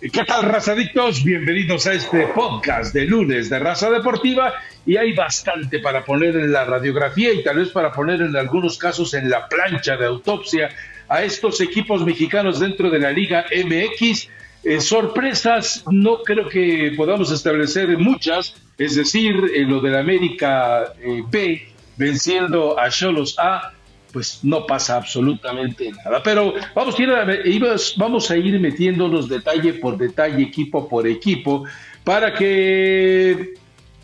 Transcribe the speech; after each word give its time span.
¿Qué 0.00 0.24
tal, 0.24 0.44
razadictos? 0.44 1.22
Bienvenidos 1.24 1.86
a 1.86 1.92
este 1.92 2.26
podcast 2.28 2.94
de 2.94 3.04
lunes 3.04 3.50
de 3.50 3.58
Raza 3.58 3.90
Deportiva. 3.90 4.54
Y 4.86 4.96
hay 4.96 5.12
bastante 5.12 5.78
para 5.78 6.06
poner 6.06 6.36
en 6.36 6.50
la 6.50 6.64
radiografía 6.64 7.34
y 7.34 7.42
tal 7.42 7.58
vez 7.58 7.68
para 7.68 7.92
poner 7.92 8.22
en 8.22 8.34
algunos 8.34 8.78
casos 8.78 9.12
en 9.12 9.28
la 9.28 9.46
plancha 9.46 9.98
de 9.98 10.06
autopsia 10.06 10.70
a 11.06 11.22
estos 11.22 11.60
equipos 11.60 12.02
mexicanos 12.02 12.60
dentro 12.60 12.88
de 12.88 12.98
la 12.98 13.12
Liga 13.12 13.44
MX. 13.54 14.30
Eh, 14.64 14.80
sorpresas, 14.80 15.84
no 15.90 16.22
creo 16.22 16.48
que 16.48 16.94
podamos 16.96 17.30
establecer 17.30 17.98
muchas, 17.98 18.54
es 18.78 18.96
decir, 18.96 19.34
en 19.54 19.68
lo 19.68 19.82
del 19.82 19.96
América 19.96 20.94
eh, 20.98 21.22
B 21.30 21.68
venciendo 21.98 22.80
a 22.80 22.88
Cholos 22.88 23.36
A 23.38 23.74
pues 24.12 24.40
no 24.42 24.66
pasa 24.66 24.96
absolutamente 24.96 25.90
nada. 25.92 26.22
Pero 26.22 26.54
vamos 26.74 28.30
a, 28.30 28.36
ir 28.36 28.60
metiéndonos 28.60 29.28
detalle 29.28 29.74
por 29.74 29.96
detalle, 29.96 30.42
equipo 30.42 30.88
por 30.88 31.06
equipo, 31.06 31.64
para 32.04 32.34
que 32.34 33.54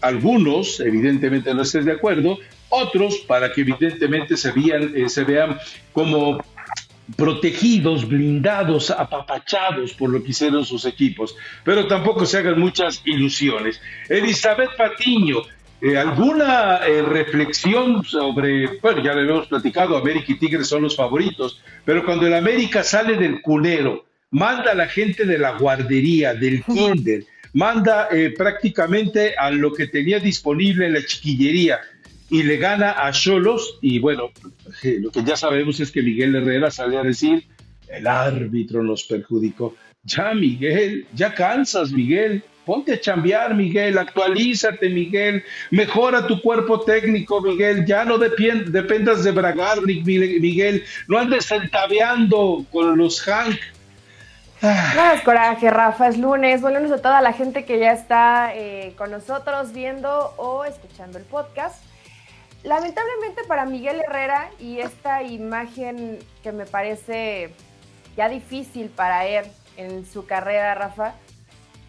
algunos, 0.01 0.80
evidentemente, 0.80 1.52
no 1.55 1.62
estén 1.62 1.84
de 1.84 1.92
acuerdo, 1.92 2.38
otros 2.69 3.19
para 3.27 3.52
que 3.52 3.62
evidentemente 3.62 4.37
se 4.37 4.52
vean, 4.52 4.92
eh, 4.95 5.09
se 5.09 5.24
vean 5.24 5.59
como 5.92 6.41
protegidos, 7.15 8.09
blindados, 8.09 8.91
apapachados 8.91 9.93
por 9.93 10.10
lo 10.10 10.23
que 10.23 10.30
hicieron 10.30 10.65
sus 10.65 10.84
equipos. 10.84 11.37
Pero 11.65 11.87
tampoco 11.87 12.27
se 12.27 12.38
hagan 12.38 12.59
muchas 12.59 13.01
ilusiones. 13.04 13.80
Elizabeth 14.09 14.77
Patiño, 14.77 15.43
eh, 15.80 15.98
¿Alguna 15.98 16.79
eh, 16.87 17.03
reflexión 17.03 18.03
sobre, 18.03 18.79
bueno, 18.79 19.03
ya 19.03 19.12
lo 19.15 19.21
hemos 19.21 19.47
platicado, 19.47 19.97
América 19.97 20.33
y 20.33 20.39
Tigres 20.39 20.69
son 20.69 20.83
los 20.83 20.97
favoritos, 20.97 21.61
pero 21.85 22.05
cuando 22.05 22.27
el 22.27 22.35
América 22.35 22.83
sale 22.83 23.16
del 23.16 23.43
culero, 23.43 24.07
manda 24.30 24.73
a 24.73 24.75
la 24.75 24.89
gente 24.89 25.25
de 25.27 25.39
la 25.39 25.59
guardería, 25.59 26.35
del 26.35 26.65
kinder, 26.65 27.25
manda 27.52 28.09
eh, 28.11 28.35
prácticamente 28.37 29.35
a 29.37 29.51
lo 29.51 29.73
que 29.73 29.87
tenía 29.88 30.18
disponible 30.18 30.87
en 30.87 30.95
la 30.95 31.05
chiquillería 31.05 31.80
y 32.30 32.43
le 32.43 32.57
gana 32.57 33.07
a 33.07 33.13
Cholos, 33.13 33.79
y 33.83 33.99
bueno, 33.99 34.30
lo 34.83 35.11
que 35.11 35.24
ya 35.24 35.37
sabemos 35.37 35.79
es 35.79 35.93
que 35.93 36.02
Miguel 36.02 36.35
Herrera 36.35 36.71
sale 36.71 36.96
a 36.96 37.02
decir, 37.02 37.45
el 37.88 38.07
árbitro 38.07 38.83
nos 38.83 39.05
perjudicó. 39.05 39.77
Ya, 40.02 40.35
Miguel, 40.35 41.07
ya 41.15 41.35
cansas, 41.35 41.93
Miguel 41.93 42.43
Ponte 42.66 42.95
a 42.95 43.00
chambear, 43.00 43.54
Miguel, 43.54 43.96
actualízate, 43.96 44.88
Miguel, 44.88 45.45
mejora 45.70 46.26
tu 46.26 46.42
cuerpo 46.42 46.80
técnico, 46.80 47.40
Miguel, 47.40 47.86
ya 47.86 48.04
no 48.04 48.18
dependas 48.18 49.22
de 49.22 49.30
Bragarnik, 49.30 50.04
Miguel, 50.04 50.84
no 51.06 51.16
andes 51.16 51.46
centaveando 51.46 52.66
con 52.72 52.98
los 52.98 53.22
Hank. 53.22 53.56
No 54.60 55.12
es 55.12 55.20
coraje, 55.22 55.70
Rafa, 55.70 56.09
es 56.09 56.18
lunes. 56.18 56.60
Buenos 56.60 56.90
a 56.90 57.00
toda 57.00 57.20
la 57.20 57.32
gente 57.32 57.64
que 57.64 57.78
ya 57.78 57.92
está 57.92 58.52
eh, 58.54 58.94
con 58.96 59.12
nosotros 59.12 59.72
viendo 59.72 60.34
o 60.37 60.64
escuchando 60.64 61.18
el 61.18 61.24
podcast. 61.24 61.84
Lamentablemente 62.64 63.44
para 63.46 63.64
Miguel 63.64 64.00
Herrera 64.09 64.50
y 64.59 64.81
esta 64.81 65.22
imagen 65.22 66.19
que 66.42 66.50
me 66.50 66.66
parece 66.66 67.54
ya 68.16 68.28
difícil 68.28 68.88
para 68.88 69.25
él 69.26 69.44
en 69.76 70.04
su 70.04 70.26
carrera, 70.26 70.75
Rafa, 70.75 71.14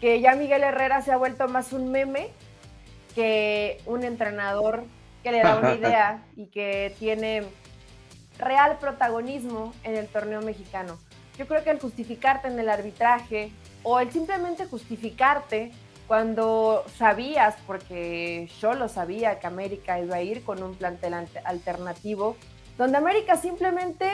que 0.00 0.20
ya 0.20 0.34
Miguel 0.34 0.62
Herrera 0.62 1.02
se 1.02 1.12
ha 1.12 1.16
vuelto 1.16 1.48
más 1.48 1.72
un 1.72 1.90
meme 1.90 2.28
que 3.14 3.80
un 3.86 4.04
entrenador 4.04 4.84
que 5.22 5.32
le 5.32 5.42
da 5.42 5.56
una 5.56 5.74
idea 5.76 6.22
y 6.36 6.46
que 6.46 6.94
tiene 6.98 7.44
real 8.38 8.78
protagonismo 8.78 9.74
en 9.82 9.96
el 9.96 10.06
torneo 10.06 10.40
mexicano. 10.40 10.98
Yo 11.36 11.46
creo 11.46 11.62
que 11.62 11.70
el 11.70 11.80
justificarte 11.80 12.48
en 12.48 12.58
el 12.58 12.68
arbitraje 12.68 13.52
o 13.82 14.00
el 14.00 14.10
simplemente 14.12 14.66
justificarte 14.66 15.72
cuando 16.06 16.84
sabías, 16.96 17.56
porque 17.66 18.48
yo 18.60 18.72
lo 18.72 18.88
sabía 18.88 19.38
que 19.38 19.46
América 19.46 20.00
iba 20.00 20.16
a 20.16 20.22
ir 20.22 20.42
con 20.42 20.62
un 20.62 20.74
plantel 20.74 21.14
alternativo, 21.44 22.36
donde 22.78 22.96
América 22.96 23.36
simplemente 23.36 24.10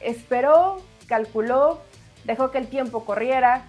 esperó, 0.00 0.80
calculó, 1.06 1.80
dejó 2.24 2.50
que 2.50 2.58
el 2.58 2.68
tiempo 2.68 3.04
corriera, 3.04 3.66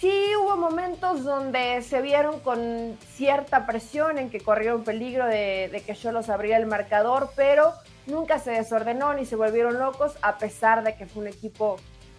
Sí 0.00 0.12
hubo 0.40 0.56
momentos 0.56 1.24
donde 1.24 1.82
se 1.82 2.00
vieron 2.00 2.38
con 2.38 2.96
cierta 3.14 3.66
presión 3.66 4.18
en 4.18 4.30
que 4.30 4.40
corrieron 4.40 4.84
peligro 4.84 5.26
de, 5.26 5.82
que 5.84 5.94
yo 5.94 6.12
los 6.12 6.28
abría 6.28 6.56
el 6.56 6.66
marcador, 6.66 7.30
pero 7.34 7.72
nunca 8.06 8.38
se 8.38 8.52
desordenó 8.52 9.12
ni 9.14 9.26
se 9.26 9.34
volvieron 9.34 9.80
locos, 9.80 10.16
a 10.22 10.38
pesar 10.38 10.84
de 10.84 10.94
que 10.94 11.06
fue 11.06 11.22
un 11.22 11.28
equipo 11.28 11.78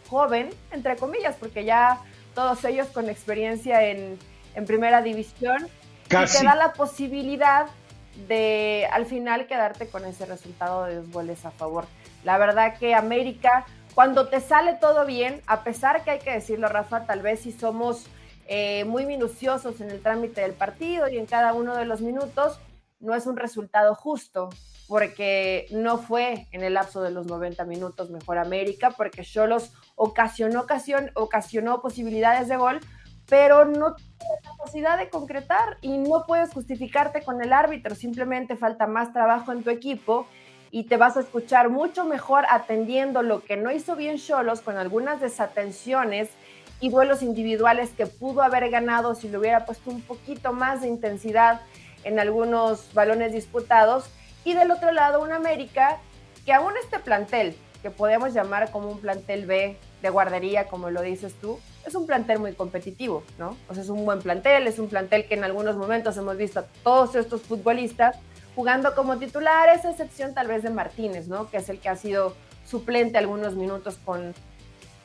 joven, 0.10 0.50
entre 0.72 0.98
comillas, 0.98 1.38
porque 1.40 1.64
ya 1.64 2.02
todos 2.36 2.66
ellos 2.66 2.88
con 2.88 3.10
experiencia 3.10 3.82
en, 3.84 4.20
primera 4.68 5.02
división, 5.02 5.70
Casi. 6.10 6.36
y 6.36 6.40
te 6.42 6.46
da 6.48 6.56
la 6.56 6.74
posibilidad 6.74 7.68
de 8.28 8.90
al 8.92 9.06
final 9.06 9.48
quedarte 9.48 9.88
con 9.88 10.04
ese 10.04 10.26
resultado 10.26 10.84
de 10.84 10.96
dos 10.96 11.10
goles 11.12 11.46
a 11.46 11.52
favor. 11.52 11.86
La 12.26 12.38
verdad 12.38 12.78
que 12.78 12.94
América 12.94 13.66
cuando 14.00 14.30
te 14.30 14.40
sale 14.40 14.76
todo 14.76 15.06
bien, 15.06 15.42
a 15.46 15.66
pesar 15.66 16.06
que 16.06 16.12
hay 16.12 16.20
que 16.20 16.32
decirlo, 16.32 16.70
Rafa, 16.70 17.06
tal 17.06 17.22
vez 17.22 17.42
si 17.42 17.52
somos 17.52 18.06
eh, 18.48 18.86
muy 18.86 19.06
minuciosos 19.06 19.82
en 19.82 19.92
el 19.92 20.02
trámite 20.02 20.40
del 20.40 20.54
partido 20.54 21.10
y 21.10 21.18
en 21.18 21.26
cada 21.26 21.52
uno 21.52 21.76
de 21.76 21.84
los 21.84 22.00
minutos, 22.00 22.62
no 23.02 23.14
es 23.14 23.28
un 23.28 23.36
resultado 23.36 23.96
justo, 23.96 24.52
porque 24.88 25.68
no 25.72 25.98
fue 25.98 26.48
en 26.54 26.64
el 26.64 26.76
lapso 26.76 27.02
de 27.02 27.12
los 27.12 27.28
90 27.28 27.66
minutos 27.66 28.10
mejor 28.10 28.38
América, 28.38 28.92
porque 28.92 29.26
Cholos 29.26 29.74
ocasionó 29.98 30.62
ocasión, 30.62 31.12
ocasionó 31.16 31.82
posibilidades 31.82 32.48
de 32.48 32.56
gol, 32.56 32.80
pero 33.28 33.66
no 33.66 33.96
tiene 33.96 34.36
capacidad 34.46 34.98
de 34.98 35.10
concretar 35.10 35.78
y 35.82 35.98
no 35.98 36.26
puedes 36.26 36.54
justificarte 36.54 37.22
con 37.22 37.44
el 37.44 37.52
árbitro, 37.52 37.96
simplemente 37.96 38.56
falta 38.56 38.88
más 38.88 39.12
trabajo 39.12 39.52
en 39.52 39.62
tu 39.62 39.70
equipo 39.72 40.26
y 40.72 40.84
te 40.84 40.98
vas 40.98 41.18
a 41.18 41.22
escuchar 41.22 41.70
mucho 41.70 42.06
mejor 42.06 42.46
atendiendo 42.50 43.22
lo 43.22 43.44
que 43.44 43.58
no 43.58 43.72
hizo 43.72 43.96
bien 43.96 44.18
Cholos 44.18 44.62
con 44.62 44.78
algunas 44.78 45.20
desatenciones 45.20 46.30
y 46.80 46.90
vuelos 46.90 47.22
individuales 47.22 47.90
que 47.92 48.06
pudo 48.06 48.42
haber 48.42 48.70
ganado 48.70 49.16
si 49.16 49.28
le 49.28 49.38
hubiera 49.38 49.66
puesto 49.66 49.90
un 49.90 50.02
poquito 50.02 50.54
más 50.54 50.82
de 50.82 50.88
intensidad 50.88 51.62
en 52.04 52.20
algunos 52.20 52.94
balones 52.94 53.34
disputados. 53.34 54.06
Y 54.46 54.54
del 54.54 54.72
otro 54.72 54.92
lado, 54.92 55.22
un 55.22 55.32
América 55.32 55.98
que 56.46 56.54
aún 56.54 56.74
este 56.82 57.00
plantel, 57.00 57.56
que 57.82 57.90
podemos 57.90 58.34
llamar 58.34 58.72
como 58.72 58.90
un 58.90 59.00
plantel 59.00 59.46
B 59.46 59.78
de 60.02 60.10
guardería, 60.10 60.68
como 60.68 60.90
lo 60.90 61.02
dices 61.02 61.34
tú, 61.42 61.60
es 61.86 61.96
un 61.96 62.06
plantel 62.06 62.40
muy 62.40 62.54
competitivo, 62.54 63.24
¿no? 63.38 63.58
O 63.68 63.74
sea, 63.74 63.84
es 63.84 63.90
un 63.90 64.06
buen 64.06 64.20
plantel, 64.20 64.68
es 64.68 64.80
un 64.80 64.88
plantel 64.88 65.26
que 65.28 65.34
en 65.34 65.44
algunos 65.44 65.76
momentos 65.76 66.16
hemos 66.18 66.38
visto 66.38 66.62
a 66.62 66.66
todos 66.84 67.16
estos 67.16 67.42
futbolistas 67.42 68.16
jugando 68.60 68.94
como 68.94 69.18
titular, 69.18 69.70
esa 69.70 69.90
excepción 69.90 70.34
tal 70.34 70.48
vez 70.48 70.64
de 70.64 70.70
Martínez, 70.70 71.30
¿no? 71.30 71.50
Que 71.50 71.56
es 71.56 71.70
el 71.70 71.80
que 71.80 71.88
ha 71.88 71.96
sido 71.96 72.36
suplente 72.66 73.18
algunos 73.18 73.56
minutos 73.56 73.98
con... 74.04 74.34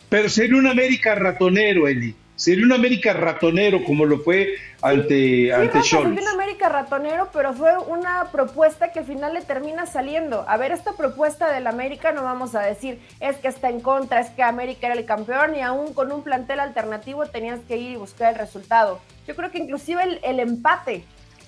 Pero 0.09 0.29
sería 0.29 0.57
un 0.57 0.67
América 0.67 1.15
ratonero, 1.15 1.87
Eli. 1.87 2.17
Sería 2.35 2.65
un 2.65 2.73
América 2.73 3.13
ratonero 3.13 3.85
como 3.85 4.07
lo 4.07 4.19
fue 4.19 4.57
ante, 4.83 5.55
ante 5.55 5.85
Sería 5.85 6.01
un 6.01 6.27
América 6.27 6.69
ratonero, 6.69 7.31
pero 7.33 7.53
fue 7.53 7.79
una 7.79 8.33
propuesta 8.33 8.91
que 8.91 8.99
al 8.99 9.05
final 9.05 9.35
le 9.35 9.43
termina 9.43 9.87
saliendo. 9.87 10.45
A 10.49 10.57
ver, 10.57 10.73
esta 10.73 10.95
propuesta 10.95 11.53
del 11.53 11.69
América 11.69 12.11
no 12.11 12.25
vamos 12.25 12.57
a 12.57 12.61
decir 12.61 12.99
es 13.21 13.37
que 13.37 13.47
está 13.47 13.71
en 13.71 13.79
contra, 13.79 14.19
es 14.19 14.31
que 14.31 14.43
América 14.43 14.89
era 14.89 14.97
el 14.97 15.05
campeón 15.05 15.55
y 15.55 15.61
aún 15.61 15.95
con 15.95 16.11
un 16.11 16.25
plantel 16.25 16.59
alternativo 16.59 17.25
tenías 17.27 17.61
que 17.69 17.77
ir 17.77 17.93
y 17.93 17.97
buscar 17.97 18.33
el 18.33 18.39
resultado. 18.41 19.01
Yo 19.29 19.37
creo 19.37 19.53
que 19.53 19.59
inclusive 19.59 20.03
el, 20.03 20.19
el 20.25 20.41
empate 20.41 21.05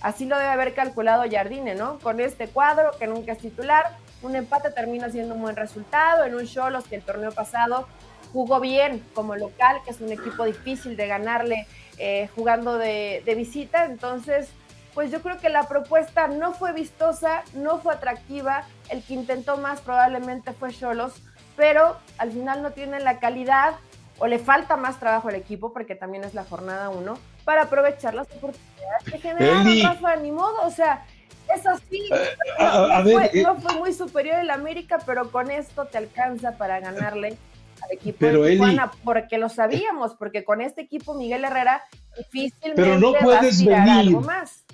Así 0.07 0.25
lo 0.25 0.39
debe 0.39 0.51
haber 0.51 0.73
calculado 0.73 1.25
Jardine, 1.29 1.75
¿no? 1.75 1.99
Con 1.99 2.21
este 2.21 2.47
cuadro 2.47 2.93
que 2.97 3.09
nunca 3.09 3.33
es 3.33 3.39
titular, 3.39 3.97
un 4.23 4.37
empate 4.37 4.71
termina 4.71 5.11
siendo 5.11 5.35
un 5.35 5.43
buen 5.43 5.57
resultado 5.57 6.23
en 6.25 6.37
un 6.37 6.47
Cholos 6.47 6.85
que 6.87 6.95
el 6.95 7.03
torneo 7.03 7.33
pasado 7.33 7.89
jugó 8.33 8.61
bien 8.61 9.05
como 9.17 9.35
local, 9.35 9.79
que 9.85 9.91
es 9.91 10.01
un 10.01 10.13
equipo 10.13 10.45
difícil 10.45 10.97
de 10.97 11.09
ganarle 11.09 11.67
eh, 11.99 12.29
jugando 12.37 12.79
de, 12.79 13.21
visita. 13.37 13.85
Entonces, 13.85 14.49
pues 14.95 15.11
yo 15.11 15.21
creo 15.23 15.41
que 15.41 15.49
la 15.49 15.65
propuesta 15.65 16.29
no 16.29 16.55
fue 16.55 16.73
vistosa, 16.73 17.43
no 17.55 17.81
fue 17.81 17.95
atractiva. 17.95 18.63
El 18.91 19.03
que 19.03 19.15
intentó 19.15 19.57
más 19.57 19.81
probablemente 19.81 20.53
fue 20.53 20.71
Cholos, 20.71 21.15
pero 21.57 21.97
al 22.19 22.31
final 22.31 22.63
no 22.63 22.71
tiene 22.71 23.01
la 23.01 23.19
calidad 23.19 23.75
o 24.21 24.29
le 24.29 24.39
falta 24.39 24.77
más 24.77 25.01
trabajo 25.01 25.31
al 25.31 25.35
equipo, 25.35 25.73
porque 25.73 25.97
también 25.97 26.23
es 26.23 26.33
la 26.33 26.45
jornada 26.45 26.91
uno, 26.91 27.19
para 27.47 27.63
aprovechar 27.63 28.13
las 28.13 28.27
oportunidades 28.27 29.05
que 29.05 29.19
generaron, 29.19 29.83
Rafa, 29.85 30.17
ni 30.17 30.33
modo, 30.33 30.63
o 30.65 30.71
sea, 30.71 31.07
es 31.55 31.65
así. 31.65 32.11
Eh, 32.13 33.31
eh, 33.31 33.43
no, 33.45 33.55
fue, 33.61 33.75
muy 33.77 33.93
superior 33.93 34.41
el 34.41 34.51
América, 34.51 34.99
pero 35.07 35.31
con 35.31 35.53
esto 35.53 35.85
te 35.85 35.97
alcanza 35.97 36.59
para 36.59 36.81
ganarle 36.81 37.39
al 37.83 37.93
equipo 37.93 38.27
de 38.27 38.51
Tijuana, 38.51 38.91
porque 39.05 39.39
lo 39.39 39.49
sabíamos, 39.49 40.15
porque 40.15 40.43
con 40.43 40.61
este 40.61 40.81
equipo 40.81 41.15
Miguel 41.15 41.45
Herrera 41.45 41.85
difícilmente 42.17 42.83
pero 42.83 42.99
no 42.99 43.13
puedes 43.13 43.65
venir. 43.65 43.91
algo 43.91 44.23
más. 44.23 44.65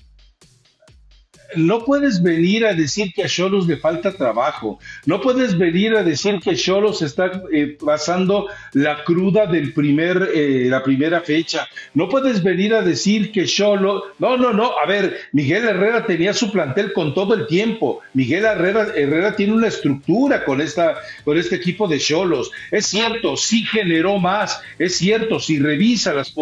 No 1.57 1.85
puedes 1.85 2.23
venir 2.23 2.67
a 2.67 2.75
decir 2.75 3.13
que 3.15 3.25
a 3.25 3.29
Cholos 3.29 3.67
le 3.67 3.77
falta 3.77 4.13
trabajo, 4.13 4.79
no 5.07 5.21
puedes 5.21 5.57
venir 5.57 5.95
a 5.97 6.03
decir 6.03 6.41
que 6.41 6.55
Cholos 6.55 7.03
está 7.03 7.43
eh, 7.53 7.77
pasando 7.85 8.49
la 8.73 9.05
cruda 9.05 9.47
del 9.47 9.73
primer, 9.73 10.31
eh, 10.35 10.67
la 10.69 10.83
primera 10.83 11.21
fecha, 11.21 11.69
no 11.95 12.09
puedes 12.09 12.43
venir 12.43 12.75
a 12.75 12.83
decir 12.83 13.33
que 13.33 13.47
Cholos, 13.47 14.03
no, 14.19 14.37
no, 14.37 14.53
no, 14.53 14.73
a 14.79 14.87
ver, 14.87 15.17
Miguel 15.33 15.65
Herrera 15.65 16.05
tenía 16.05 16.35
su 16.35 16.53
plantel 16.53 16.93
con 16.93 17.15
todo 17.15 17.35
el 17.35 17.47
tiempo, 17.47 18.01
Miguel 18.15 18.45
Herrera, 18.45 18.89
Herrera 18.95 19.37
tiene 19.37 19.53
una 19.55 19.69
estructura 19.69 20.45
con, 20.45 20.61
esta, 20.61 20.97
con 21.25 21.39
este 21.39 21.57
equipo 21.57 21.89
de 21.89 21.99
Cholos, 21.99 22.51
es 22.71 22.87
cierto, 22.87 23.37
sí 23.37 23.65
generó 23.65 24.19
más, 24.19 24.61
es 24.79 24.97
cierto, 24.97 25.41
si 25.41 25.59
revisa 25.59 26.13
las 26.13 26.33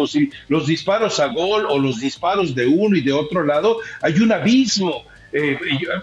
los 0.47 0.67
disparos 0.67 1.19
a 1.19 1.27
gol 1.27 1.65
o 1.69 1.77
los 1.77 1.99
disparos 1.99 2.55
de 2.55 2.65
uno 2.65 2.95
y 2.95 3.01
de 3.01 3.13
otro 3.13 3.43
lado, 3.43 3.79
hay 4.01 4.19
un 4.19 4.31
abismo. 4.31 5.00
Eh, 5.33 5.57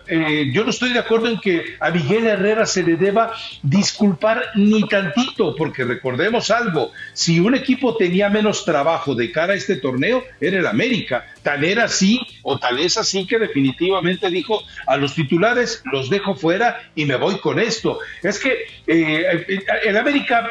eh, 0.06 0.50
yo 0.52 0.64
no 0.64 0.70
estoy 0.70 0.92
de 0.92 0.98
acuerdo 0.98 1.28
en 1.28 1.38
que 1.38 1.76
a 1.80 1.90
Miguel 1.90 2.26
Herrera 2.26 2.64
se 2.64 2.82
le 2.82 2.96
deba 2.96 3.32
disculpar 3.62 4.42
ni 4.54 4.86
tantito, 4.88 5.54
porque 5.54 5.84
recordemos 5.84 6.50
algo, 6.50 6.92
si 7.12 7.38
un 7.40 7.54
equipo 7.54 7.96
tenía 7.96 8.30
menos 8.30 8.64
trabajo 8.64 9.14
de 9.14 9.30
cara 9.30 9.52
a 9.52 9.56
este 9.56 9.76
torneo, 9.76 10.24
era 10.40 10.58
el 10.58 10.66
América. 10.66 11.26
Tal 11.42 11.64
era 11.64 11.84
así, 11.84 12.20
o 12.42 12.58
tal 12.58 12.78
es 12.78 12.96
así 12.96 13.26
que 13.26 13.38
definitivamente 13.38 14.30
dijo 14.30 14.62
a 14.86 14.96
los 14.96 15.14
titulares, 15.14 15.82
los 15.92 16.08
dejo 16.08 16.34
fuera 16.34 16.90
y 16.94 17.04
me 17.04 17.16
voy 17.16 17.38
con 17.40 17.58
esto. 17.58 17.98
Es 18.22 18.38
que 18.38 18.66
eh, 18.86 19.62
el 19.84 19.96
América, 19.96 20.50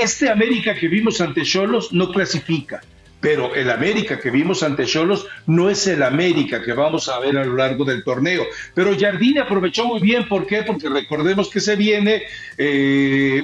este 0.00 0.28
América 0.28 0.74
que 0.74 0.88
vimos 0.88 1.20
ante 1.20 1.42
Cholos 1.42 1.92
no 1.92 2.10
clasifica 2.10 2.82
pero 3.20 3.54
el 3.54 3.70
América 3.70 4.20
que 4.20 4.30
vimos 4.30 4.62
ante 4.62 4.84
Cholos 4.84 5.26
no 5.46 5.68
es 5.70 5.86
el 5.86 6.02
América 6.02 6.62
que 6.62 6.72
vamos 6.72 7.08
a 7.08 7.18
ver 7.18 7.36
a 7.36 7.44
lo 7.44 7.56
largo 7.56 7.84
del 7.84 8.04
torneo. 8.04 8.44
Pero 8.74 8.96
Jardine 8.98 9.40
aprovechó 9.40 9.86
muy 9.86 10.00
bien, 10.00 10.28
¿por 10.28 10.46
qué? 10.46 10.62
Porque 10.62 10.88
recordemos 10.88 11.50
que 11.50 11.60
se 11.60 11.74
viene 11.74 12.22
eh, 12.56 13.42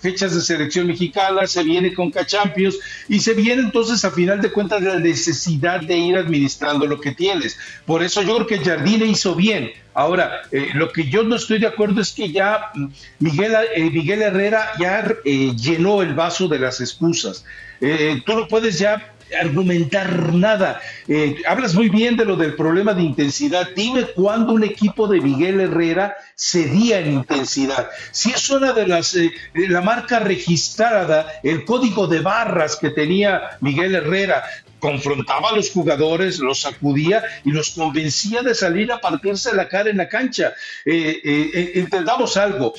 fechas 0.00 0.34
de 0.34 0.40
selección 0.40 0.86
mexicana, 0.86 1.46
se 1.46 1.64
viene 1.64 1.92
con 1.92 2.10
Cachampios 2.10 2.78
y 3.08 3.20
se 3.20 3.34
viene 3.34 3.62
entonces 3.62 4.04
a 4.04 4.10
final 4.10 4.40
de 4.40 4.52
cuentas 4.52 4.82
la 4.82 4.98
necesidad 4.98 5.80
de 5.80 5.96
ir 5.96 6.16
administrando 6.16 6.86
lo 6.86 7.00
que 7.00 7.12
tienes. 7.12 7.58
Por 7.86 8.02
eso 8.02 8.22
yo 8.22 8.36
creo 8.36 8.46
que 8.46 8.58
Jardine 8.58 9.06
hizo 9.06 9.34
bien. 9.34 9.72
Ahora, 9.92 10.42
eh, 10.52 10.68
lo 10.74 10.92
que 10.92 11.08
yo 11.08 11.24
no 11.24 11.34
estoy 11.34 11.58
de 11.58 11.66
acuerdo 11.66 12.00
es 12.00 12.12
que 12.12 12.30
ya 12.30 12.70
mm, 12.74 12.86
Miguel, 13.18 13.56
eh, 13.74 13.90
Miguel 13.90 14.22
Herrera 14.22 14.70
ya 14.78 15.04
llenó 15.24 16.02
el 16.02 16.14
vaso 16.14 16.46
de 16.46 16.60
las 16.60 16.80
excusas. 16.80 17.44
Eh, 17.80 18.22
tú 18.24 18.34
no 18.34 18.48
puedes 18.48 18.78
ya 18.78 19.14
argumentar 19.40 20.34
nada. 20.34 20.80
Eh, 21.06 21.36
hablas 21.46 21.74
muy 21.74 21.88
bien 21.88 22.16
de 22.16 22.24
lo 22.24 22.36
del 22.36 22.54
problema 22.54 22.94
de 22.94 23.02
intensidad. 23.02 23.68
Dime 23.76 24.06
cuándo 24.06 24.52
un 24.52 24.64
equipo 24.64 25.06
de 25.06 25.20
Miguel 25.20 25.60
Herrera 25.60 26.16
cedía 26.36 26.98
en 26.98 27.12
intensidad. 27.12 27.88
Si 28.10 28.30
es 28.30 28.50
una 28.50 28.72
de 28.72 28.88
las, 28.88 29.14
eh, 29.14 29.30
la 29.54 29.82
marca 29.82 30.18
registrada, 30.18 31.26
el 31.42 31.64
código 31.64 32.08
de 32.08 32.20
barras 32.20 32.76
que 32.76 32.90
tenía 32.90 33.56
Miguel 33.60 33.94
Herrera, 33.94 34.42
confrontaba 34.80 35.50
a 35.50 35.56
los 35.56 35.70
jugadores, 35.70 36.38
los 36.38 36.62
sacudía 36.62 37.22
y 37.44 37.50
los 37.50 37.70
convencía 37.70 38.42
de 38.42 38.54
salir 38.54 38.90
a 38.90 39.00
partirse 39.00 39.54
la 39.54 39.68
cara 39.68 39.90
en 39.90 39.98
la 39.98 40.08
cancha. 40.08 40.54
entendamos 40.84 42.38
algo, 42.38 42.72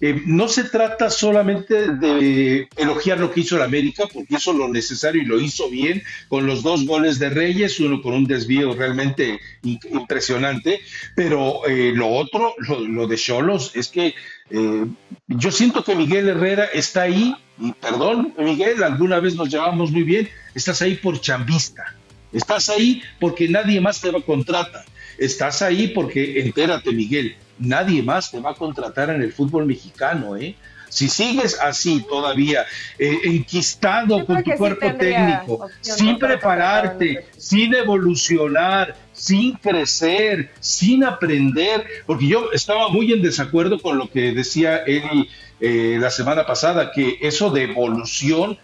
eh, 0.00 0.22
no 0.26 0.48
se 0.48 0.64
trata 0.64 1.08
solamente 1.08 1.92
de 1.92 2.68
elogiar 2.76 3.20
lo 3.20 3.30
que 3.30 3.40
hizo 3.40 3.54
el 3.56 3.62
América, 3.62 4.04
porque 4.12 4.34
hizo 4.34 4.52
lo 4.52 4.68
necesario 4.68 5.22
y 5.22 5.24
lo 5.24 5.40
hizo 5.40 5.70
bien 5.70 6.02
con 6.26 6.46
los 6.46 6.64
dos 6.64 6.84
goles 6.84 7.20
de 7.20 7.30
Reyes, 7.30 7.78
uno 7.78 8.02
con 8.02 8.12
un 8.14 8.24
desvío 8.24 8.74
realmente 8.74 9.38
impresionante, 9.62 10.80
pero 11.14 11.64
eh, 11.68 11.92
lo 11.94 12.08
otro, 12.08 12.54
lo, 12.58 13.06
de 13.06 13.16
Cholos, 13.16 13.70
es 13.74 13.86
que 13.86 14.14
eh, 14.50 14.84
yo 15.28 15.52
siento 15.52 15.84
que 15.84 15.94
Miguel 15.94 16.28
Herrera 16.28 16.64
está 16.64 17.02
ahí, 17.02 17.32
y 17.58 17.72
perdón, 17.72 18.34
Miguel, 18.36 18.82
alguna 18.82 19.20
vez 19.20 19.36
nos 19.36 19.48
llevamos 19.48 19.92
muy 19.92 20.02
bien, 20.02 20.28
estás 20.56 20.82
ahí 20.82 20.96
por 20.96 21.20
chambista, 21.20 21.94
estás 22.32 22.68
ahí 22.68 23.00
porque 23.20 23.48
nadie 23.48 23.80
más 23.80 24.00
te 24.00 24.10
lo 24.10 24.24
contrata, 24.24 24.84
estás 25.18 25.62
ahí 25.62 25.88
porque, 25.88 26.40
entérate, 26.40 26.90
Miguel, 26.90 27.36
nadie 27.58 28.02
más 28.02 28.30
te 28.30 28.40
va 28.40 28.50
a 28.50 28.54
contratar 28.54 29.10
en 29.10 29.22
el 29.22 29.32
fútbol 29.32 29.66
mexicano, 29.66 30.36
¿eh? 30.36 30.56
Si 30.94 31.08
sigues 31.08 31.58
así 31.60 32.06
todavía, 32.08 32.64
eh, 33.00 33.18
enquistado 33.24 34.24
con 34.24 34.44
tu 34.44 34.52
cuerpo 34.52 34.94
técnico, 34.96 35.68
sin 35.80 36.20
prepararte, 36.20 37.26
sin 37.36 37.74
evolucionar, 37.74 38.94
sin 39.12 39.54
crecer, 39.54 40.52
sin 40.60 41.02
aprender, 41.02 41.84
porque 42.06 42.28
yo 42.28 42.52
estaba 42.52 42.90
muy 42.90 43.12
en 43.12 43.22
desacuerdo 43.22 43.80
con 43.80 43.98
lo 43.98 44.08
que 44.08 44.32
decía 44.32 44.84
él 44.86 45.28
eh, 45.58 45.96
la 45.98 46.10
semana 46.10 46.46
pasada, 46.46 46.92
que 46.92 47.18
eso 47.22 47.50
de 47.50 47.64
evolución, 47.64 48.56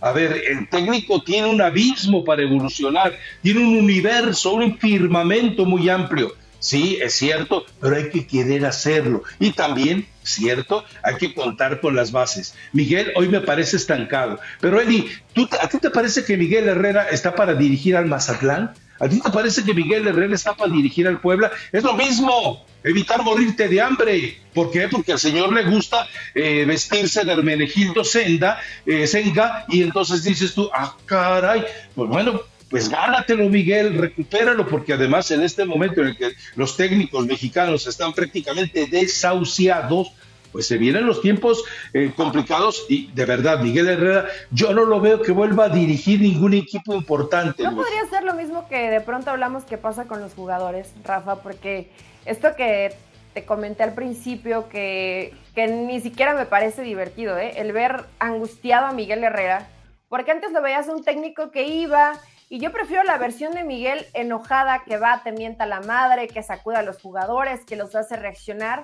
a 0.00 0.12
ver, 0.12 0.40
el 0.48 0.68
técnico 0.68 1.20
tiene 1.20 1.48
un 1.48 1.60
abismo 1.60 2.24
para 2.24 2.42
evolucionar, 2.42 3.12
tiene 3.42 3.58
un 3.58 3.76
universo, 3.76 4.52
un 4.52 4.78
firmamento 4.78 5.64
muy 5.64 5.88
amplio 5.88 6.32
Sí, 6.60 6.98
es 7.00 7.14
cierto, 7.14 7.64
pero 7.80 7.96
hay 7.96 8.10
que 8.10 8.26
querer 8.26 8.66
hacerlo. 8.66 9.24
Y 9.38 9.52
también, 9.52 10.06
cierto, 10.22 10.84
hay 11.02 11.16
que 11.16 11.34
contar 11.34 11.80
con 11.80 11.96
las 11.96 12.12
bases. 12.12 12.54
Miguel 12.72 13.12
hoy 13.16 13.28
me 13.28 13.40
parece 13.40 13.78
estancado. 13.78 14.38
Pero 14.60 14.78
Eli, 14.78 15.10
¿tú, 15.32 15.48
¿a 15.60 15.68
ti 15.68 15.78
te 15.78 15.90
parece 15.90 16.22
que 16.22 16.36
Miguel 16.36 16.68
Herrera 16.68 17.08
está 17.08 17.34
para 17.34 17.54
dirigir 17.54 17.96
al 17.96 18.06
Mazatlán? 18.06 18.74
¿A 19.00 19.08
ti 19.08 19.18
te 19.20 19.30
parece 19.30 19.64
que 19.64 19.72
Miguel 19.72 20.06
Herrera 20.06 20.34
está 20.34 20.54
para 20.54 20.70
dirigir 20.70 21.08
al 21.08 21.18
Puebla? 21.22 21.50
Es 21.72 21.82
lo 21.82 21.94
mismo, 21.94 22.66
evitar 22.84 23.22
morirte 23.22 23.66
de 23.66 23.80
hambre. 23.80 24.38
¿Por 24.52 24.70
qué? 24.70 24.88
Porque 24.88 25.12
al 25.12 25.18
señor 25.18 25.54
le 25.54 25.64
gusta 25.64 26.06
eh, 26.34 26.66
vestirse 26.66 27.24
de 27.24 27.32
Hermenegildo 27.32 28.04
Senda, 28.04 28.60
eh, 28.84 29.06
Senga, 29.06 29.64
y 29.68 29.82
entonces 29.82 30.22
dices 30.22 30.52
tú, 30.52 30.68
ah, 30.74 30.94
caray, 31.06 31.64
pues 31.94 32.10
bueno, 32.10 32.42
pues 32.70 32.88
gánatelo, 32.88 33.48
Miguel, 33.48 33.98
recupéralo, 33.98 34.66
porque 34.66 34.92
además 34.92 35.30
en 35.32 35.42
este 35.42 35.64
momento 35.64 36.00
en 36.00 36.08
el 36.08 36.16
que 36.16 36.30
los 36.54 36.76
técnicos 36.76 37.26
mexicanos 37.26 37.86
están 37.88 38.12
prácticamente 38.12 38.86
desahuciados, 38.86 40.12
pues 40.52 40.68
se 40.68 40.78
vienen 40.78 41.04
los 41.04 41.20
tiempos 41.20 41.64
eh, 41.92 42.12
complicados 42.16 42.86
y 42.88 43.10
de 43.12 43.24
verdad, 43.24 43.60
Miguel 43.60 43.88
Herrera, 43.88 44.26
yo 44.52 44.72
no 44.72 44.84
lo 44.84 45.00
veo 45.00 45.20
que 45.20 45.32
vuelva 45.32 45.64
a 45.64 45.68
dirigir 45.68 46.20
ningún 46.20 46.54
equipo 46.54 46.94
importante. 46.94 47.62
No 47.64 47.74
podría 47.74 48.06
ser 48.08 48.22
lo 48.22 48.34
mismo 48.34 48.68
que 48.68 48.88
de 48.88 49.00
pronto 49.00 49.30
hablamos 49.30 49.64
que 49.64 49.76
pasa 49.76 50.04
con 50.04 50.20
los 50.20 50.34
jugadores, 50.34 50.92
Rafa, 51.04 51.42
porque 51.42 51.90
esto 52.24 52.54
que 52.56 52.94
te 53.34 53.44
comenté 53.44 53.82
al 53.82 53.94
principio, 53.94 54.68
que, 54.68 55.34
que 55.56 55.66
ni 55.66 56.00
siquiera 56.00 56.34
me 56.34 56.46
parece 56.46 56.82
divertido, 56.82 57.36
¿eh? 57.36 57.54
el 57.56 57.72
ver 57.72 58.04
angustiado 58.20 58.86
a 58.86 58.92
Miguel 58.92 59.24
Herrera, 59.24 59.68
porque 60.08 60.32
antes 60.32 60.52
lo 60.52 60.62
veías 60.62 60.88
un 60.88 61.04
técnico 61.04 61.50
que 61.50 61.68
iba 61.68 62.20
y 62.52 62.58
yo 62.58 62.72
prefiero 62.72 63.04
la 63.04 63.16
versión 63.16 63.52
de 63.54 63.62
Miguel 63.62 64.04
enojada, 64.12 64.82
que 64.82 64.98
va, 64.98 65.22
te 65.22 65.30
mienta 65.30 65.66
la 65.66 65.80
madre, 65.80 66.26
que 66.26 66.42
sacude 66.42 66.76
a 66.76 66.82
los 66.82 67.00
jugadores, 67.00 67.64
que 67.64 67.76
los 67.76 67.94
hace 67.94 68.16
reaccionar. 68.16 68.82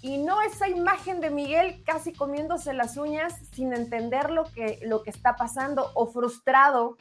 Y 0.00 0.16
no 0.16 0.40
esa 0.40 0.68
imagen 0.68 1.20
de 1.20 1.28
Miguel 1.28 1.82
casi 1.84 2.14
comiéndose 2.14 2.72
las 2.72 2.96
uñas 2.96 3.34
sin 3.52 3.74
entender 3.74 4.30
lo 4.30 4.44
que, 4.44 4.78
lo 4.82 5.02
que 5.02 5.10
está 5.10 5.36
pasando 5.36 5.90
o 5.92 6.06
frustrado 6.06 6.96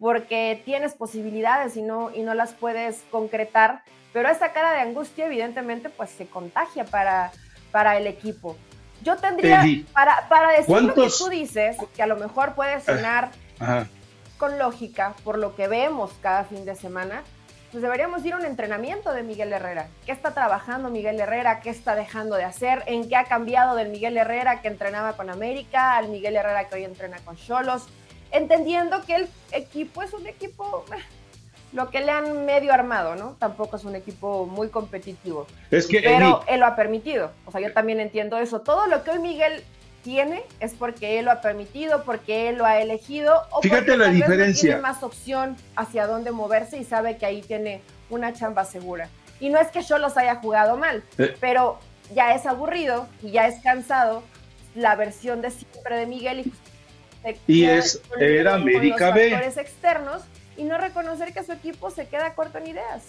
porque 0.00 0.60
tienes 0.64 0.94
posibilidades 0.94 1.76
y 1.76 1.82
no, 1.82 2.10
y 2.12 2.22
no 2.22 2.34
las 2.34 2.52
puedes 2.54 3.04
concretar. 3.12 3.84
Pero 4.12 4.28
esa 4.28 4.52
cara 4.52 4.72
de 4.72 4.80
angustia 4.80 5.26
evidentemente 5.26 5.88
pues 5.88 6.10
se 6.10 6.26
contagia 6.26 6.84
para, 6.84 7.30
para 7.70 7.96
el 7.96 8.08
equipo. 8.08 8.56
Yo 9.04 9.16
tendría, 9.18 9.62
para, 9.92 10.28
para 10.28 10.50
decir 10.50 10.82
lo 10.82 10.94
que 10.94 11.10
tú 11.16 11.28
dices, 11.28 11.76
que 11.94 12.02
a 12.02 12.06
lo 12.08 12.16
mejor 12.16 12.56
puede 12.56 12.80
sonar 12.80 13.30
con 14.38 14.58
lógica, 14.58 15.14
por 15.24 15.38
lo 15.38 15.54
que 15.54 15.68
vemos 15.68 16.10
cada 16.20 16.44
fin 16.44 16.64
de 16.64 16.74
semana, 16.74 17.22
pues 17.74 17.82
deberíamos 17.82 18.24
ir 18.24 18.34
a 18.34 18.36
un 18.36 18.44
entrenamiento 18.44 19.12
de 19.12 19.24
Miguel 19.24 19.52
Herrera. 19.52 19.88
¿Qué 20.06 20.12
está 20.12 20.32
trabajando 20.32 20.90
Miguel 20.90 21.18
Herrera? 21.18 21.58
¿Qué 21.58 21.70
está 21.70 21.96
dejando 21.96 22.36
de 22.36 22.44
hacer? 22.44 22.84
¿En 22.86 23.08
qué 23.08 23.16
ha 23.16 23.24
cambiado 23.24 23.74
del 23.74 23.88
Miguel 23.88 24.16
Herrera 24.16 24.62
que 24.62 24.68
entrenaba 24.68 25.14
con 25.14 25.28
América 25.28 25.96
al 25.96 26.08
Miguel 26.08 26.36
Herrera 26.36 26.68
que 26.68 26.76
hoy 26.76 26.84
entrena 26.84 27.16
con 27.24 27.36
Cholos? 27.36 27.88
Entendiendo 28.30 29.02
que 29.04 29.16
el 29.16 29.28
equipo 29.50 30.02
es 30.02 30.12
un 30.12 30.24
equipo, 30.28 30.84
eh, 30.92 31.02
lo 31.72 31.90
que 31.90 32.00
le 32.00 32.12
han 32.12 32.46
medio 32.46 32.72
armado, 32.72 33.16
¿no? 33.16 33.34
Tampoco 33.40 33.76
es 33.76 33.82
un 33.82 33.96
equipo 33.96 34.46
muy 34.46 34.68
competitivo. 34.68 35.48
Es 35.72 35.88
que, 35.88 36.00
pero 36.00 36.44
él 36.46 36.60
lo 36.60 36.66
ha 36.66 36.76
permitido. 36.76 37.32
O 37.44 37.50
sea, 37.50 37.60
yo 37.60 37.72
también 37.72 37.98
entiendo 37.98 38.38
eso. 38.38 38.60
Todo 38.60 38.86
lo 38.86 39.02
que 39.02 39.10
hoy 39.10 39.18
Miguel 39.18 39.64
tiene 40.04 40.42
es 40.60 40.74
porque 40.74 41.18
él 41.18 41.24
lo 41.24 41.32
ha 41.32 41.40
permitido, 41.40 42.04
porque 42.04 42.48
él 42.50 42.58
lo 42.58 42.66
ha 42.66 42.80
elegido, 42.80 43.42
o 43.50 43.62
Fíjate 43.62 43.86
porque 43.86 43.96
la 43.96 44.08
diferencia. 44.10 44.68
tiene 44.68 44.82
más 44.82 45.02
opción 45.02 45.56
hacia 45.74 46.06
dónde 46.06 46.30
moverse 46.30 46.76
y 46.76 46.84
sabe 46.84 47.16
que 47.16 47.26
ahí 47.26 47.42
tiene 47.42 47.80
una 48.10 48.32
chamba 48.32 48.64
segura. 48.64 49.08
Y 49.40 49.48
no 49.48 49.58
es 49.58 49.68
que 49.68 49.82
yo 49.82 49.98
los 49.98 50.16
haya 50.16 50.36
jugado 50.36 50.76
mal, 50.76 51.02
eh. 51.18 51.34
pero 51.40 51.80
ya 52.14 52.34
es 52.34 52.46
aburrido 52.46 53.08
y 53.22 53.32
ya 53.32 53.48
es 53.48 53.60
cansado 53.62 54.22
la 54.74 54.94
versión 54.94 55.40
de 55.40 55.50
siempre 55.50 55.96
de 55.96 56.06
Miguel 56.06 56.52
y, 57.46 57.52
y 57.52 57.64
es 57.64 58.00
era 58.20 58.54
América 58.54 59.10
B. 59.10 59.34
externos 59.34 60.22
y 60.56 60.64
no 60.64 60.78
reconocer 60.78 61.32
que 61.32 61.42
su 61.42 61.52
equipo 61.52 61.90
se 61.90 62.06
queda 62.06 62.34
corto 62.34 62.58
en 62.58 62.68
ideas. 62.68 63.04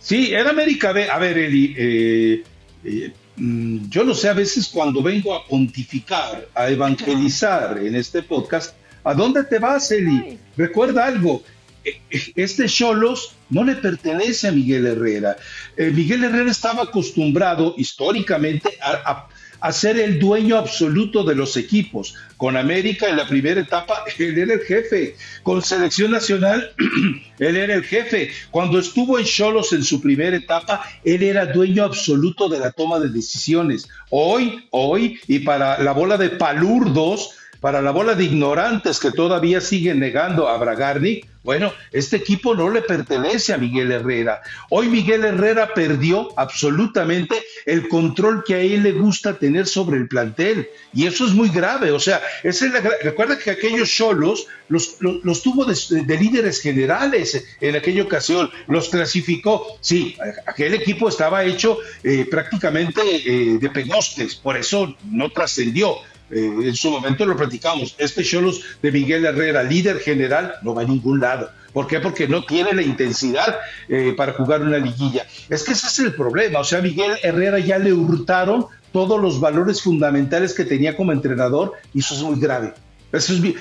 Sí, 0.00 0.34
en 0.34 0.48
América 0.48 0.92
B. 0.92 1.08
A 1.08 1.18
ver, 1.18 1.38
Eli, 1.38 1.74
eh, 1.78 2.44
eh, 2.84 3.12
yo 3.36 4.04
no 4.04 4.14
sé, 4.14 4.28
a 4.28 4.34
veces 4.34 4.68
cuando 4.68 5.02
vengo 5.02 5.34
a 5.34 5.46
pontificar, 5.46 6.48
a 6.54 6.68
evangelizar 6.68 7.78
en 7.78 7.94
este 7.96 8.22
podcast, 8.22 8.74
¿a 9.04 9.14
dónde 9.14 9.44
te 9.44 9.58
vas, 9.58 9.90
Eli? 9.90 10.38
Recuerda 10.56 11.06
algo, 11.06 11.42
eh, 11.84 12.00
este 12.36 12.66
Cholos 12.66 13.34
no 13.48 13.64
le 13.64 13.76
pertenece 13.76 14.48
a 14.48 14.52
Miguel 14.52 14.86
Herrera. 14.86 15.36
Miguel 15.76 16.24
Herrera 16.24 16.50
estaba 16.50 16.84
acostumbrado 16.84 17.74
históricamente 17.76 18.70
a, 18.80 19.28
a 19.62 19.72
ser 19.72 19.96
el 19.98 20.18
dueño 20.18 20.56
absoluto 20.56 21.22
de 21.22 21.36
los 21.36 21.56
equipos. 21.56 22.16
Con 22.36 22.56
América 22.56 23.08
en 23.08 23.16
la 23.16 23.28
primera 23.28 23.60
etapa, 23.60 24.04
él 24.18 24.36
era 24.36 24.54
el 24.54 24.60
jefe. 24.60 25.14
Con 25.44 25.62
Selección 25.62 26.10
Nacional, 26.10 26.72
él 27.38 27.56
era 27.56 27.74
el 27.74 27.84
jefe. 27.84 28.32
Cuando 28.50 28.80
estuvo 28.80 29.20
en 29.20 29.24
Cholos 29.24 29.72
en 29.72 29.84
su 29.84 30.00
primera 30.00 30.36
etapa, 30.36 30.84
él 31.04 31.22
era 31.22 31.46
dueño 31.46 31.84
absoluto 31.84 32.48
de 32.48 32.58
la 32.58 32.72
toma 32.72 32.98
de 32.98 33.08
decisiones. 33.08 33.88
Hoy, 34.10 34.66
hoy, 34.70 35.20
y 35.28 35.38
para 35.38 35.80
la 35.80 35.92
bola 35.92 36.18
de 36.18 36.30
palurdos, 36.30 37.36
para 37.62 37.80
la 37.80 37.92
bola 37.92 38.16
de 38.16 38.24
ignorantes 38.24 38.98
que 38.98 39.12
todavía 39.12 39.60
siguen 39.60 40.00
negando 40.00 40.48
a 40.48 40.58
Bragarnik, 40.58 41.28
bueno, 41.44 41.72
este 41.92 42.16
equipo 42.16 42.54
no 42.56 42.70
le 42.70 42.82
pertenece 42.82 43.52
a 43.52 43.58
Miguel 43.58 43.90
Herrera. 43.90 44.42
Hoy 44.68 44.88
Miguel 44.88 45.24
Herrera 45.24 45.74
perdió 45.74 46.28
absolutamente 46.36 47.42
el 47.64 47.88
control 47.88 48.42
que 48.44 48.54
a 48.54 48.58
él 48.60 48.82
le 48.82 48.92
gusta 48.92 49.38
tener 49.38 49.66
sobre 49.66 49.98
el 49.98 50.08
plantel. 50.08 50.68
Y 50.92 51.06
eso 51.06 51.24
es 51.24 51.32
muy 51.32 51.48
grave. 51.48 51.92
O 51.92 52.00
sea, 52.00 52.20
es 52.42 52.62
recuerda 53.02 53.38
que 53.38 53.50
aquellos 53.50 53.90
solos 53.96 54.46
los, 54.68 54.96
los, 55.00 55.42
tuvo 55.42 55.64
de, 55.64 56.16
líderes 56.16 56.60
generales 56.60 57.44
en 57.60 57.76
aquella 57.76 58.04
ocasión, 58.04 58.50
los 58.68 58.88
clasificó. 58.88 59.76
Sí, 59.80 60.16
aquel 60.46 60.74
equipo 60.74 61.08
estaba 61.08 61.44
hecho 61.44 61.78
eh, 62.02 62.26
prácticamente 62.30 63.00
eh, 63.02 63.58
de 63.58 63.70
penostes, 63.70 64.36
por 64.36 64.56
eso 64.56 64.96
no 65.10 65.30
trascendió 65.30 65.96
eh, 66.32 66.68
en 66.68 66.74
su 66.74 66.90
momento 66.90 67.26
lo 67.26 67.36
platicamos, 67.36 67.94
este 67.98 68.24
Cholos 68.24 68.62
de 68.82 68.90
Miguel 68.90 69.24
Herrera, 69.24 69.62
líder 69.62 69.98
general, 70.00 70.54
no 70.62 70.74
va 70.74 70.82
a 70.82 70.86
ningún 70.86 71.20
lado. 71.20 71.50
¿Por 71.72 71.86
qué? 71.86 72.00
Porque 72.00 72.28
no 72.28 72.44
tiene 72.44 72.72
la 72.74 72.82
intensidad 72.82 73.58
eh, 73.88 74.14
para 74.16 74.32
jugar 74.32 74.62
una 74.62 74.78
liguilla. 74.78 75.26
Es 75.48 75.62
que 75.62 75.72
ese 75.72 75.86
es 75.86 75.98
el 76.00 76.14
problema. 76.14 76.60
O 76.60 76.64
sea, 76.64 76.82
Miguel 76.82 77.12
Herrera 77.22 77.58
ya 77.58 77.78
le 77.78 77.92
hurtaron 77.92 78.66
todos 78.92 79.20
los 79.20 79.40
valores 79.40 79.80
fundamentales 79.82 80.52
que 80.52 80.64
tenía 80.64 80.96
como 80.96 81.12
entrenador 81.12 81.72
y 81.94 82.00
eso 82.00 82.14
es 82.14 82.22
muy 82.22 82.38
grave. 82.38 82.74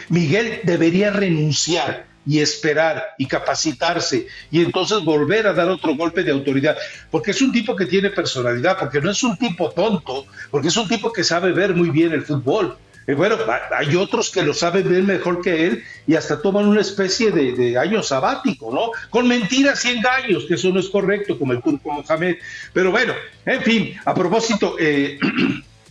Miguel 0.10 0.60
debería 0.64 1.12
renunciar 1.12 2.11
y 2.26 2.40
esperar 2.40 3.16
y 3.18 3.26
capacitarse 3.26 4.28
y 4.52 4.62
entonces 4.62 5.04
volver 5.04 5.48
a 5.48 5.54
dar 5.54 5.70
otro 5.70 5.96
golpe 5.96 6.24
de 6.24 6.32
autoridad, 6.32 6.78
porque 7.10 7.32
es 7.32 7.42
un 7.42 7.52
tipo 7.52 7.76
que 7.76 7.86
tiene 7.86 8.10
personalidad, 8.10 8.78
porque 8.78 9.02
no 9.02 9.12
es 9.12 9.24
un 9.24 9.38
tipo 9.38 9.72
tonto, 9.72 10.26
porque 10.50 10.68
es 10.68 10.78
un 10.78 10.88
tipo 10.88 11.12
que 11.12 11.24
sabe 11.24 11.52
ver 11.52 11.74
muy 11.74 11.90
bien 11.90 12.12
el 12.14 12.24
fútbol. 12.24 12.78
Y 13.08 13.14
bueno, 13.14 13.36
hay 13.76 13.96
otros 13.96 14.30
que 14.30 14.44
lo 14.44 14.54
saben 14.54 14.88
ver 14.88 15.04
mejor 15.04 15.42
que 15.42 15.66
él 15.66 15.84
y 16.06 16.16
hasta 16.16 16.40
toman 16.40 16.68
una 16.68 16.82
especie 16.82 17.32
de, 17.32 17.78
año 17.78 18.04
sabático, 18.04 18.72
¿no? 18.72 18.92
Con 19.10 19.28
mentiras 19.28 19.84
y 19.86 19.90
engaños, 19.90 20.46
que 20.46 20.54
eso 20.54 20.70
no 20.70 20.80
es 20.80 20.88
correcto, 20.88 21.38
como 21.38 21.54
el 21.54 21.62
turco 21.64 21.92
Mohamed. 21.92 22.36
Pero 22.74 22.92
bueno, 22.92 23.14
en 23.46 23.62
fin, 23.64 23.96
a 24.06 24.14
propósito, 24.14 24.76
eh, 24.80 25.20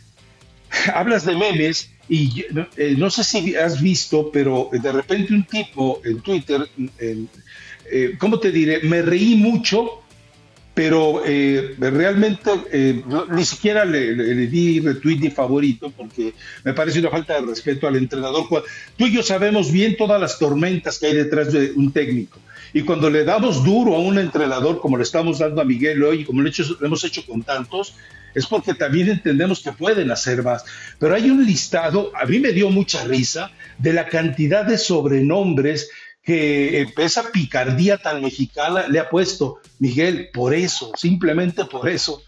hablas 0.94 1.24
de 1.24 1.34
memes 1.34 1.90
y 2.10 2.44
eh, 2.76 2.96
no 2.98 3.08
sé 3.08 3.22
si 3.22 3.54
has 3.54 3.80
visto, 3.80 4.32
pero 4.32 4.68
de 4.72 4.90
repente 4.90 5.32
un 5.32 5.44
tipo 5.44 6.02
en 6.04 6.20
Twitter, 6.20 6.68
eh, 6.98 8.16
¿cómo 8.18 8.40
te 8.40 8.50
diré? 8.50 8.80
Me 8.80 9.00
reí 9.00 9.36
mucho, 9.36 10.02
pero 10.74 11.22
eh, 11.24 11.76
realmente 11.78 12.50
ni 13.30 13.44
siquiera 13.44 13.84
le, 13.84 14.12
di 14.48 14.80
retweet 14.80 15.18
ni 15.20 15.30
favorito 15.30 15.92
porque 15.96 16.34
me 16.64 16.74
parece 16.74 16.98
una 16.98 17.10
falta 17.10 17.40
de 17.40 17.46
respeto 17.46 17.86
al 17.86 17.94
entrenador. 17.94 18.44
Tú 18.96 19.06
y 19.06 19.12
yo 19.12 19.22
sabemos 19.22 19.70
bien 19.70 19.96
todas 19.96 20.20
las 20.20 20.36
tormentas 20.36 20.98
que 20.98 21.06
hay 21.06 21.14
detrás 21.14 21.52
de 21.52 21.70
un 21.76 21.92
técnico. 21.92 22.40
Y 22.72 22.82
cuando 22.82 23.08
le 23.08 23.22
damos 23.24 23.64
duro 23.64 23.94
a 23.94 24.00
un 24.00 24.18
entrenador 24.18 24.80
como 24.80 24.96
le 24.96 25.04
estamos 25.04 25.38
dando 25.38 25.60
a 25.60 25.64
Miguel 25.64 26.02
hoy, 26.02 26.24
como 26.24 26.42
lo 26.42 26.50
hemos 26.82 27.04
hecho 27.04 27.24
con 27.24 27.44
tantos, 27.44 27.94
es 28.34 28.46
porque 28.46 28.74
también 28.74 29.08
entendemos 29.08 29.60
que 29.60 29.72
pueden 29.72 30.10
hacer 30.10 30.42
más. 30.42 30.64
Pero 30.98 31.14
hay 31.14 31.30
un 31.30 31.44
listado, 31.44 32.12
a 32.14 32.24
mí 32.26 32.38
me 32.38 32.52
dio 32.52 32.70
mucha 32.70 33.04
risa, 33.04 33.50
de 33.78 33.92
la 33.92 34.08
cantidad 34.08 34.64
de 34.64 34.78
sobrenombres 34.78 35.90
que 36.22 36.86
esa 36.98 37.32
picardía 37.32 37.98
tan 37.98 38.22
mexicana 38.22 38.86
le 38.88 38.98
ha 38.98 39.08
puesto 39.08 39.60
Miguel, 39.78 40.28
por 40.32 40.54
eso, 40.54 40.92
simplemente 40.96 41.64
por 41.64 41.88
eso. 41.88 42.22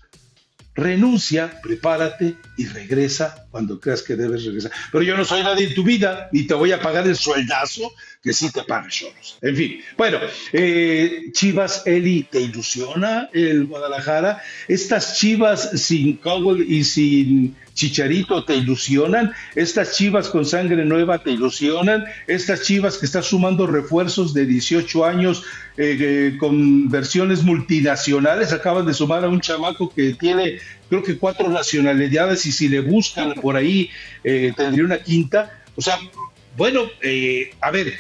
Renuncia, 0.75 1.61
prepárate 1.63 2.35
y 2.57 2.65
regresa 2.65 3.47
cuando 3.51 3.79
creas 3.79 4.03
que 4.03 4.17
debes 4.17 4.45
regresar. 4.45 4.73
Pero 4.91 5.05
yo 5.05 5.17
no 5.17 5.25
soy 5.25 5.43
nadie 5.43 5.69
en 5.69 5.75
tu 5.75 5.85
vida 5.85 6.31
y 6.33 6.47
te 6.47 6.55
voy 6.55 6.73
a 6.73 6.81
pagar 6.81 7.07
el 7.07 7.17
sueldazo 7.17 7.93
que 8.23 8.33
sí 8.33 8.53
te 8.53 8.63
paga 8.63 8.89
Choros. 8.89 9.39
En 9.43 9.57
fin, 9.57 9.81
bueno, 9.97 10.19
eh, 10.53 11.31
Chivas 11.33 11.83
Eli, 11.87 12.23
¿te 12.23 12.41
ilusiona 12.41 13.29
el 13.33 13.67
Guadalajara? 13.67 14.41
Estas 14.69 15.19
Chivas 15.19 15.71
sin 15.83 16.19
Cowell 16.19 16.65
y 16.71 16.85
sin 16.85 17.57
Chicharito 17.75 18.45
te 18.45 18.55
ilusionan, 18.55 19.33
estas 19.57 19.97
chivas 19.97 20.29
con 20.29 20.45
sangre 20.45 20.85
nueva 20.85 21.23
te 21.23 21.31
ilusionan, 21.31 22.05
estas 22.27 22.63
chivas 22.63 22.99
que 22.99 23.07
están 23.07 23.23
sumando 23.23 23.67
refuerzos 23.67 24.35
de 24.35 24.45
18 24.45 25.07
años 25.07 25.43
eh, 25.79 25.97
eh, 25.99 26.37
con 26.39 26.91
versiones 26.91 27.43
multinacionales, 27.43 28.53
acaban 28.53 28.85
de 28.85 28.93
sumar 28.93 29.25
a 29.25 29.29
un 29.29 29.41
chamaco 29.41 29.93
que 29.93 30.13
tiene 30.13 30.59
creo 30.91 31.03
que 31.03 31.17
cuatro 31.17 31.49
nacionalidades 31.49 32.45
y 32.45 32.53
si 32.53 32.69
le 32.69 32.81
buscan 32.81 33.33
por 33.33 33.57
ahí 33.57 33.89
tendría 34.23 34.85
una 34.85 34.99
quinta. 34.99 35.63
O 35.75 35.81
sea, 35.81 35.99
bueno, 36.59 36.83
a 37.63 37.71
ver, 37.71 37.95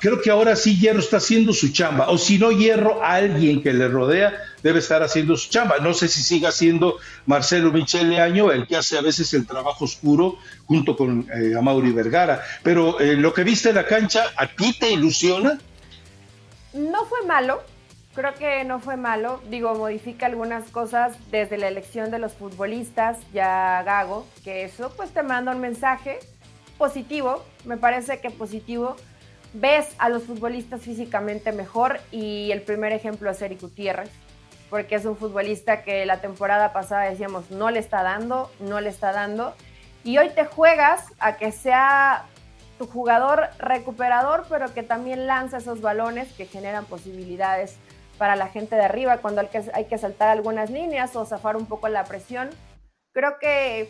creo 0.00 0.20
que 0.20 0.30
ahora 0.30 0.56
sí 0.56 0.78
Hierro 0.78 0.98
está 0.98 1.18
haciendo 1.18 1.52
su 1.52 1.72
chamba, 1.72 2.08
o 2.08 2.18
si 2.18 2.38
no 2.38 2.50
Hierro, 2.50 3.02
alguien 3.02 3.62
que 3.62 3.72
le 3.72 3.88
rodea 3.88 4.34
debe 4.62 4.80
estar 4.80 5.02
haciendo 5.02 5.36
su 5.36 5.50
chamba. 5.50 5.78
No 5.78 5.94
sé 5.94 6.08
si 6.08 6.22
siga 6.22 6.50
siendo 6.50 6.96
Marcelo 7.26 7.70
Michele 7.70 8.20
Año 8.20 8.50
el 8.50 8.66
que 8.66 8.76
hace 8.76 8.98
a 8.98 9.00
veces 9.00 9.32
el 9.34 9.46
trabajo 9.46 9.84
oscuro 9.84 10.38
junto 10.66 10.96
con 10.96 11.28
eh, 11.32 11.54
Amaury 11.56 11.92
Vergara, 11.92 12.42
pero 12.62 12.98
eh, 13.00 13.14
lo 13.16 13.32
que 13.32 13.44
viste 13.44 13.70
en 13.70 13.76
la 13.76 13.86
cancha, 13.86 14.24
¿a 14.36 14.46
ti 14.46 14.76
te 14.78 14.90
ilusiona? 14.90 15.58
No 16.72 17.06
fue 17.06 17.24
malo, 17.24 17.62
creo 18.14 18.34
que 18.34 18.64
no 18.64 18.80
fue 18.80 18.96
malo, 18.96 19.40
digo, 19.48 19.74
modifica 19.74 20.26
algunas 20.26 20.64
cosas 20.70 21.16
desde 21.30 21.56
la 21.56 21.68
elección 21.68 22.10
de 22.10 22.18
los 22.18 22.34
futbolistas, 22.34 23.18
ya 23.32 23.82
Gago, 23.84 24.26
que 24.44 24.64
eso 24.64 24.92
pues 24.96 25.10
te 25.10 25.22
manda 25.22 25.52
un 25.52 25.60
mensaje 25.60 26.18
positivo, 26.76 27.44
me 27.64 27.76
parece 27.76 28.20
que 28.20 28.30
positivo 28.30 28.96
ves 29.60 29.94
a 29.98 30.08
los 30.08 30.24
futbolistas 30.24 30.82
físicamente 30.82 31.52
mejor 31.52 32.00
y 32.10 32.50
el 32.52 32.62
primer 32.62 32.92
ejemplo 32.92 33.30
es 33.30 33.42
Eric 33.42 33.60
Gutiérrez, 33.60 34.10
porque 34.70 34.94
es 34.94 35.04
un 35.04 35.16
futbolista 35.16 35.82
que 35.82 36.06
la 36.06 36.20
temporada 36.20 36.72
pasada 36.72 37.04
decíamos 37.04 37.50
no 37.50 37.70
le 37.70 37.80
está 37.80 38.02
dando, 38.02 38.50
no 38.60 38.80
le 38.80 38.88
está 38.88 39.12
dando, 39.12 39.54
y 40.04 40.18
hoy 40.18 40.30
te 40.30 40.44
juegas 40.44 41.06
a 41.18 41.36
que 41.36 41.52
sea 41.52 42.26
tu 42.78 42.86
jugador 42.86 43.48
recuperador, 43.58 44.46
pero 44.48 44.72
que 44.72 44.84
también 44.84 45.26
lanza 45.26 45.56
esos 45.56 45.80
balones 45.80 46.32
que 46.34 46.46
generan 46.46 46.84
posibilidades 46.84 47.76
para 48.18 48.36
la 48.36 48.48
gente 48.48 48.76
de 48.76 48.82
arriba 48.82 49.18
cuando 49.18 49.40
hay 49.40 49.48
que, 49.48 49.62
hay 49.74 49.84
que 49.86 49.98
saltar 49.98 50.28
algunas 50.28 50.70
líneas 50.70 51.16
o 51.16 51.26
zafar 51.26 51.56
un 51.56 51.66
poco 51.66 51.88
la 51.88 52.04
presión. 52.04 52.50
Creo 53.12 53.38
que 53.40 53.88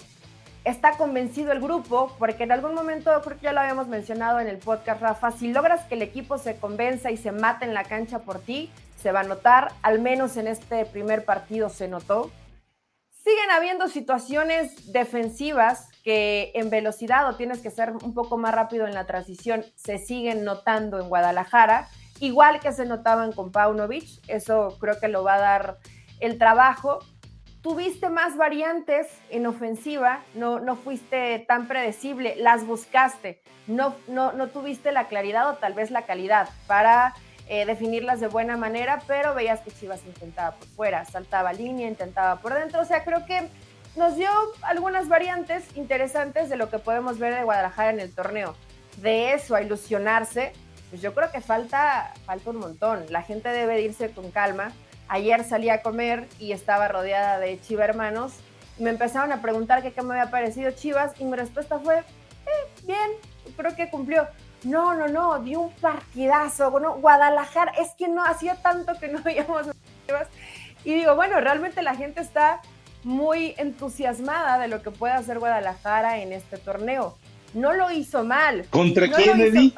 está 0.65 0.93
convencido 0.93 1.53
el 1.53 1.61
grupo, 1.61 2.15
porque 2.19 2.45
en 2.45 2.53
algún 2.53 2.75
momento, 2.75 3.11
creo 3.23 3.37
que 3.37 3.45
ya 3.45 3.53
lo 3.53 3.61
habíamos 3.61 3.89
mencionado 3.89 4.41
en 4.41 4.49
el 4.49 4.59
podcast, 4.59 5.01
Rafa, 5.01 5.31
si 5.31 5.53
logras 5.53 5.85
que 5.87 5.95
el 5.95 6.03
equipo 6.03 6.39
se 6.39 6.57
convenza 6.57 7.11
y 7.11 7.17
se 7.17 7.33
mate 7.33 7.65
en 7.65 7.75
la 7.75 7.85
cancha 7.85 8.21
por 8.21 8.41
ti, 8.41 8.71
se 8.97 9.13
va 9.13 9.21
a 9.21 9.25
notar, 9.25 9.73
al 9.83 10.01
menos 10.01 10.37
en 10.37 10.47
este 10.47 10.85
primer 10.85 11.25
partido 11.25 11.69
se 11.71 11.89
notó. 11.89 12.31
Siguen 13.11 13.51
habiendo 13.51 13.89
situaciones 13.89 14.93
defensivas 14.93 15.89
que 16.03 16.51
en 16.55 16.71
velocidad 16.71 17.29
o 17.29 17.37
tienes 17.37 17.61
que 17.61 17.71
ser 17.71 17.93
un 17.93 18.15
poco 18.15 18.39
más 18.39 18.55
rápido 18.55 18.87
en 18.87 18.95
la 18.95 19.07
transición, 19.07 19.65
se 19.77 19.99
siguen 19.99 20.45
notando 20.45 21.01
en 21.01 21.09
Guadalajara, 21.09 21.89
igual 22.21 22.61
que 22.61 22.73
se 22.73 22.87
notaban 22.87 23.33
con 23.33 23.53
Paunovic, 23.53 24.09
eso 24.29 24.77
creo 24.81 24.99
que 24.99 25.09
lo 25.09 25.23
va 25.23 25.35
a 25.35 25.41
dar 25.41 25.79
el 26.21 26.39
trabajo, 26.39 27.01
tuviste 27.69 28.09
más 28.09 28.35
variantes 28.39 29.09
en 29.29 29.47
ofensiva, 29.47 30.21
no, 30.33 30.59
no 30.59 30.75
fuiste 30.75 31.45
tan 31.47 31.69
predecible, 31.69 32.35
las 32.37 32.67
buscaste, 32.67 33.43
no, 33.67 33.95
no, 34.07 34.33
no 34.33 34.49
tuviste 34.49 34.91
la 34.91 35.07
claridad 35.07 35.51
o 35.51 35.55
tal 35.57 35.75
vez 35.75 35.91
la 35.91 36.07
calidad 36.07 36.49
para 36.67 37.15
eh, 37.47 37.67
definirlas 37.67 38.21
de 38.21 38.29
buena 38.29 38.57
manera, 38.57 39.03
pero 39.07 39.35
veías 39.35 39.61
que 39.61 39.71
Chivas 39.71 40.01
intentaba 40.07 40.57
por 40.57 40.67
fuera, 40.69 41.05
saltaba 41.05 41.53
línea, 41.53 41.87
intentaba 41.87 42.41
por 42.41 42.55
dentro, 42.55 42.81
o 42.81 42.87
sea, 42.87 43.05
creo 43.05 43.27
que 43.27 43.47
nos 43.97 44.17
dio 44.17 44.31
algunas 44.63 45.11
variantes 45.11 45.77
interesantes 45.77 46.49
de 46.49 46.57
lo 46.57 46.71
que 46.71 46.79
podemos 46.79 47.19
ver 47.19 47.35
de 47.35 47.45
Guadalajara 47.45 47.91
en 47.91 48.01
el 48.01 48.15
torneo. 48.15 48.57
De 48.97 49.35
eso 49.35 49.55
a 49.55 49.61
ilusionarse, 49.61 50.55
pues 50.89 51.03
yo 51.03 51.15
creo 51.15 51.31
que 51.31 51.43
falta, 51.43 52.15
falta 52.25 52.49
un 52.49 52.57
montón. 52.57 53.05
La 53.11 53.21
gente 53.21 53.51
debe 53.51 53.83
irse 53.83 54.11
con 54.11 54.31
calma 54.31 54.73
Ayer 55.09 55.43
salí 55.45 55.71
a 55.71 55.83
comer 55.83 56.29
y 56.39 56.53
estaba 56.53 56.89
rodeada 56.89 57.39
de 57.39 57.61
Chiva 57.61 57.85
hermanos. 57.85 58.35
Me 58.79 58.91
empezaron 58.91 59.33
a 59.33 59.41
preguntar 59.41 59.83
qué 59.83 60.03
me 60.03 60.15
había 60.15 60.31
parecido 60.31 60.71
Chivas 60.71 61.13
y 61.19 61.25
mi 61.25 61.37
respuesta 61.37 61.79
fue, 61.79 61.99
eh, 61.99 62.85
bien, 62.85 63.11
creo 63.57 63.75
que 63.75 63.91
cumplió. 63.91 64.29
No, 64.65 64.95
no, 64.95 65.09
no, 65.09 65.39
dio 65.41 65.61
un 65.61 65.73
partidazo. 65.73 66.71
Bueno, 66.71 66.97
Guadalajara, 66.97 67.73
es 67.73 67.91
que 67.97 68.09
no 68.09 68.25
hacía 68.25 68.57
tanto 68.57 68.99
que 68.99 69.09
no 69.09 69.23
veíamos 69.25 69.67
Chivas. 70.07 70.29
Y 70.85 70.95
digo, 70.95 71.17
bueno, 71.17 71.41
realmente 71.41 71.83
la 71.83 71.95
gente 71.95 72.21
está 72.21 72.61
muy 73.03 73.55
entusiasmada 73.57 74.59
de 74.59 74.69
lo 74.69 74.83
que 74.83 74.91
puede 74.91 75.15
hacer 75.15 75.39
Guadalajara 75.39 76.19
en 76.19 76.33
este 76.33 76.59
torneo. 76.59 77.17
No 77.55 77.73
lo 77.73 77.91
hizo 77.91 78.25
mal. 78.25 78.67
¿Contra 78.71 79.09
quién, 79.09 79.41
Eddie? 79.41 79.73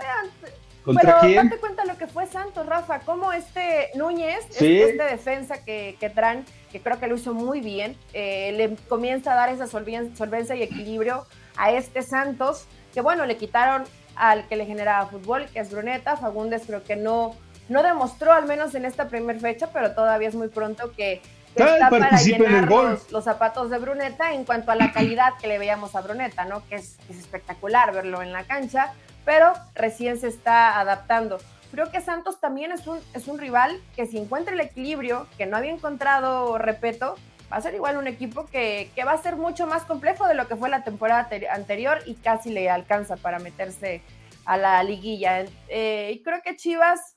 ¿Contra 0.85 1.21
pero 1.21 1.35
date 1.35 1.59
cuenta 1.59 1.85
lo 1.85 1.99
que 1.99 2.07
fue 2.07 2.27
Santos, 2.27 2.67
Rafa, 2.67 3.01
como 3.01 3.33
este 3.33 3.91
Núñez, 3.95 4.47
este, 4.51 4.97
defensa 4.97 5.63
que, 5.63 5.97
que 6.01 6.09
traen, 6.09 6.45
que 6.73 6.81
creo 6.81 6.99
que 6.99 7.07
lo 7.07 7.17
hizo 7.17 7.35
muy 7.35 7.61
bien, 7.61 7.97
eh, 8.15 8.53
le 8.53 8.77
comienza 8.89 9.33
a 9.33 9.35
dar 9.35 9.51
esa 9.51 9.67
solvencia 9.67 10.55
y 10.55 10.63
equilibrio 10.63 11.27
a 11.57 11.71
este 11.73 12.03
Santos, 12.03 12.67
que 12.95 13.03
bueno, 13.03 13.27
le 13.27 13.37
quitaron 13.37 13.85
al 14.17 14.49
que 14.49 14.57
le 14.57 14.65
generaba 14.65 15.07
fútbol, 15.07 15.47
que 15.53 15.61
es 15.61 15.71
Bruneta, 15.71 16.17
Fagundes 16.17 16.63
creo 16.67 16.83
que 16.83 16.97
no, 16.97 17.37
no 17.69 17.83
demostró, 17.83 18.33
al 18.33 18.47
menos 18.47 18.75
en 18.75 18.87
esta 18.87 19.09
primera 19.09 19.39
fecha, 19.39 19.71
pero 19.73 19.95
todavía 19.95 20.29
es 20.29 20.35
muy 20.35 20.49
pronto 20.49 20.93
que, 20.93 21.21
está 21.55 21.91
para 21.91 22.17
llenar 22.17 22.71
los, 23.11 23.25
zapatos 23.25 23.71
de 23.71 23.79
Bruneta 23.79 24.33
en 24.33 24.45
cuanto 24.45 24.71
a 24.71 24.77
la 24.77 24.93
calidad 24.93 25.33
que 25.41 25.49
le 25.49 25.59
veíamos 25.59 25.95
a 25.95 26.01
Bruneta, 26.01 26.45
¿no? 26.45 26.67
Que 26.69 26.77
es, 26.77 26.97
es 27.11 27.19
espectacular 27.19 27.93
verlo 27.93 28.23
en 28.23 28.33
la 28.33 28.45
cancha 28.45 28.95
pero 29.25 29.53
recién 29.75 30.19
se 30.19 30.29
está 30.29 30.79
adaptando. 30.81 31.39
Creo 31.71 31.91
que 31.91 32.01
Santos 32.01 32.41
también 32.41 32.73
es 32.73 32.87
un, 32.87 32.99
es 33.15 33.29
un 33.29 33.39
rival 33.39 33.81
que 33.95 34.07
si 34.07 34.19
encuentra 34.19 34.55
el 34.55 34.61
equilibrio 34.61 35.29
que 35.39 35.47
no 35.47 35.57
había 35.57 35.71
encontrado 35.71 36.59
Repeto, 36.59 37.17
va 37.53 37.57
a 37.57 37.61
ser 37.61 37.75
igual 37.75 37.97
un 37.97 38.07
equipo 38.07 38.47
que, 38.47 38.91
va 39.07 39.13
a 39.13 39.23
ser 39.23 39.37
mucho 39.37 39.67
más 39.67 39.85
complejo 39.85 40.27
de 40.27 40.35
lo 40.35 40.49
que 40.49 40.57
fue 40.57 40.69
la 40.69 40.85
temporada 40.85 41.29
anterior 41.53 41.99
y 42.07 42.15
casi 42.15 42.51
le 42.51 42.71
alcanza 42.71 43.17
para 43.17 43.39
meterse 43.39 44.03
a 44.45 44.57
la 44.57 44.83
liguilla. 44.83 45.45
Eh, 45.69 46.13
y 46.15 46.23
creo 46.23 46.41
que 46.43 46.57
Chivas 46.57 47.17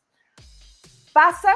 pasa 1.14 1.54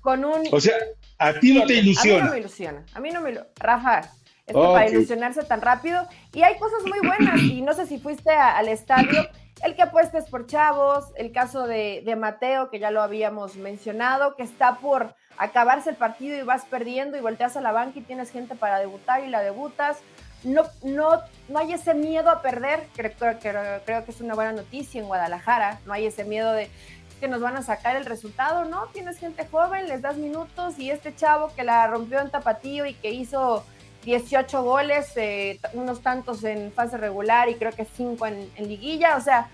con 0.00 0.24
un... 0.24 0.42
O 0.52 0.60
sea, 0.60 0.76
a 1.18 1.34
ti 1.34 1.54
no 1.54 1.66
te 1.66 1.74
ilusiona. 1.74 2.18
A 2.18 2.22
mí 2.22 2.26
no 2.26 2.32
me 2.32 2.38
ilusiona. 2.40 2.86
A 2.94 3.00
mí 3.00 3.10
no 3.10 3.20
me 3.20 3.30
ilusiona. 3.30 3.54
Rafa, 3.56 4.00
es 4.46 4.54
que 4.54 4.60
para 4.60 4.88
ilusionarse 4.88 5.42
tan 5.44 5.60
rápido. 5.60 6.06
Y 6.32 6.42
hay 6.42 6.58
cosas 6.58 6.82
muy 6.84 7.00
buenas. 7.00 7.40
Y 7.42 7.62
no 7.62 7.74
sé 7.74 7.86
si 7.86 7.98
fuiste 7.98 8.30
al 8.30 8.68
estadio 8.68 9.28
el 9.62 9.74
que 9.74 9.82
apuestes 9.82 10.26
por 10.26 10.46
chavos, 10.46 11.06
el 11.16 11.32
caso 11.32 11.66
de, 11.66 12.16
Mateo, 12.18 12.70
que 12.70 12.78
ya 12.78 12.90
lo 12.90 13.02
habíamos 13.02 13.56
mencionado, 13.56 14.36
que 14.36 14.42
está 14.42 14.76
por 14.76 15.14
acabarse 15.36 15.90
el 15.90 15.96
partido 15.96 16.36
y 16.36 16.42
vas 16.42 16.64
perdiendo 16.64 17.16
y 17.16 17.20
volteas 17.20 17.56
a 17.56 17.60
la 17.60 17.72
banca 17.72 17.98
y 17.98 18.02
tienes 18.02 18.30
gente 18.30 18.54
para 18.54 18.78
debutar 18.78 19.24
y 19.24 19.28
la 19.28 19.42
debutas. 19.42 19.98
No, 20.44 20.62
no, 20.84 21.20
no 21.48 21.58
hay 21.58 21.72
ese 21.72 21.94
miedo 21.94 22.30
a 22.30 22.42
perder, 22.42 22.86
creo, 22.94 23.12
creo, 23.40 23.80
creo 23.84 24.04
que 24.04 24.10
es 24.10 24.20
una 24.20 24.34
buena 24.34 24.52
noticia 24.52 25.00
en 25.00 25.08
Guadalajara, 25.08 25.80
no 25.84 25.92
hay 25.92 26.06
ese 26.06 26.24
miedo 26.24 26.52
de 26.52 26.70
que 27.18 27.26
nos 27.26 27.40
van 27.40 27.56
a 27.56 27.62
sacar 27.62 27.96
el 27.96 28.04
resultado, 28.04 28.64
¿no? 28.64 28.86
Tienes 28.86 29.18
gente 29.18 29.46
joven, 29.50 29.88
les 29.88 30.02
das 30.02 30.16
minutos 30.16 30.78
y 30.78 30.90
este 30.90 31.14
chavo 31.14 31.52
que 31.56 31.64
la 31.64 31.86
rompió 31.88 32.20
en 32.20 32.30
tapatío 32.30 32.86
y 32.86 32.94
que 32.94 33.10
hizo 33.10 33.64
18 34.04 34.62
goles, 34.62 35.12
eh, 35.16 35.60
unos 35.72 36.00
tantos 36.00 36.44
en 36.44 36.72
fase 36.72 36.96
regular 36.96 37.48
y 37.48 37.54
creo 37.56 37.72
que 37.72 37.84
5 37.84 38.26
en, 38.26 38.50
liguilla. 38.68 39.16
O 39.16 39.20
sea, 39.20 39.48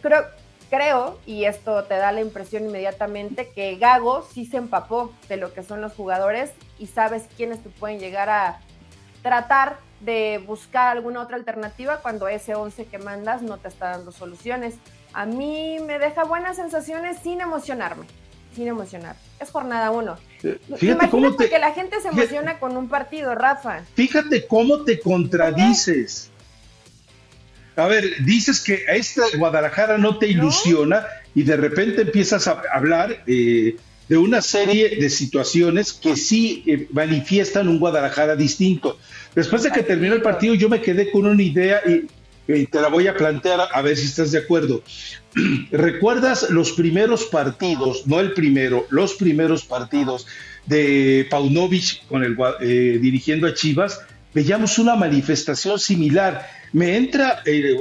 creo, 0.00 0.24
creo, 0.70 1.18
y 1.26 1.44
esto 1.44 1.84
te 1.84 1.94
da 1.94 2.12
la 2.12 2.20
impresión 2.20 2.64
inmediatamente, 2.64 3.48
que 3.48 3.76
Gago 3.76 4.22
sí 4.22 4.46
se 4.46 4.58
empapó 4.58 5.12
de 5.28 5.36
lo 5.36 5.52
que 5.52 5.62
son 5.62 5.80
los 5.80 5.94
jugadores 5.94 6.52
y 6.78 6.86
sabes 6.86 7.24
quiénes 7.36 7.62
te 7.62 7.70
pueden 7.70 7.98
llegar 7.98 8.28
a 8.28 8.60
tratar 9.22 9.78
de 10.00 10.42
buscar 10.46 10.88
alguna 10.96 11.22
otra 11.22 11.36
alternativa 11.36 11.98
cuando 11.98 12.28
ese 12.28 12.54
11 12.54 12.86
que 12.86 12.98
mandas 12.98 13.40
no 13.42 13.58
te 13.58 13.68
está 13.68 13.90
dando 13.90 14.12
soluciones. 14.12 14.76
A 15.14 15.24
mí 15.24 15.78
me 15.80 15.98
deja 15.98 16.24
buenas 16.24 16.56
sensaciones 16.56 17.18
sin 17.20 17.40
emocionarme 17.40 18.04
sin 18.54 18.68
emocionar. 18.68 19.16
Es 19.40 19.50
jornada 19.50 19.90
uno. 19.90 20.16
Eh, 20.42 20.58
fíjate 20.76 21.10
cómo 21.10 21.34
te, 21.34 21.48
que 21.48 21.58
la 21.58 21.72
gente 21.72 22.00
se 22.00 22.08
emociona 22.08 22.58
con 22.58 22.76
un 22.76 22.88
partido, 22.88 23.34
Rafa. 23.34 23.84
Fíjate 23.94 24.46
cómo 24.46 24.82
te 24.82 25.00
contradices. 25.00 26.30
A 27.76 27.86
ver, 27.86 28.24
dices 28.24 28.60
que 28.60 28.84
a 28.88 28.92
esta 28.92 29.22
Guadalajara 29.36 29.98
no 29.98 30.18
te 30.18 30.28
ilusiona 30.28 31.06
y 31.34 31.42
de 31.42 31.56
repente 31.56 32.02
empiezas 32.02 32.46
a 32.46 32.62
hablar 32.72 33.24
eh, 33.26 33.76
de 34.08 34.16
una 34.16 34.40
serie 34.42 34.96
de 34.96 35.10
situaciones 35.10 35.92
que 35.92 36.16
sí 36.16 36.62
eh, 36.66 36.86
manifiestan 36.92 37.68
un 37.68 37.80
Guadalajara 37.80 38.36
distinto. 38.36 38.98
Después 39.34 39.64
de 39.64 39.72
que 39.72 39.82
terminó 39.82 40.14
el 40.14 40.22
partido, 40.22 40.54
yo 40.54 40.68
me 40.68 40.80
quedé 40.80 41.10
con 41.10 41.26
una 41.26 41.42
idea 41.42 41.80
y 41.84 42.06
te 42.46 42.80
la 42.80 42.88
voy 42.88 43.06
a 43.06 43.14
plantear 43.14 43.60
a 43.72 43.82
ver 43.82 43.96
si 43.96 44.06
estás 44.06 44.32
de 44.32 44.38
acuerdo. 44.38 44.82
¿Recuerdas 45.70 46.50
los 46.50 46.72
primeros 46.72 47.24
partidos, 47.24 48.06
no 48.06 48.20
el 48.20 48.32
primero, 48.32 48.86
los 48.90 49.14
primeros 49.14 49.64
partidos 49.64 50.26
de 50.66 51.26
Paunovic 51.30 52.06
con 52.06 52.24
el, 52.24 52.36
eh, 52.60 52.98
dirigiendo 53.00 53.46
a 53.46 53.54
Chivas? 53.54 54.00
Veíamos 54.34 54.78
una 54.78 54.96
manifestación 54.96 55.78
similar. 55.78 56.46
Me 56.72 56.96
entra, 56.96 57.42
eh, 57.46 57.76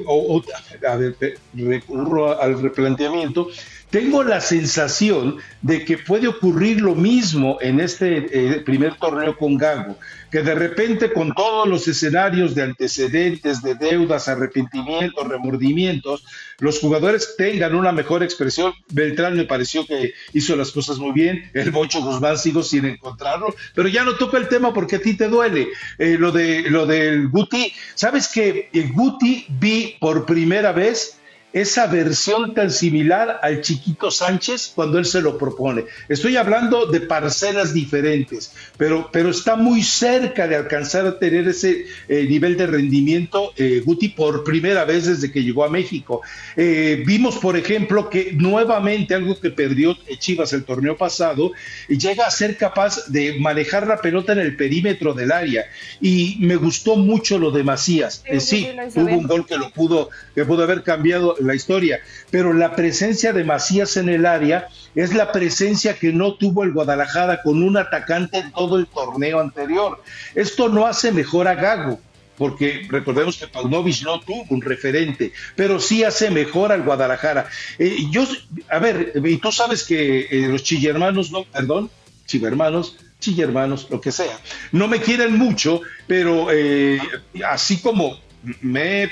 a 0.88 0.95
ver, 0.95 1.15
recurro 1.54 2.39
al 2.39 2.62
replanteamiento, 2.62 3.49
tengo 3.93 4.23
la 4.23 4.41
sensación 4.41 5.38
de 5.62 5.86
que 5.86 5.99
puede 5.99 6.27
ocurrir 6.27 6.82
lo 6.82 6.95
mismo 6.95 7.60
en 7.62 7.79
este 7.79 8.25
eh, 8.32 8.62
primer 8.62 8.95
torneo 8.95 9.38
con 9.38 9.56
Gago, 9.56 9.99
que 10.32 10.41
de 10.41 10.56
repente 10.56 11.13
con 11.13 11.32
todos 11.36 11.67
los 11.67 11.88
escenarios 11.88 12.56
de 12.56 12.63
antecedentes, 12.63 13.62
de 13.62 13.75
deudas, 13.75 14.27
arrepentimientos, 14.27 15.27
remordimientos, 15.27 16.25
los 16.58 16.79
jugadores 16.79 17.36
tengan 17.38 17.75
una 17.75 17.91
mejor 17.91 18.23
expresión. 18.23 18.73
Beltrán 18.91 19.38
me 19.38 19.45
pareció 19.45 19.86
que 19.86 20.13
hizo 20.34 20.56
las 20.56 20.71
cosas 20.71 20.97
muy 20.97 21.12
bien, 21.12 21.51
el 21.53 21.69
Bocho 21.69 22.01
Guzmán 22.01 22.39
sigo 22.39 22.63
sin 22.63 22.86
encontrarlo, 22.86 23.53
pero 23.75 23.89
ya 23.89 24.03
no 24.03 24.15
toca 24.15 24.39
el 24.39 24.47
tema 24.47 24.73
porque 24.73 24.95
a 24.95 25.01
ti 25.01 25.15
te 25.15 25.27
duele. 25.27 25.67
Eh, 25.99 26.17
lo, 26.17 26.32
de, 26.32 26.67
lo 26.67 26.88
del 26.88 27.29
Guti, 27.29 27.71
¿sabes 27.93 28.27
que 28.27 28.71
el 28.73 28.91
Guti 28.91 29.45
vi 29.49 29.97
por 29.99 30.25
primera 30.25 30.71
vez? 30.71 31.19
Esa 31.54 31.86
versión 31.86 32.56
tan 32.56 32.72
similar 32.72 33.39
al 33.44 33.62
chiquito 33.62 34.10
Sánchez 34.10 34.72
cuando 34.74 34.98
él 34.98 35.06
se 35.06 35.22
lo 35.22 35.38
propone. 35.38 35.86
Estoy 36.10 36.36
hablando 36.36 36.88
de 36.88 37.00
parcelas 37.02 37.74
diferentes, 37.74 38.52
pero, 38.76 39.10
pero 39.12 39.30
está 39.30 39.56
muy 39.56 39.84
cerca 39.84 40.48
de 40.48 40.56
alcanzar 40.56 41.06
a 41.06 41.20
tener 41.20 41.48
ese 41.48 41.86
eh, 42.08 42.26
nivel 42.28 42.58
de 42.58 42.66
rendimiento 42.66 43.54
eh, 43.56 43.82
Guti 43.86 44.10
por 44.10 44.44
primera 44.44 44.84
vez 44.84 45.06
desde 45.06 45.32
que 45.32 45.44
llegó 45.44 45.63
a 45.63 45.70
México. 45.70 46.22
Eh, 46.58 47.04
vimos, 47.06 47.38
por 47.38 47.56
ejemplo, 47.56 48.10
que 48.10 48.34
nuevamente 48.34 49.13
algo 49.13 49.39
que 49.39 49.52
perdió 49.52 49.96
Chivas 50.18 50.54
el 50.54 50.63
torneo 50.63 50.98
pasado, 50.98 51.52
llega 51.88 52.26
a 52.26 52.32
ser 52.32 52.58
capaz 52.58 53.08
de 53.08 53.39
manejar 53.39 53.86
la 53.86 53.98
pelota 53.98 54.34
en 54.34 54.39
el 54.39 54.56
perímetro 54.56 55.13
del 55.13 55.32
área. 55.32 55.66
Y 56.02 56.38
me 56.39 56.56
gustó 56.56 56.96
mucho 56.96 57.38
lo 57.38 57.52
de 57.52 57.63
Macías. 57.63 58.24
Sí, 58.39 58.68
hubo 58.96 59.18
un 59.18 59.28
gol 59.28 59.46
que 59.46 59.58
lo 59.58 59.70
pudo, 59.70 60.10
que 60.34 60.46
pudo 60.46 60.63
haber 60.63 60.82
cambiado 60.84 61.36
la 61.43 61.56
historia, 61.56 61.99
pero 62.32 62.53
la 62.53 62.75
presencia 62.75 63.34
de 63.34 63.43
Macías 63.43 63.97
en 63.97 64.10
el 64.10 64.25
área 64.25 64.67
es 64.95 65.13
la 65.13 65.32
presencia 65.32 65.95
que 65.95 66.12
no 66.12 66.36
tuvo 66.36 66.63
el 66.63 66.71
Guadalajara 66.71 67.41
con 67.41 67.63
un 67.63 67.77
atacante 67.77 68.39
en 68.39 68.51
todo 68.51 68.77
el 68.77 68.88
torneo 68.88 69.39
anterior. 69.39 70.01
Esto 70.36 70.69
no 70.69 70.86
hace 70.86 71.12
mejor 71.12 71.47
a 71.47 71.56
Gago, 71.56 71.99
porque 72.38 72.88
recordemos 72.89 73.38
que 73.38 73.47
Paunovic 73.47 74.03
no 74.03 74.19
tuvo 74.19 74.45
un 74.49 74.62
referente, 74.62 75.32
pero 75.56 75.79
sí 75.79 76.03
hace 76.03 76.29
mejor 76.29 76.71
al 76.71 76.84
Guadalajara. 76.84 77.47
Eh, 77.79 77.97
yo, 78.12 78.25
a 78.69 78.79
ver, 78.79 79.13
y 79.23 79.38
tú 79.38 79.51
sabes 79.51 79.84
que 79.84 80.27
eh, 80.29 80.47
los 80.47 80.63
chillermanos, 80.63 81.32
no, 81.32 81.43
perdón, 81.45 81.89
chivermanos, 82.25 82.97
chillermanos, 83.19 83.88
lo 83.89 84.01
que 84.01 84.12
sea, 84.12 84.38
no 84.71 84.88
me 84.88 84.99
quieren 84.99 85.38
mucho, 85.38 85.82
pero 86.08 86.47
eh, 86.51 86.99
así 87.45 87.77
como 87.77 88.19
me 88.62 89.10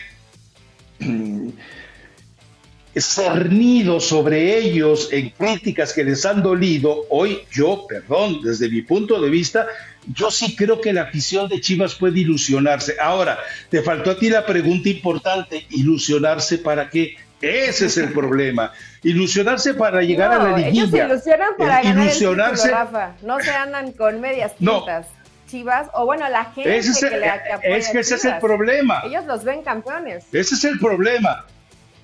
cernido 3.00 4.00
sobre 4.00 4.58
ellos 4.58 5.10
en 5.12 5.30
críticas 5.30 5.94
que 5.94 6.04
les 6.04 6.26
han 6.26 6.44
dolido, 6.44 7.06
hoy 7.10 7.40
yo, 7.52 7.86
perdón, 7.88 8.42
desde 8.44 8.70
mi 8.70 8.82
punto 8.82 9.22
de 9.22 9.30
vista, 9.30 9.66
yo 10.14 10.32
sí 10.32 10.56
creo 10.56 10.82
que 10.82 10.92
la 10.92 11.04
afición 11.04 11.48
de 11.48 11.62
Chivas 11.62 11.96
puede 11.96 12.20
ilusionarse. 12.20 12.96
Ahora, 13.00 13.40
te 13.70 13.82
faltó 13.82 14.12
a 14.12 14.18
ti 14.18 14.30
la 14.30 14.46
pregunta 14.46 14.90
importante, 14.90 15.66
ilusionarse 15.70 16.58
para 16.58 16.90
qué? 16.90 17.16
Ese 17.40 17.86
es 17.86 17.98
el 17.98 18.12
problema. 18.14 18.74
Ilusionarse 19.04 19.74
para 19.74 20.02
llegar 20.02 20.34
a 20.34 20.44
la 20.44 20.58
liguilla. 20.58 20.84
Ellos 20.84 20.90
se 20.92 21.06
ilusionan 21.06 21.50
para 21.58 21.82
ganar 21.82 22.06
ilusionarse. 22.06 22.68
El 22.68 22.74
Rafa. 22.74 23.16
No 23.24 23.40
se 23.40 23.52
andan 23.52 23.94
con 23.94 24.20
medias 24.20 24.56
tintas. 24.58 25.08
Chivas, 25.50 25.90
o 25.94 26.06
bueno, 26.06 26.30
la 26.30 26.46
gente 26.46 26.80
que, 26.80 27.10
le, 27.10 27.32
que 27.62 27.78
Es 27.78 27.90
que 27.90 28.00
ese 28.00 28.16
es 28.16 28.26
el 28.26 28.38
problema. 28.40 29.02
Ellos 29.06 29.26
los 29.26 29.44
ven 29.44 29.64
campeones. 29.64 30.24
Ese 30.32 30.56
es 30.56 30.64
el 30.64 30.80
problema 30.80 31.46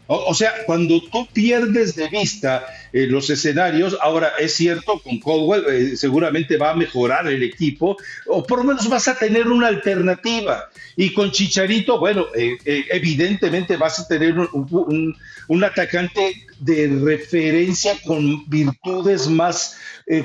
O, 0.09 0.33
sea, 0.33 0.53
cuando 0.65 1.01
tú 1.01 1.27
pierdes 1.33 1.95
de 1.95 2.07
vista 2.07 2.65
eh, 2.93 3.07
los 3.07 3.29
escenarios, 3.29 3.97
ahora 4.01 4.31
es 4.39 4.53
cierto, 4.53 4.99
con 4.99 5.19
Caldwell 5.19 5.65
eh, 5.67 5.97
seguramente 5.97 6.55
va 6.55 6.71
a 6.71 6.75
mejorar 6.75 7.27
el 7.27 7.43
equipo, 7.43 7.97
o 8.25 8.41
por 8.41 8.59
lo 8.59 8.63
menos 8.63 8.87
vas 8.87 9.09
a 9.09 9.15
tener 9.15 9.47
una 9.47 9.67
alternativa. 9.67 10.69
Y 10.95 11.13
con 11.13 11.31
Chicharito, 11.31 11.99
bueno, 11.99 12.25
eh, 12.35 12.57
evidentemente 12.89 13.75
vas 13.75 13.99
a 13.99 14.07
tener 14.07 14.39
un, 14.39 15.15
un, 15.49 15.63
atacante 15.63 16.45
de 16.59 16.87
referencia 17.03 17.97
con 18.05 18.49
virtudes 18.49 19.27
más 19.27 19.77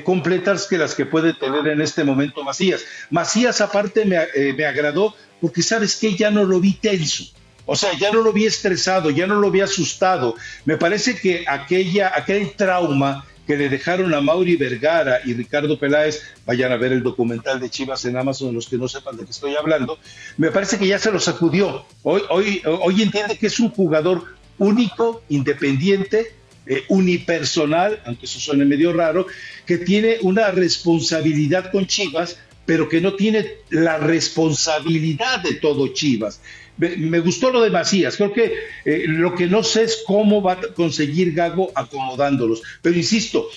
completas 0.05 0.65
que 0.65 0.77
las 0.77 0.95
que 0.95 1.05
puede 1.05 1.33
tener 1.33 1.67
en 1.67 1.81
este 1.81 2.05
momento 2.05 2.41
Macías. 2.43 2.85
Macías 3.09 3.59
aparte 3.59 4.05
me, 4.05 4.17
me 4.53 4.65
agradó 4.65 5.13
porque 5.41 5.61
sabes 5.61 5.97
que 5.97 6.15
ya 6.15 6.31
no 6.31 6.45
lo 6.45 6.61
vi 6.61 6.73
tenso 6.73 7.25
o 7.65 7.75
sea, 7.75 7.97
ya 7.97 8.11
no 8.11 8.21
lo 8.21 8.33
vi 8.33 8.45
estresado, 8.45 9.09
ya 9.09 9.27
no 9.27 9.35
lo 9.35 9.49
vi 9.51 9.61
asustado. 9.61 10.35
Me 10.65 10.77
parece 10.77 11.15
que 11.15 11.45
aquella, 11.47 12.11
aquel 12.15 12.51
trauma 12.51 13.25
que 13.47 13.57
le 13.57 13.69
dejaron 13.69 14.13
a 14.13 14.21
Mauri 14.21 14.55
Vergara 14.55 15.19
y 15.25 15.33
Ricardo 15.33 15.77
Peláez, 15.77 16.21
vayan 16.45 16.71
a 16.71 16.77
ver 16.77 16.93
el 16.93 17.03
documental 17.03 17.59
de 17.59 17.69
Chivas 17.69 18.05
en 18.05 18.17
Amazon, 18.17 18.53
los 18.53 18.67
que 18.67 18.77
no 18.77 18.87
sepan 18.87 19.17
de 19.17 19.25
qué 19.25 19.31
estoy 19.31 19.55
hablando, 19.55 19.99
me 20.37 20.49
parece 20.51 20.77
que 20.77 20.87
ya 20.87 20.99
se 20.99 21.11
lo 21.11 21.19
sacudió. 21.19 21.85
Hoy, 22.03 22.21
hoy, 22.29 22.61
hoy 22.65 23.01
entiende 23.01 23.37
que 23.37 23.47
es 23.47 23.59
un 23.59 23.69
jugador 23.69 24.35
único, 24.57 25.23
independiente, 25.29 26.33
eh, 26.65 26.83
unipersonal, 26.87 28.01
aunque 28.05 28.25
eso 28.25 28.39
suene 28.39 28.63
medio 28.63 28.93
raro, 28.93 29.27
que 29.65 29.77
tiene 29.77 30.17
una 30.21 30.51
responsabilidad 30.51 31.69
con 31.71 31.85
Chivas, 31.85 32.37
pero 32.65 32.87
que 32.87 33.01
no 33.01 33.15
tiene 33.15 33.45
la 33.69 33.97
responsabilidad 33.97 35.41
de 35.41 35.55
todo 35.55 35.89
Chivas 35.89 36.39
me, 36.77 37.19
gustó 37.19 37.51
lo 37.51 37.61
de 37.61 37.69
Macías. 37.69 38.17
Creo 38.17 38.33
que 38.33 38.53
eh, 38.85 39.05
lo 39.07 39.35
que 39.35 39.47
no 39.47 39.63
sé 39.63 39.83
es 39.83 40.03
cómo 40.05 40.41
va 40.41 40.53
a 40.53 40.61
conseguir 40.73 41.33
Gago 41.33 41.71
acomodándolos. 41.75 42.61
Pero 42.81 42.95
insisto, 42.95 43.47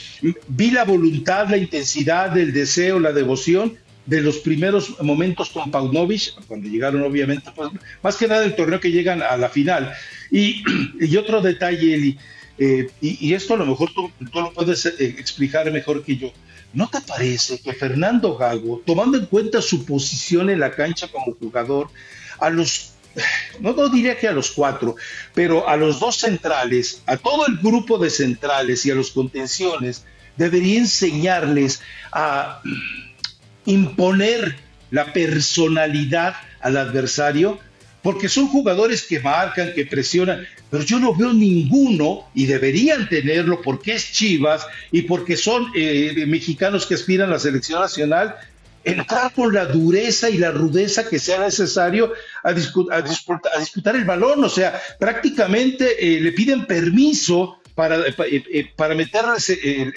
vi 0.48 0.70
la 0.70 0.84
voluntad, 0.84 1.48
la 1.48 1.56
intensidad, 1.56 2.36
el 2.36 2.52
deseo, 2.52 3.00
la 3.00 3.12
devoción 3.12 3.76
de 4.06 4.20
los 4.20 4.38
primeros 4.38 5.00
momentos 5.02 5.50
con 5.50 5.70
Paunovic, 5.70 6.34
cuando 6.46 6.68
llegaron 6.68 7.02
obviamente, 7.02 7.50
pues, 7.54 7.70
más 8.02 8.16
que 8.16 8.28
nada 8.28 8.44
el 8.44 8.54
torneo 8.54 8.80
que 8.80 8.92
llegan 8.92 9.22
a 9.22 9.36
la 9.36 9.48
final. 9.48 9.92
Y, 10.30 10.62
otro 11.18 11.40
detalle, 11.40 11.94
Eli, 11.94 12.18
eh, 12.58 12.88
y, 13.00 13.34
esto 13.34 13.54
a 13.54 13.56
lo 13.58 13.66
mejor 13.66 13.92
tú, 13.92 14.10
tú 14.32 14.40
lo 14.40 14.52
puedes 14.52 14.86
eh, 14.86 14.94
explicar 15.18 15.70
mejor 15.72 16.04
que 16.04 16.16
yo. 16.16 16.32
¿No 16.72 16.88
te 16.88 17.00
parece 17.00 17.58
que 17.58 17.72
Fernando 17.72 18.36
Gago, 18.36 18.82
tomando 18.86 19.18
en 19.18 19.26
cuenta 19.26 19.60
su 19.60 19.84
posición 19.84 20.50
en 20.50 20.60
la 20.60 20.72
cancha 20.72 21.08
como 21.08 21.34
jugador, 21.34 21.88
a 22.38 22.50
los 22.50 22.92
no, 23.60 23.72
no 23.72 23.88
diría 23.88 24.18
que 24.18 24.28
a 24.28 24.32
los 24.32 24.50
cuatro, 24.50 24.96
pero 25.34 25.68
a 25.68 25.76
los 25.76 26.00
dos 26.00 26.16
centrales, 26.16 27.02
a 27.06 27.16
todo 27.16 27.46
el 27.46 27.56
grupo 27.58 27.98
de 27.98 28.10
centrales 28.10 28.84
y 28.86 28.90
a 28.90 28.94
los 28.94 29.10
contenciones, 29.10 30.04
debería 30.36 30.78
enseñarles 30.78 31.80
a 32.12 32.60
imponer 33.64 34.56
la 34.90 35.12
personalidad 35.12 36.36
al 36.60 36.76
adversario, 36.76 37.58
porque 38.02 38.28
son 38.28 38.46
jugadores 38.48 39.02
que 39.02 39.18
marcan, 39.18 39.72
que 39.74 39.84
presionan, 39.84 40.46
pero 40.70 40.84
yo 40.84 41.00
no 41.00 41.14
veo 41.14 41.32
ninguno 41.32 42.28
y 42.34 42.46
deberían 42.46 43.08
tenerlo 43.08 43.60
porque 43.62 43.94
es 43.94 44.12
Chivas 44.12 44.66
y 44.92 45.02
porque 45.02 45.36
son 45.36 45.72
eh, 45.74 46.24
mexicanos 46.26 46.86
que 46.86 46.94
aspiran 46.94 47.28
a 47.30 47.32
la 47.32 47.38
selección 47.38 47.80
nacional 47.80 48.36
entrar 48.86 49.32
con 49.32 49.52
la 49.52 49.66
dureza 49.66 50.30
y 50.30 50.38
la 50.38 50.52
rudeza 50.52 51.08
que 51.08 51.18
sea 51.18 51.40
necesario 51.40 52.12
a, 52.44 52.52
disputar, 52.52 53.96
el 53.96 54.04
balón. 54.04 54.44
O 54.44 54.48
sea, 54.48 54.80
prácticamente 54.98 55.96
eh, 55.98 56.20
le 56.20 56.30
piden 56.32 56.66
permiso 56.66 57.60
para, 57.74 57.98
eh, 58.06 58.14
eh, 58.28 58.70
para 58.76 58.94
meterles 58.94 59.50
el, 59.50 59.92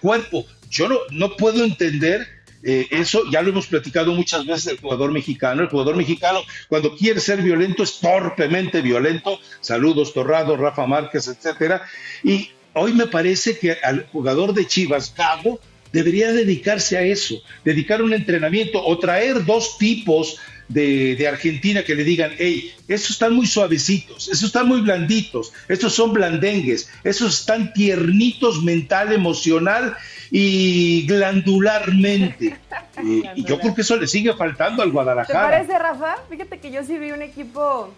cuerpo. 0.00 0.46
Yo 0.70 0.88
no, 0.88 0.96
no 1.10 1.36
puedo 1.36 1.62
entender 1.62 2.26
eso 2.60 3.22
ya 3.30 3.40
lo 3.40 3.50
hemos 3.50 3.68
platicado 3.68 4.12
muchas 4.12 4.44
veces 4.44 4.66
el 4.72 4.80
jugador 4.80 5.12
mexicano. 5.12 5.62
El 5.62 5.68
jugador 5.68 5.94
mexicano, 5.94 6.40
cuando 6.68 6.96
quiere 6.96 7.20
ser 7.20 7.40
violento, 7.40 7.84
es 7.84 8.00
torpemente 8.00 8.80
violento. 8.82 9.38
Saludos, 9.60 10.12
Torrado, 10.12 10.56
Rafa 10.56 10.84
Márquez, 10.86 11.28
etcétera. 11.28 11.82
Y 12.24 12.50
hoy 12.74 12.94
me 12.94 13.06
parece 13.06 13.58
que 13.58 13.76
al 13.80 14.08
jugador 14.08 14.54
de 14.54 14.66
Chivas, 14.66 15.10
Cabo, 15.16 15.60
debería 15.92 16.32
dedicarse 16.32 16.96
a 16.96 17.02
eso, 17.02 17.42
dedicar 17.64 18.02
un 18.02 18.12
entrenamiento 18.12 18.84
o 18.84 18.98
traer 18.98 19.44
dos 19.44 19.78
tipos 19.78 20.38
de, 20.68 21.26
Argentina 21.28 21.82
que 21.82 21.94
le 21.94 22.04
digan, 22.04 22.32
hey, 22.38 22.74
estos 22.86 23.10
están 23.10 23.34
muy 23.34 23.46
suavecitos, 23.46 24.28
estos 24.28 24.44
están 24.44 24.68
muy 24.68 24.80
blanditos, 24.80 25.52
estos 25.68 25.94
son 25.94 26.12
blandengues, 26.12 26.90
estos 27.04 27.40
están 27.40 27.72
tiernitos 27.72 28.62
mental, 28.62 29.12
emocional 29.12 29.96
y 30.30 31.06
glandularmente. 31.06 32.58
y 33.02 33.44
yo 33.44 33.58
creo 33.58 33.74
que 33.74 33.80
eso 33.80 33.96
le 33.96 34.06
sigue 34.06 34.34
faltando 34.34 34.82
al 34.82 34.90
Guadalajara. 34.90 35.40
¿Te 35.40 35.66
parece, 35.66 35.78
Rafa? 35.78 36.16
Fíjate 36.28 36.58
que 36.58 36.70
yo 36.70 36.84
sí 36.84 36.98
vi 36.98 37.12
un 37.12 37.22
equipo, 37.22 37.92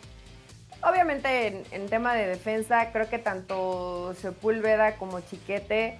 obviamente 0.83 1.48
en, 1.48 1.62
en 1.72 1.88
tema 1.88 2.14
de 2.14 2.26
defensa, 2.26 2.92
creo 2.92 3.09
que 3.09 3.18
tanto 3.18 4.14
Sepúlveda 4.20 4.96
como 4.96 5.20
Chiquete 5.20 5.98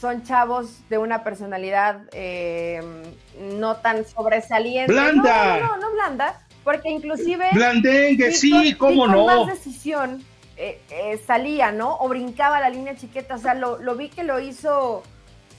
son 0.00 0.22
chavos 0.22 0.88
de 0.88 0.98
una 0.98 1.24
personalidad 1.24 2.02
eh, 2.12 2.80
no 3.40 3.76
tan 3.76 4.06
sobresaliente. 4.06 4.92
¡Blanda! 4.92 5.58
No, 5.58 5.66
no, 5.66 5.76
no, 5.78 5.92
blanda, 5.92 6.40
porque 6.62 6.90
inclusive... 6.90 7.48
Blandengue, 7.52 8.32
sí, 8.32 8.74
cómo 8.74 9.08
no. 9.08 9.26
Con 9.26 9.26
más 9.26 9.46
decisión 9.46 10.24
eh, 10.56 10.80
eh, 10.90 11.20
salía, 11.26 11.72
¿no? 11.72 11.96
O 11.98 12.08
brincaba 12.08 12.60
la 12.60 12.70
línea 12.70 12.96
chiqueta, 12.96 13.34
o 13.34 13.38
sea, 13.38 13.54
lo, 13.54 13.78
lo 13.78 13.96
vi 13.96 14.08
que 14.08 14.22
lo 14.22 14.38
hizo 14.38 15.02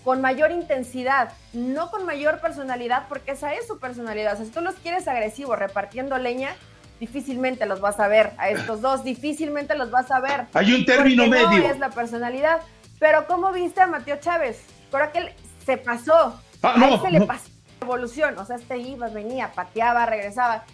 con 0.04 0.22
mayor 0.22 0.52
intensidad, 0.52 1.34
no 1.52 1.92
con 1.92 2.06
mayor 2.06 2.40
personalidad, 2.40 3.08
porque 3.10 3.32
esa 3.32 3.54
es 3.54 3.68
su 3.68 3.80
personalidad. 3.80 4.34
O 4.34 4.38
sea, 4.38 4.46
si 4.46 4.52
tú 4.52 4.62
los 4.62 4.76
quieres 4.76 5.08
agresivos 5.10 5.60
repartiendo 5.60 6.18
leña, 6.18 6.56
difícilmente 7.00 7.66
los 7.66 7.82
vas 7.82 8.00
a 8.00 8.08
ver. 8.08 8.32
A 8.38 8.50
estos 8.50 8.82
dos, 8.82 9.04
difícilmente 9.04 9.76
los 9.76 9.92
vas 9.92 10.10
a 10.12 10.22
ver. 10.22 10.46
Hay 10.54 10.74
un 10.74 10.86
término 10.86 11.28
medio. 11.28 11.50
No 11.50 11.58
es 11.58 11.80
la 11.80 11.90
personalidad. 11.90 12.62
Pero 13.00 13.26
¿cómo 13.28 13.52
viste 13.52 13.82
a 13.82 13.88
Mateo 13.88 14.18
Chávez? 14.20 14.62
Creo 14.92 15.12
que 15.12 15.34
se 15.66 15.78
pasó. 15.78 16.40
Ah, 16.62 16.76
a 16.76 16.90
él 16.90 17.00
se 17.02 17.12
le 17.12 17.22
pasó 17.22 17.50
la 17.80 17.86
evolución. 17.86 18.38
O 18.38 18.46
sea, 18.46 18.58
este 18.58 18.78
iba, 18.78 19.08
venía, 19.08 19.52
pateaba, 19.54 20.06
regresaba. 20.06 20.66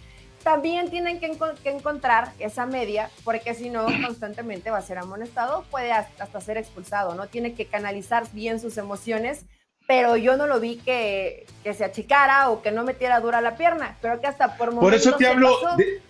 También 0.43 0.89
tienen 0.89 1.19
que, 1.19 1.35
encontrar 1.65 2.31
esa 2.39 2.65
media, 2.65 3.09
porque 3.23 3.53
si 3.53 3.69
no, 3.69 3.85
constantemente 4.05 4.71
va 4.71 4.79
a 4.79 4.81
ser 4.81 4.97
amonestado, 4.97 5.63
puede 5.71 5.91
hasta 5.91 6.41
ser 6.41 6.57
expulsado, 6.57 7.15
¿no? 7.15 7.27
Tiene 7.27 7.53
que 7.53 7.65
canalizar 7.65 8.25
bien 8.31 8.59
sus 8.59 8.77
emociones, 8.77 9.45
pero 9.87 10.17
yo 10.17 10.35
no 10.35 10.47
lo 10.47 10.59
vi 10.59 10.77
que, 10.77 11.45
se 11.63 11.83
achicara 11.83 12.49
o 12.49 12.61
que 12.61 12.71
no 12.71 12.83
metiera 12.83 13.19
dura 13.19 13.41
la 13.41 13.55
pierna. 13.55 13.97
Creo 14.01 14.19
que 14.19 14.27
hasta 14.27 14.57
por 14.57 14.71
momentos 14.71 14.81
Por 14.81 14.93
eso 14.93 15.17
te 15.17 15.27
hablo. 15.27 15.55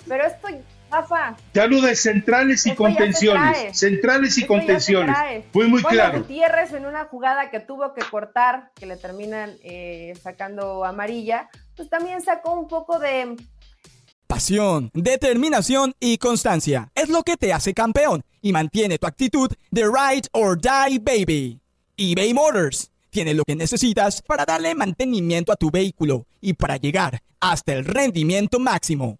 Pero 0.08 0.26
esto 0.26 0.48
te 1.52 1.62
hablo 1.62 1.82
de 1.82 1.96
centrales 1.96 2.66
y 2.66 2.76
contenciones. 2.76 3.78
Centrales 3.78 4.38
y 4.38 4.46
contenciones. 4.46 5.16
Fue 5.52 5.68
muy 5.68 5.84
claro. 5.84 6.20
Gutiérrez 6.20 6.74
en 6.74 6.86
una 6.86 7.06
jugada 7.06 7.50
que 7.50 7.60
tuvo 7.60 7.94
que 7.94 8.02
cortar, 8.10 8.72
que 8.76 8.86
le 8.86 8.98
terminan 8.98 9.52
eh, 9.64 10.14
sacando 10.22 10.86
amarilla, 10.86 11.50
pues 11.76 11.90
también 11.90 12.22
sacó 12.22 12.54
un 12.54 12.68
poco 12.68 13.00
de 13.00 13.36
Pasión, 14.28 14.90
determinación 14.94 15.94
y 16.00 16.18
constancia 16.18 16.90
es 16.96 17.10
lo 17.10 17.22
que 17.22 17.38
te 17.38 17.54
hace 17.54 17.76
campeón 17.76 18.24
y 18.42 18.54
mantiene 18.54 18.98
tu 18.98 19.06
actitud 19.06 19.52
de 19.70 19.84
ride 19.84 20.28
or 20.32 20.60
die 20.60 21.00
baby. 21.00 21.60
eBay 21.96 22.34
Motors 22.34 22.92
tiene 23.12 23.36
lo 23.36 23.44
que 23.44 23.56
necesitas 23.56 24.24
para 24.24 24.44
darle 24.44 24.74
mantenimiento 24.74 25.52
a 25.52 25.56
tu 25.56 25.70
vehículo 25.70 26.26
y 26.42 26.54
para 26.54 26.78
llegar 26.78 27.22
hasta 27.40 27.74
el 27.74 27.86
rendimiento 27.86 28.60
máximo 28.60 29.20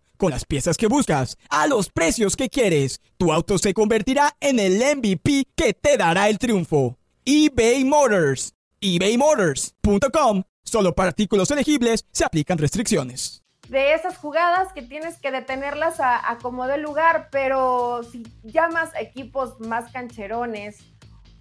con 0.21 0.29
las 0.29 0.45
piezas 0.45 0.77
que 0.77 0.85
buscas, 0.85 1.35
a 1.49 1.65
los 1.65 1.89
precios 1.89 2.35
que 2.35 2.47
quieres. 2.47 3.01
Tu 3.17 3.33
auto 3.33 3.57
se 3.57 3.73
convertirá 3.73 4.35
en 4.39 4.59
el 4.59 4.77
MVP 4.77 5.47
que 5.55 5.73
te 5.73 5.97
dará 5.97 6.29
el 6.29 6.37
triunfo. 6.37 6.95
eBay 7.25 7.83
Motors. 7.83 8.53
ebaymotors.com. 8.81 10.43
Solo 10.63 10.93
para 10.93 11.09
artículos 11.09 11.49
elegibles 11.49 12.05
se 12.11 12.23
aplican 12.23 12.59
restricciones. 12.59 13.41
de 13.67 13.93
esas 13.95 14.15
jugadas 14.17 14.71
que 14.73 14.83
tienes 14.83 15.17
que 15.17 15.31
detenerlas 15.31 15.99
a, 15.99 16.29
a 16.29 16.37
como 16.37 16.67
de 16.67 16.77
lugar, 16.77 17.29
pero 17.31 18.03
si 18.03 18.21
llamas 18.43 18.93
a 18.93 19.01
equipos 19.01 19.59
más 19.61 19.91
cancherones 19.91 20.77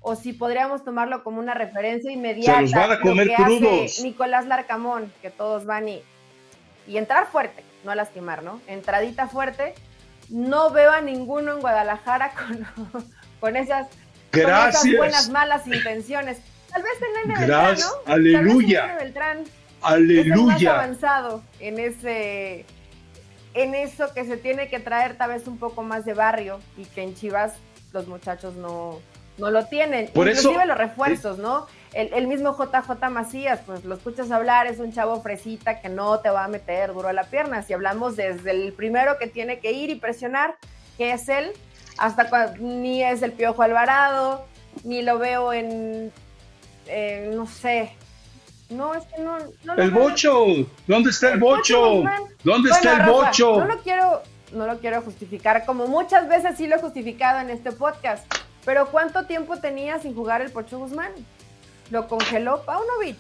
o 0.00 0.14
si 0.16 0.32
podríamos 0.32 0.84
tomarlo 0.84 1.22
como 1.22 1.38
una 1.38 1.52
referencia 1.52 2.10
inmediata. 2.10 2.54
Se 2.54 2.62
los 2.62 2.72
van 2.72 2.92
a 2.92 3.00
comer 3.00 3.30
crudos. 3.36 4.00
Nicolás 4.02 4.46
Larcamón, 4.46 5.12
que 5.20 5.28
todos 5.28 5.66
van 5.66 5.88
y, 5.90 6.00
y 6.86 6.96
entrar 6.96 7.26
fuerte, 7.30 7.62
no 7.84 7.94
lastimar, 7.94 8.42
¿no? 8.42 8.60
Entradita 8.66 9.28
fuerte. 9.28 9.74
No 10.28 10.70
veo 10.70 10.92
a 10.92 11.00
ninguno 11.00 11.52
en 11.54 11.60
Guadalajara 11.60 12.32
con, 12.38 12.66
con 13.40 13.56
esas, 13.56 13.88
Gracias. 14.32 14.96
buenas, 14.96 15.28
malas 15.30 15.66
intenciones. 15.66 16.38
Tal 16.72 16.82
vez 16.82 16.92
en 17.02 17.28
Nene 17.30 17.46
Gracias. 17.46 17.90
Beltrán, 18.06 18.06
¿no? 18.06 18.12
Aleluya. 18.12 18.80
Tal 18.80 18.88
vez 18.94 18.98
Beltrán 19.04 19.44
Aleluya. 19.82 20.54
es 20.56 20.62
más 20.62 20.74
avanzado 20.74 21.42
en 21.58 21.78
ese 21.80 22.64
en 23.54 23.74
eso 23.74 24.14
que 24.14 24.24
se 24.24 24.36
tiene 24.36 24.68
que 24.68 24.78
traer 24.78 25.16
tal 25.18 25.30
vez 25.30 25.48
un 25.48 25.58
poco 25.58 25.82
más 25.82 26.04
de 26.04 26.14
barrio 26.14 26.60
y 26.76 26.84
que 26.84 27.02
en 27.02 27.16
Chivas 27.16 27.54
los 27.92 28.06
muchachos 28.06 28.54
no, 28.54 29.00
no 29.38 29.50
lo 29.50 29.66
tienen. 29.66 30.06
Por 30.14 30.28
Inclusive 30.28 30.54
eso- 30.54 30.64
los 30.66 30.78
refuerzos, 30.78 31.38
¿no? 31.38 31.66
El, 31.92 32.12
el 32.14 32.26
mismo 32.28 32.56
JJ 32.56 33.08
Macías, 33.10 33.60
pues 33.66 33.84
lo 33.84 33.96
escuchas 33.96 34.30
hablar, 34.30 34.66
es 34.68 34.78
un 34.78 34.92
chavo 34.92 35.20
fresita 35.22 35.80
que 35.80 35.88
no 35.88 36.20
te 36.20 36.30
va 36.30 36.44
a 36.44 36.48
meter 36.48 36.92
duro 36.92 37.08
a 37.08 37.12
la 37.12 37.24
pierna. 37.24 37.62
Si 37.62 37.72
hablamos 37.72 38.16
desde 38.16 38.52
el 38.52 38.72
primero 38.72 39.18
que 39.18 39.26
tiene 39.26 39.58
que 39.58 39.72
ir 39.72 39.90
y 39.90 39.96
presionar, 39.96 40.54
que 40.96 41.12
es 41.12 41.28
él, 41.28 41.50
hasta 41.98 42.30
cua- 42.30 42.56
ni 42.58 43.02
es 43.02 43.22
el 43.22 43.32
Piojo 43.32 43.62
Alvarado, 43.62 44.44
ni 44.84 45.02
lo 45.02 45.18
veo 45.18 45.52
en, 45.52 46.12
no 47.34 47.46
sé. 47.46 47.92
No, 48.68 48.94
es 48.94 49.04
que 49.06 49.20
no, 49.20 49.36
El 49.76 49.90
veo. 49.90 50.02
bocho. 50.04 50.44
¿Dónde 50.86 51.10
está 51.10 51.30
el 51.32 51.40
bocho? 51.40 51.80
¿Dónde 51.80 52.28
Bueno, 52.44 52.68
está 52.72 52.92
el 52.92 52.98
Rafa, 53.00 53.10
bocho? 53.10 53.56
No 53.58 53.64
lo 53.66 53.78
quiero, 53.80 54.22
no 54.52 54.66
lo 54.66 54.78
quiero 54.78 55.02
justificar, 55.02 55.66
como 55.66 55.88
muchas 55.88 56.28
veces 56.28 56.56
sí 56.56 56.68
lo 56.68 56.76
he 56.76 56.80
justificado 56.80 57.40
en 57.40 57.50
este 57.50 57.72
podcast. 57.72 58.24
Pero 58.64 58.86
¿cuánto 58.92 59.24
tiempo 59.24 59.56
tenía 59.56 59.98
sin 59.98 60.14
jugar 60.14 60.40
el 60.42 60.52
Pocho 60.52 60.78
Guzmán? 60.78 61.10
Lo 61.90 62.08
congeló 62.08 62.62
Paunovic. 62.64 63.18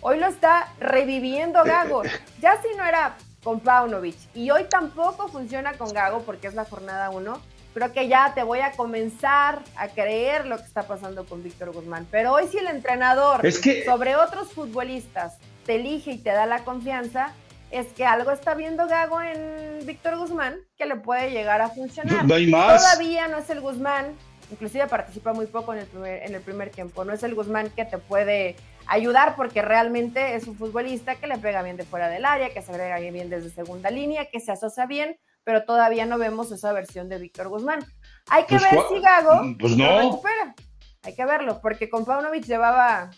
Hoy 0.00 0.18
lo 0.18 0.26
está 0.26 0.72
reviviendo 0.80 1.62
Gago. 1.64 2.02
Ya 2.40 2.60
si 2.62 2.76
no 2.76 2.84
era 2.84 3.16
con 3.42 3.60
Paunovic 3.60 4.16
y 4.34 4.50
hoy 4.50 4.64
tampoco 4.64 5.28
funciona 5.28 5.74
con 5.74 5.92
Gago 5.92 6.22
porque 6.22 6.46
es 6.48 6.54
la 6.54 6.64
jornada 6.64 7.10
1, 7.10 7.40
creo 7.74 7.92
que 7.92 8.08
ya 8.08 8.32
te 8.34 8.42
voy 8.42 8.60
a 8.60 8.72
comenzar 8.72 9.62
a 9.76 9.88
creer 9.88 10.46
lo 10.46 10.56
que 10.56 10.64
está 10.64 10.82
pasando 10.86 11.24
con 11.26 11.42
Víctor 11.42 11.72
Guzmán. 11.72 12.06
Pero 12.10 12.32
hoy 12.32 12.48
si 12.48 12.58
el 12.58 12.66
entrenador 12.68 13.44
Es 13.46 13.58
que- 13.60 13.84
sobre 13.84 14.16
otros 14.16 14.52
futbolistas 14.52 15.38
te 15.64 15.76
elige 15.76 16.12
y 16.12 16.18
te 16.18 16.30
da 16.30 16.46
la 16.46 16.64
confianza, 16.64 17.32
es 17.70 17.86
que 17.88 18.06
algo 18.06 18.30
está 18.30 18.54
viendo 18.54 18.86
Gago 18.86 19.20
en 19.20 19.84
Víctor 19.86 20.16
Guzmán 20.16 20.56
que 20.78 20.86
le 20.86 20.96
puede 20.96 21.30
llegar 21.30 21.60
a 21.60 21.68
funcionar. 21.68 22.24
No 22.24 22.34
hay 22.34 22.46
más. 22.46 22.82
Todavía 22.82 23.28
no 23.28 23.38
es 23.38 23.50
el 23.50 23.60
Guzmán, 23.60 24.14
inclusive 24.50 24.86
participa 24.86 25.32
muy 25.32 25.46
poco 25.46 25.72
en 25.72 25.80
el 25.80 25.86
primer, 25.86 26.22
en 26.22 26.34
el 26.34 26.40
primer 26.40 26.70
tiempo, 26.70 27.04
no 27.04 27.12
es 27.12 27.22
el 27.22 27.34
Guzmán 27.34 27.70
que 27.70 27.84
te 27.84 27.98
puede 27.98 28.56
ayudar 28.86 29.34
porque 29.36 29.62
realmente 29.62 30.34
es 30.36 30.46
un 30.46 30.56
futbolista 30.56 31.16
que 31.16 31.26
le 31.26 31.38
pega 31.38 31.62
bien 31.62 31.76
de 31.76 31.84
fuera 31.84 32.08
del 32.08 32.24
área, 32.24 32.50
que 32.50 32.62
se 32.62 32.70
agrega 32.70 32.98
bien, 32.98 33.28
desde 33.30 33.50
segunda 33.50 33.90
línea, 33.90 34.26
que 34.26 34.40
se 34.40 34.52
asocia 34.52 34.86
bien, 34.86 35.18
pero 35.44 35.64
todavía 35.64 36.06
no 36.06 36.18
vemos 36.18 36.52
esa 36.52 36.72
versión 36.72 37.08
de 37.08 37.18
Víctor 37.18 37.48
Guzmán. 37.48 37.80
Hay 38.28 38.44
que 38.44 38.56
Pues, 38.58 38.70
ver 38.70 38.80
si 38.88 39.00
Gago 39.00 39.56
Pues 39.58 39.76
lo 39.76 39.86
no. 39.86 39.98
recupera. 39.98 40.54
Hay 41.02 41.14
que 41.14 41.24
verlo, 41.24 41.60
porque 41.60 41.88
con 41.88 42.04
Paunovic 42.04 42.44
llevaba 42.44 43.10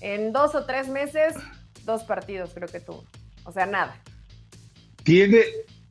en 0.00 0.32
dos 0.32 0.54
o 0.54 0.66
tres 0.66 0.88
meses 0.88 1.34
dos 1.84 2.02
partidos, 2.04 2.52
creo 2.52 2.68
que 2.68 2.80
tuvo. 2.80 3.04
O 3.44 3.52
sea, 3.52 3.64
nada. 3.64 3.96
Tiene, 5.04 5.42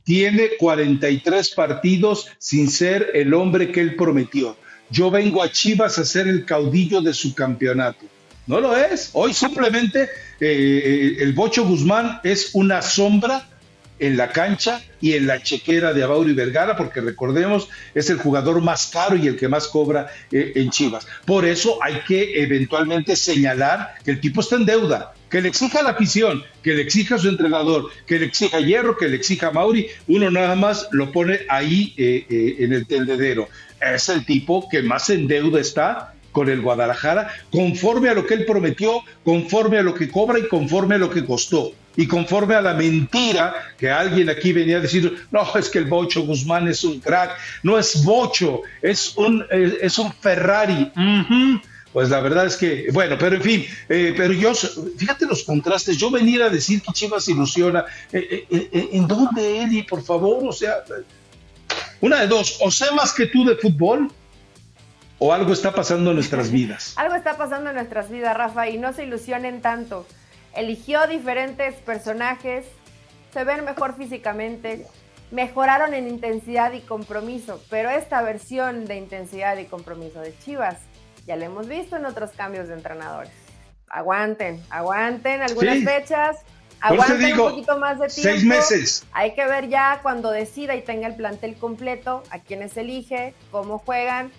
tiene 0.05 0.51
43 0.57 1.49
partidos 1.49 2.27
sin 2.37 2.69
ser 2.69 3.11
el 3.13 3.33
hombre 3.33 3.71
que 3.73 3.81
él 3.81 3.95
prometió. 3.95 4.55
Yo 4.89 5.11
vengo 5.11 5.43
a 5.43 5.51
Chivas 5.51 5.97
a 5.97 6.05
ser 6.05 6.27
el 6.27 6.45
caudillo 6.45 7.01
de 7.01 7.13
su 7.13 7.33
campeonato. 7.33 8.05
No 8.47 8.61
lo 8.61 8.77
es. 8.77 9.09
Hoy 9.13 9.33
simplemente 9.33 10.07
eh, 10.39 11.17
el 11.19 11.33
Bocho 11.33 11.65
Guzmán 11.65 12.19
es 12.23 12.51
una 12.53 12.83
sombra 12.83 13.49
en 13.97 14.17
la 14.17 14.29
cancha 14.29 14.81
y 15.01 15.13
en 15.13 15.25
la 15.25 15.41
chequera 15.41 15.93
de 15.93 16.03
Abauri 16.03 16.33
Vergara, 16.33 16.75
porque 16.75 17.01
recordemos, 17.01 17.69
es 17.93 18.09
el 18.09 18.17
jugador 18.17 18.61
más 18.61 18.87
caro 18.87 19.15
y 19.15 19.27
el 19.27 19.37
que 19.37 19.47
más 19.47 19.67
cobra 19.67 20.07
eh, 20.31 20.51
en 20.55 20.69
Chivas. 20.69 21.07
Por 21.25 21.45
eso 21.45 21.79
hay 21.81 22.01
que 22.07 22.43
eventualmente 22.43 23.15
señalar 23.15 23.95
que 24.03 24.11
el 24.11 24.19
tipo 24.19 24.41
está 24.41 24.57
en 24.57 24.65
deuda, 24.65 25.13
que 25.35 25.41
le 25.41 25.49
exija 25.49 25.83
la 25.83 25.89
afición, 25.89 26.45
que 26.63 26.75
le 26.75 26.81
exija 26.81 27.15
a 27.15 27.17
su 27.17 27.27
entrenador, 27.27 27.89
que 28.07 28.17
le 28.17 28.25
exija 28.25 28.55
a 28.55 28.61
Hierro, 28.61 28.95
que 28.95 29.09
le 29.09 29.17
exija 29.17 29.47
a 29.47 29.51
Mauri, 29.51 29.87
uno 30.07 30.31
nada 30.31 30.55
más 30.55 30.87
lo 30.91 31.11
pone 31.11 31.41
ahí 31.49 31.93
eh, 31.97 32.25
eh, 32.29 32.55
en 32.59 32.71
el 32.71 32.87
tendedero. 32.87 33.49
Es 33.81 34.07
el 34.07 34.25
tipo 34.25 34.69
que 34.69 34.81
más 34.81 35.09
en 35.09 35.27
deuda 35.27 35.59
está 35.59 36.13
con 36.31 36.47
el 36.47 36.61
Guadalajara, 36.61 37.33
conforme 37.51 38.07
a 38.07 38.13
lo 38.13 38.25
que 38.25 38.35
él 38.35 38.45
prometió, 38.45 39.01
conforme 39.25 39.77
a 39.77 39.83
lo 39.83 39.93
que 39.93 40.07
cobra 40.07 40.39
y 40.39 40.47
conforme 40.47 40.95
a 40.95 40.99
lo 40.99 41.09
que 41.09 41.25
costó. 41.25 41.73
Y 41.97 42.07
conforme 42.07 42.55
a 42.55 42.61
la 42.61 42.73
mentira 42.73 43.55
que 43.77 43.91
alguien 43.91 44.29
aquí 44.29 44.53
venía 44.53 44.77
a 44.77 44.81
decir, 44.81 45.17
no, 45.31 45.41
es 45.57 45.67
que 45.67 45.79
el 45.79 45.85
Bocho 45.85 46.21
Guzmán 46.21 46.69
es 46.69 46.81
un 46.85 47.01
crack, 47.01 47.31
no 47.61 47.77
es 47.77 48.05
Bocho, 48.05 48.61
es 48.81 49.17
un, 49.17 49.45
es, 49.51 49.99
un 49.99 50.13
Ferrari. 50.13 50.93
Pues 51.95 52.09
la 52.09 52.19
verdad 52.19 52.45
es 52.45 52.57
que, 52.57 52.89
bueno, 52.91 53.15
pero 53.17 53.37
en 53.37 53.41
fin, 53.41 53.65
eh, 53.87 54.13
pero 54.17 54.33
yo, 54.33 54.53
fíjate 54.53 55.25
los 55.25 55.45
contrastes, 55.45 55.95
yo 55.95 56.11
venir 56.11 56.43
a 56.43 56.49
decir 56.49 56.81
que 56.81 56.91
Chivas 56.91 57.25
ilusiona, 57.29 57.85
eh, 58.11 58.45
eh, 58.51 58.89
¿en 58.91 59.07
dónde, 59.07 59.63
Eli, 59.63 59.83
por 59.83 60.03
favor? 60.03 60.45
O 60.45 60.51
sea, 60.51 60.83
una 62.01 62.19
de 62.19 62.27
dos, 62.27 62.59
o 62.59 62.69
sé 62.69 62.91
más 62.91 63.13
que 63.13 63.27
tú 63.27 63.45
de 63.45 63.55
fútbol, 63.55 64.11
o 65.19 65.31
algo 65.31 65.53
está 65.53 65.73
pasando 65.73 66.09
en 66.09 66.17
nuestras 66.17 66.51
vidas. 66.51 66.91
Algo 66.97 67.15
está 67.15 67.37
pasando 67.37 67.69
en 67.69 67.77
nuestras 67.77 68.11
vidas, 68.11 68.35
Rafa, 68.35 68.67
y 68.67 68.77
no 68.77 68.91
se 68.91 69.05
ilusionen 69.05 69.61
tanto. 69.61 70.05
Eligió 70.53 71.07
diferentes 71.07 71.75
personajes, 71.75 72.65
se 73.31 73.45
ven 73.45 73.63
mejor 73.63 73.95
físicamente, 73.95 74.85
mejoraron 75.31 75.93
en 75.93 76.09
intensidad 76.09 76.73
y 76.73 76.81
compromiso, 76.81 77.63
pero 77.69 77.89
esta 77.89 78.21
versión 78.21 78.83
de 78.83 78.97
intensidad 78.97 79.57
y 79.59 79.63
compromiso 79.63 80.19
de 80.19 80.37
Chivas 80.39 80.75
ya 81.25 81.35
la 81.35 81.45
hemos 81.45 81.67
visto 81.67 81.95
en 81.97 82.05
otros 82.05 82.31
cambios 82.31 82.67
de 82.67 82.73
entrenadores. 82.75 83.31
Aguanten, 83.89 84.63
aguanten 84.69 85.41
algunas 85.41 85.75
Sí. 85.75 85.85
fechas, 85.85 86.37
aguanten 86.81 87.19
digo, 87.19 87.45
un 87.45 87.51
poquito 87.51 87.77
más 87.77 87.99
de 87.99 88.07
tiempo. 88.07 88.31
seis 88.31 88.43
meses. 88.43 89.05
Hay 89.13 89.33
que 89.33 89.45
ver 89.45 89.69
ya 89.69 89.99
cuando 90.01 90.31
decida 90.31 90.75
y 90.75 90.81
tenga 90.81 91.07
el 91.07 91.15
plantel 91.15 91.55
completo 91.55 92.23
a 92.31 92.39
quienes 92.39 92.75
elige, 92.77 93.33
cómo 93.51 93.79
juegan. 93.79 94.31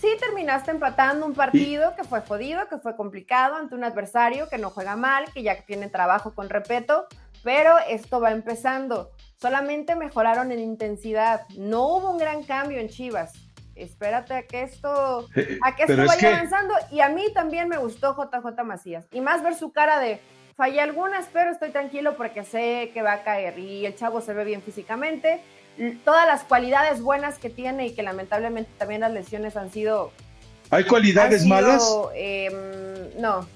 Sí, 0.00 0.08
terminaste 0.18 0.72
empatando 0.72 1.26
un 1.26 1.34
partido 1.34 1.94
que 1.94 2.02
fue 2.02 2.22
jodido, 2.22 2.66
que 2.68 2.78
fue 2.78 2.96
complicado 2.96 3.54
ante 3.54 3.74
un 3.76 3.84
adversario 3.84 4.48
que 4.48 4.58
no 4.58 4.70
juega 4.70 4.96
mal, 4.96 5.26
que 5.32 5.44
ya 5.44 5.62
tiene 5.62 5.88
trabajo 5.88 6.34
con 6.34 6.48
respeto, 6.48 7.06
pero 7.44 7.76
esto 7.88 8.20
va 8.20 8.32
empezando. 8.32 9.10
Solamente 9.40 9.94
mejoraron 9.94 10.50
en 10.50 10.58
intensidad. 10.58 11.42
No 11.56 11.86
hubo 11.86 12.10
un 12.10 12.18
gran 12.18 12.42
cambio 12.42 12.80
en 12.80 12.88
Chivas. 12.88 13.32
Espérate 13.82 14.34
a 14.34 14.42
que 14.46 14.62
esto, 14.62 15.28
a 15.62 15.74
que 15.76 15.82
esto 15.82 15.92
es 15.92 16.06
vaya 16.08 16.18
que- 16.20 16.26
avanzando. 16.26 16.74
Y 16.90 17.00
a 17.00 17.08
mí 17.08 17.24
también 17.34 17.68
me 17.68 17.76
gustó 17.78 18.14
JJ 18.16 18.62
Macías. 18.64 19.04
Y 19.12 19.20
más 19.20 19.42
ver 19.42 19.54
su 19.54 19.72
cara 19.72 19.98
de 19.98 20.20
fallé 20.56 20.80
algunas, 20.80 21.26
pero 21.32 21.50
estoy 21.50 21.70
tranquilo 21.70 22.16
porque 22.16 22.44
sé 22.44 22.90
que 22.94 23.02
va 23.02 23.12
a 23.14 23.22
caer. 23.24 23.58
Y 23.58 23.86
el 23.86 23.96
chavo 23.96 24.20
se 24.20 24.32
ve 24.34 24.44
bien 24.44 24.62
físicamente. 24.62 25.40
Todas 26.04 26.26
las 26.26 26.44
cualidades 26.44 27.00
buenas 27.00 27.38
que 27.38 27.48
tiene 27.50 27.86
y 27.86 27.94
que 27.94 28.02
lamentablemente 28.02 28.70
también 28.78 29.00
las 29.00 29.12
lesiones 29.12 29.56
han 29.56 29.70
sido. 29.72 30.12
¿Hay 30.70 30.84
cualidades 30.84 31.40
han 31.42 31.44
sido, 31.48 31.54
malas? 31.54 31.90
em, 32.14 33.20
no. 33.20 33.46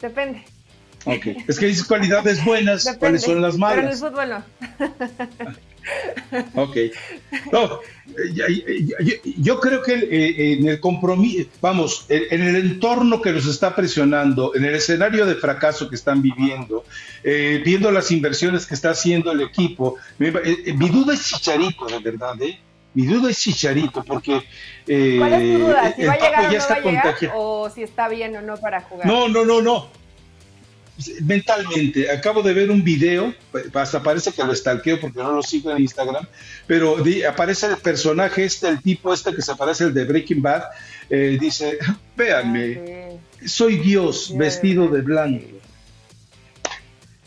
Depende. 0.00 0.44
Ok. 1.04 1.26
Es 1.48 1.58
que 1.58 1.66
dices 1.66 1.84
cualidades 1.84 2.44
buenas, 2.44 2.84
Depende. 2.84 2.98
¿cuáles 3.00 3.22
son 3.22 3.42
las 3.42 3.56
Pero 3.56 3.72
en 3.72 3.78
el 3.78 3.84
malas? 3.84 4.00
fútbol 4.00 4.28
no. 4.28 4.44
Ok. 6.54 6.76
No, 7.52 7.80
eh, 8.06 8.32
ya- 8.32 8.46
ya- 9.00 9.14
yo 9.38 9.58
creo 9.60 9.82
que 9.82 9.94
eh, 9.94 10.52
en 10.52 10.68
el 10.68 10.78
compromiso, 10.80 11.48
vamos, 11.60 12.06
en, 12.08 12.40
el 12.42 12.54
entorno 12.56 13.20
que 13.20 13.32
los 13.32 13.46
está 13.48 13.74
presionando, 13.74 14.54
en 14.54 14.64
el 14.64 14.76
escenario 14.76 15.26
de 15.26 15.34
fracaso 15.34 15.88
que 15.88 15.96
están 15.96 16.22
viviendo, 16.22 16.84
eh, 17.24 17.60
viendo 17.64 17.90
las 17.90 18.10
inversiones 18.12 18.64
que 18.66 18.74
está 18.74 18.90
haciendo 18.90 19.32
el 19.32 19.40
equipo, 19.40 19.96
me- 20.18 20.28
eh, 20.28 20.56
eh, 20.66 20.72
mi 20.74 20.88
duda 20.88 21.14
es 21.14 21.26
Chicharito, 21.28 21.86
de 21.86 21.98
verdad, 21.98 22.40
¿eh? 22.40 22.60
Mi 22.94 23.06
duda 23.06 23.30
es 23.30 23.38
Chicharito, 23.40 24.04
porque 24.04 24.42
eh, 24.86 25.16
¿Cuál 25.18 25.32
es 25.32 25.40
tu 25.58 25.64
duda? 25.64 25.94
¿Si 25.96 26.04
va 26.04 26.12
a 26.12 26.16
llegar 26.16 26.44
o 26.44 26.52
no 26.52 26.58
va 26.68 26.74
a 26.74 26.80
llegar? 26.80 27.32
¿O 27.34 27.70
si 27.70 27.82
está 27.82 28.08
bien 28.08 28.36
o 28.36 28.42
no 28.42 28.56
para 28.58 28.82
jugar? 28.82 29.06
No, 29.06 29.28
no, 29.28 29.44
no, 29.44 29.60
no. 29.62 29.88
Mentalmente, 31.22 32.10
acabo 32.10 32.42
de 32.42 32.52
ver 32.52 32.70
un 32.70 32.82
video, 32.84 33.34
hasta 33.74 34.02
parece 34.02 34.32
que 34.32 34.42
lo 34.44 34.54
stalkeo 34.54 35.00
porque 35.00 35.18
no 35.20 35.32
lo 35.32 35.42
sigo 35.42 35.70
en 35.70 35.82
Instagram, 35.82 36.26
pero 36.66 36.96
di- 37.02 37.22
aparece 37.22 37.66
el 37.66 37.76
personaje 37.76 38.44
este, 38.44 38.68
el 38.68 38.82
tipo 38.82 39.12
este 39.12 39.34
que 39.34 39.42
se 39.42 39.54
parece 39.56 39.84
al 39.84 39.94
de 39.94 40.04
Breaking 40.04 40.42
Bad, 40.42 40.62
eh, 41.10 41.36
dice, 41.40 41.78
véanme, 42.16 42.80
Ah, 43.12 43.46
soy 43.46 43.76
Dios 43.78 44.32
vestido 44.36 44.88
de 44.88 45.00
blanco. 45.02 45.46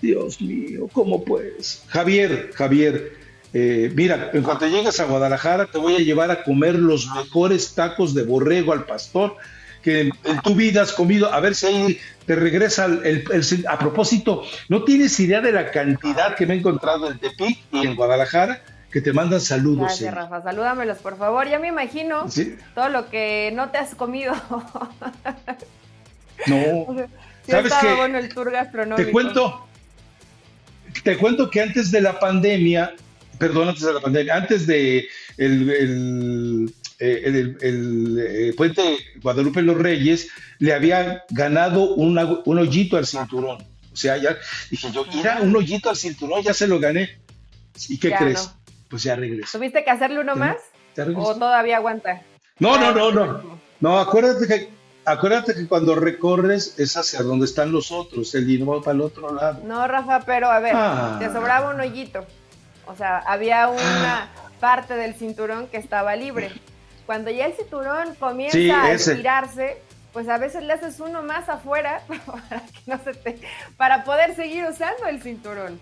Dios 0.01 0.39
mío, 0.41 0.87
¿cómo 0.91 1.23
pues? 1.23 1.83
Javier, 1.87 2.51
Javier, 2.53 3.13
eh, 3.53 3.91
mira, 3.95 4.31
en 4.33 4.43
cuanto 4.43 4.67
llegues 4.67 4.99
a 4.99 5.05
Guadalajara 5.05 5.65
te 5.67 5.77
voy 5.77 5.95
a 5.95 5.99
llevar 5.99 6.29
a 6.29 6.43
comer 6.43 6.75
los 6.75 7.07
mejores 7.15 7.73
tacos 7.73 8.13
de 8.13 8.23
borrego 8.23 8.73
al 8.73 8.85
pastor 8.85 9.37
que 9.85 10.01
en, 10.01 10.11
tu 10.41 10.55
vida 10.55 10.81
has 10.81 10.93
comido, 10.93 11.31
a 11.31 11.39
ver 11.39 11.53
si 11.53 11.67
ahí 11.67 11.99
te 12.25 12.35
regresa 12.35 12.85
el, 12.85 13.23
A 13.69 13.77
propósito, 13.77 14.43
¿no 14.67 14.83
tienes 14.83 15.19
idea 15.19 15.41
de 15.41 15.51
la 15.51 15.69
cantidad 15.69 16.33
que 16.33 16.47
me 16.47 16.55
he 16.55 16.57
encontrado 16.57 17.11
en 17.11 17.19
Tepic 17.19 17.59
y 17.71 17.85
en 17.85 17.95
Guadalajara? 17.95 18.63
Que 18.91 18.99
te 18.99 19.13
mandan 19.13 19.41
saludos. 19.41 19.81
Gracias, 19.81 20.11
Rafa. 20.11 20.41
Salúdamelos, 20.41 20.97
por 20.97 21.19
favor. 21.19 21.47
Ya 21.47 21.59
me 21.59 21.67
imagino 21.67 22.25
todo 22.73 22.89
lo 22.89 23.11
que 23.11 23.51
no 23.53 23.69
te 23.69 23.77
has 23.77 23.93
comido. 23.93 24.33
no. 26.47 26.87
¿Sabes 27.47 27.73
qué? 27.79 27.93
bueno 27.93 28.17
el 28.17 28.33
tour 28.33 28.49
gastronómico. 28.49 29.05
Te 29.05 29.11
cuento, 29.11 29.67
te 31.03 31.17
cuento 31.17 31.51
que 31.51 31.61
antes 31.61 31.91
de 31.91 32.01
la 32.01 32.19
pandemia, 32.19 32.95
perdón, 33.37 33.69
antes 33.69 33.83
de 33.83 33.93
la 33.93 33.99
pandemia, 33.99 34.35
antes 34.35 34.65
de 34.65 35.07
el, 35.37 36.73
eh, 36.99 37.55
el, 37.61 38.17
eh, 38.19 38.53
puente 38.55 38.97
Guadalupe 39.21 39.61
Los 39.61 39.77
Reyes 39.77 40.29
le 40.59 40.73
había 40.73 41.23
ganado 41.29 41.93
un 41.95 42.57
hoyito 42.57 42.97
al 42.97 43.05
cinturón. 43.05 43.63
O 43.95 43.97
sea, 43.97 44.17
ya 44.17 44.35
dije 44.69 44.91
yo, 44.91 45.05
mira, 45.13 45.39
un 45.41 45.55
hoyito 45.55 45.89
al 45.89 45.95
cinturón, 45.95 46.43
ya 46.43 46.53
se 46.53 46.67
lo 46.67 46.79
gané. 46.79 47.17
¿Y 47.87 47.97
qué 47.97 48.11
crees? 48.11 48.51
Pues 48.89 49.03
ya 49.03 49.15
regresó. 49.15 49.57
¿Tuviste 49.57 49.83
que 49.83 49.89
hacerle 49.89 50.19
uno 50.19 50.35
más? 50.35 50.57
¿O 51.15 51.35
todavía 51.35 51.77
aguanta? 51.77 52.21
No, 52.59 52.77
no, 52.77 52.93
no, 52.93 53.11
no. 53.11 53.59
No, 53.79 53.99
acuérdate 53.99 54.47
que, 54.47 54.69
acuérdate 55.05 55.53
que 55.53 55.67
cuando 55.67 55.95
recorres 55.95 56.79
es 56.79 56.95
hacia 56.97 57.21
donde 57.21 57.45
están 57.45 57.71
los 57.71 57.91
otros, 57.91 58.33
el 58.35 58.47
dinero 58.47 58.77
va 58.77 58.81
para 58.81 58.95
el 58.95 59.01
otro 59.01 59.33
lado. 59.33 59.61
No, 59.63 59.87
Rafa, 59.87 60.21
pero 60.21 60.49
a 60.49 60.59
ver, 60.59 60.73
ah. 60.75 61.17
te 61.19 61.31
sobraba 61.31 61.73
un 61.73 61.79
hoyito. 61.79 62.25
O 62.87 62.95
sea, 62.95 63.19
había 63.19 63.67
una 63.67 64.23
ah. 64.23 64.29
parte 64.59 64.95
del 64.95 65.15
cinturón 65.15 65.67
que 65.67 65.77
estaba 65.77 66.15
libre. 66.15 66.51
Cuando 67.05 67.29
ya 67.29 67.45
el 67.45 67.53
cinturón 67.53 68.15
comienza 68.15 68.83
a 68.83 68.91
estirarse, 68.91 69.81
pues 70.11 70.29
a 70.29 70.37
veces 70.37 70.63
le 70.63 70.73
haces 70.73 70.99
uno 70.99 71.23
más 71.23 71.49
afuera 71.49 72.01
para 72.25 72.61
que 72.61 72.79
no 72.87 72.97
se 73.03 73.13
te, 73.13 73.39
para 73.77 74.03
poder 74.03 74.35
seguir 74.35 74.65
usando 74.65 75.05
el 75.07 75.21
cinturón. 75.21 75.79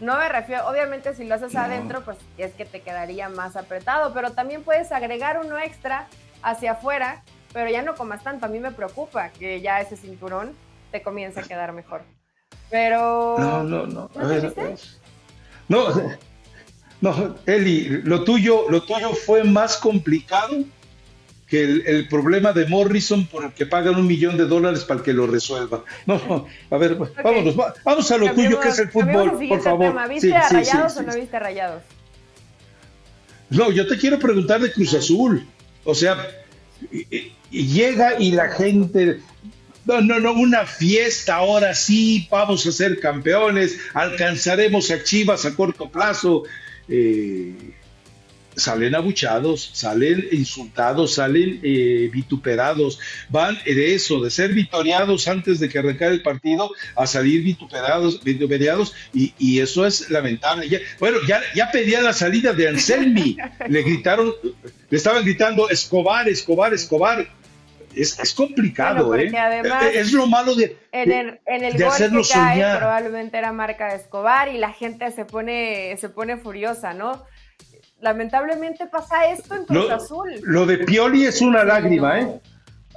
No 0.00 0.18
me 0.18 0.28
refiero, 0.28 0.66
obviamente 0.68 1.14
si 1.14 1.24
lo 1.24 1.36
haces 1.36 1.54
adentro, 1.54 2.02
pues 2.04 2.18
es 2.36 2.52
que 2.54 2.64
te 2.64 2.80
quedaría 2.80 3.28
más 3.28 3.56
apretado, 3.56 4.12
pero 4.12 4.32
también 4.32 4.64
puedes 4.64 4.90
agregar 4.90 5.40
uno 5.44 5.58
extra 5.58 6.08
hacia 6.42 6.72
afuera, 6.72 7.22
pero 7.52 7.70
ya 7.70 7.82
no 7.82 7.94
comas 7.94 8.22
tanto. 8.22 8.46
A 8.46 8.48
mí 8.48 8.58
me 8.58 8.72
preocupa 8.72 9.28
que 9.28 9.60
ya 9.60 9.80
ese 9.80 9.96
cinturón 9.96 10.52
te 10.90 11.00
comience 11.00 11.38
a 11.38 11.44
quedar 11.44 11.72
mejor. 11.72 12.02
Pero. 12.70 13.36
No, 13.38 13.62
no, 13.62 13.86
no. 13.86 14.10
¿No, 15.68 15.94
no 15.94 16.33
no, 17.04 17.36
Eli, 17.44 18.00
lo 18.02 18.24
tuyo, 18.24 18.64
lo 18.70 18.82
tuyo 18.82 19.12
fue 19.12 19.44
más 19.44 19.76
complicado 19.76 20.64
que 21.46 21.62
el, 21.62 22.08
problema 22.08 22.54
de 22.54 22.66
Morrison 22.66 23.26
por 23.26 23.44
el 23.44 23.52
que 23.52 23.66
pagan 23.66 23.96
un 23.96 24.06
millón 24.06 24.38
de 24.38 24.46
dólares 24.46 24.84
para 24.84 25.02
que 25.02 25.12
lo 25.12 25.26
resuelva. 25.26 25.84
No, 26.06 26.16
no 26.26 26.46
a 26.70 26.78
ver, 26.78 26.96
vámonos, 27.22 27.54
vamos 27.84 28.10
a 28.10 28.16
lo 28.16 28.32
tuyo 28.32 28.58
que 28.58 28.70
es 28.70 28.78
el 28.78 28.88
fútbol, 28.88 29.32
por 29.46 29.60
favor. 29.60 30.08
¿Viste 30.08 30.34
a 30.34 30.48
Rayados 30.48 30.96
o 30.96 31.02
no 31.02 31.14
viste 31.14 31.36
a 31.36 31.40
Rayados? 31.40 31.82
No, 33.50 33.70
yo 33.70 33.86
te 33.86 33.98
quiero 33.98 34.18
preguntar 34.18 34.62
de 34.62 34.72
Cruz 34.72 34.94
Azul. 34.94 35.46
O 35.84 35.94
sea, 35.94 36.26
llega 37.50 38.18
y 38.18 38.30
la 38.30 38.48
gente, 38.48 39.20
no, 39.84 40.00
no, 40.00 40.20
no, 40.20 40.32
una 40.32 40.64
fiesta, 40.64 41.34
ahora 41.34 41.74
sí, 41.74 42.26
vamos 42.30 42.66
a 42.66 42.72
ser 42.72 42.98
campeones, 42.98 43.78
alcanzaremos 43.92 44.90
a 44.90 45.04
Chivas 45.04 45.44
a 45.44 45.54
corto 45.54 45.90
plazo, 45.90 46.44
eh, 46.88 47.52
salen 48.56 48.94
abuchados, 48.94 49.70
salen 49.72 50.28
insultados, 50.32 51.14
salen 51.14 51.60
eh, 51.62 52.08
vituperados, 52.12 52.98
van 53.28 53.58
de 53.64 53.94
eso, 53.94 54.22
de 54.22 54.30
ser 54.30 54.52
vitoriados 54.52 55.28
antes 55.28 55.60
de 55.60 55.68
que 55.68 55.78
arrancara 55.78 56.12
el 56.12 56.22
partido 56.22 56.70
a 56.96 57.06
salir 57.06 57.42
vituperados, 57.42 58.22
vituperados 58.22 58.94
y, 59.12 59.32
eso 59.58 59.86
es 59.86 60.10
lamentable. 60.10 60.82
bueno, 60.98 61.18
ya, 61.26 61.40
ya 61.54 61.70
la 62.02 62.12
salida 62.12 62.52
de 62.52 62.68
Anselmi, 62.68 63.36
le 63.68 63.82
gritaron, 63.82 64.32
le 64.90 64.96
estaban 64.96 65.24
gritando 65.24 65.70
Escobar, 65.70 66.28
Escobar, 66.28 66.74
Escobar. 66.74 67.43
Es, 67.96 68.34
complicado, 68.34 69.14
¿eh? 69.14 69.32
es 69.94 70.12
lo 70.12 70.26
malo 70.26 70.54
de, 70.54 70.76
en 70.92 71.12
el, 71.12 71.40
en 71.46 71.64
el 71.64 71.72
gol 71.82 71.92
que 71.96 72.28
cae, 72.32 72.76
probablemente 72.78 73.38
era 73.38 73.52
marca 73.52 73.88
de 73.88 73.96
Escobar 73.96 74.48
y 74.48 74.58
la 74.58 74.72
gente 74.72 75.10
se 75.12 75.24
pone, 75.24 75.96
se 75.98 76.08
pone 76.08 76.36
furiosa, 76.36 76.94
¿no? 76.94 77.24
Lamentablemente 78.00 78.86
pasa 78.86 79.26
esto 79.26 79.54
en 79.54 79.64
Cruz 79.64 79.90
Azul. 79.90 80.34
Lo 80.42 80.66
de 80.66 80.78
Pioli 80.78 81.26
es 81.26 81.40
una 81.40 81.64
lágrima, 81.64 82.20
¿eh? 82.20 82.40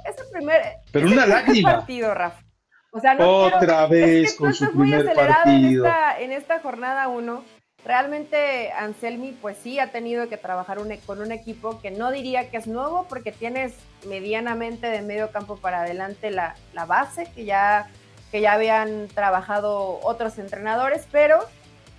Es 0.04 0.20
el 0.20 0.30
primer, 0.32 0.60
Pero 0.92 1.06
una 1.06 1.26
lágrima. 1.26 1.76
partido, 1.76 2.14
Rafa. 2.14 2.42
O 2.90 3.00
sea, 3.00 3.14
no 3.14 3.28
Otra 3.28 3.86
vez 3.86 4.34
con 4.34 4.54
su 4.54 4.70
primer 4.72 5.12
partido. 5.14 5.84
En 5.84 5.90
esta, 5.90 6.20
en 6.20 6.32
esta 6.32 6.60
jornada 6.60 7.08
uno 7.08 7.44
Realmente 7.88 8.70
Anselmi 8.72 9.32
pues 9.32 9.56
sí 9.62 9.78
ha 9.78 9.90
tenido 9.90 10.28
que 10.28 10.36
trabajar 10.36 10.76
e, 10.90 10.98
con 10.98 11.22
un 11.22 11.32
equipo 11.32 11.80
que 11.80 11.90
no 11.90 12.10
diría 12.10 12.50
que 12.50 12.58
es 12.58 12.66
nuevo 12.66 13.06
porque 13.08 13.32
tienes 13.32 13.72
medianamente 14.06 14.88
de 14.88 15.00
medio 15.00 15.32
campo 15.32 15.56
para 15.56 15.80
adelante 15.80 16.30
la, 16.30 16.54
base 16.86 17.30
que 17.34 17.46
ya, 17.46 17.88
que 18.30 18.42
ya 18.42 18.52
habían 18.52 19.08
trabajado 19.08 20.00
otros 20.02 20.38
entrenadores, 20.38 21.08
pero 21.10 21.38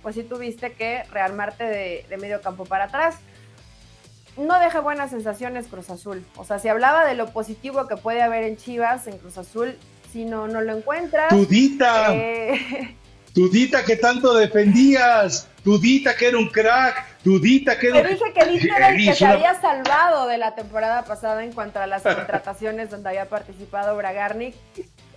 pues 0.00 0.14
sí 0.14 0.22
tuviste 0.22 0.74
que 0.74 1.02
rearmarte 1.10 1.64
de, 1.64 2.06
de 2.08 2.16
medio 2.18 2.40
campo 2.40 2.66
para 2.66 2.84
atrás. 2.84 3.16
No 4.36 4.60
deja 4.60 4.78
buenas 4.78 5.10
sensaciones 5.10 5.66
Cruz 5.66 5.90
Azul. 5.90 6.24
O 6.36 6.44
sea, 6.44 6.60
si 6.60 6.68
hablaba 6.68 7.04
de 7.04 7.16
lo 7.16 7.32
positivo 7.32 7.88
que 7.88 7.96
puede 7.96 8.22
haber 8.22 8.44
en 8.44 8.56
Chivas, 8.56 9.08
en 9.08 9.18
Cruz 9.18 9.38
Azul, 9.38 9.76
si 10.12 10.24
no, 10.24 10.46
no 10.46 10.60
lo 10.60 10.76
encuentras. 10.76 11.30
Tudita. 11.30 12.14
Eh, 12.14 12.96
Tudita 13.34 13.84
que 13.84 13.96
tanto 13.96 14.34
defendías. 14.34 15.46
Dudita 15.64 16.16
que 16.16 16.28
era 16.28 16.38
un 16.38 16.48
crack, 16.48 17.22
Dudita 17.22 17.78
que 17.78 17.88
era... 17.88 18.02
Te 18.02 18.08
dije 18.08 18.32
que 18.32 18.46
Dita 18.46 18.76
era 18.76 18.88
el 18.88 19.04
que 19.04 19.14
se 19.14 19.26
había 19.26 19.60
salvado 19.60 20.26
de 20.26 20.38
la 20.38 20.54
temporada 20.54 21.04
pasada 21.04 21.44
en 21.44 21.52
cuanto 21.52 21.80
a 21.80 21.86
las 21.86 22.02
contrataciones 22.02 22.88
donde 22.88 23.10
había 23.10 23.28
participado 23.28 23.94
Bragarnik. 23.94 24.54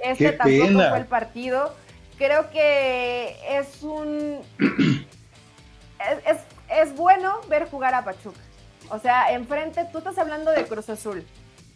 Este 0.04 0.34
tampoco 0.34 0.90
fue 0.90 0.98
el 0.98 1.06
partido. 1.06 1.74
Creo 2.18 2.50
que 2.52 3.38
es 3.50 3.82
un... 3.84 4.42
es, 6.26 6.40
es 6.70 6.96
bueno 6.96 7.40
ver 7.48 7.70
jugar 7.70 7.94
a 7.94 8.04
Pachuca. 8.04 8.42
O 8.90 9.00
sea, 9.00 9.32
enfrente, 9.32 9.86
tú 9.94 10.00
estás 10.00 10.18
hablando 10.18 10.52
de 10.52 10.66
Cruz 10.66 10.90
Azul, 10.90 11.26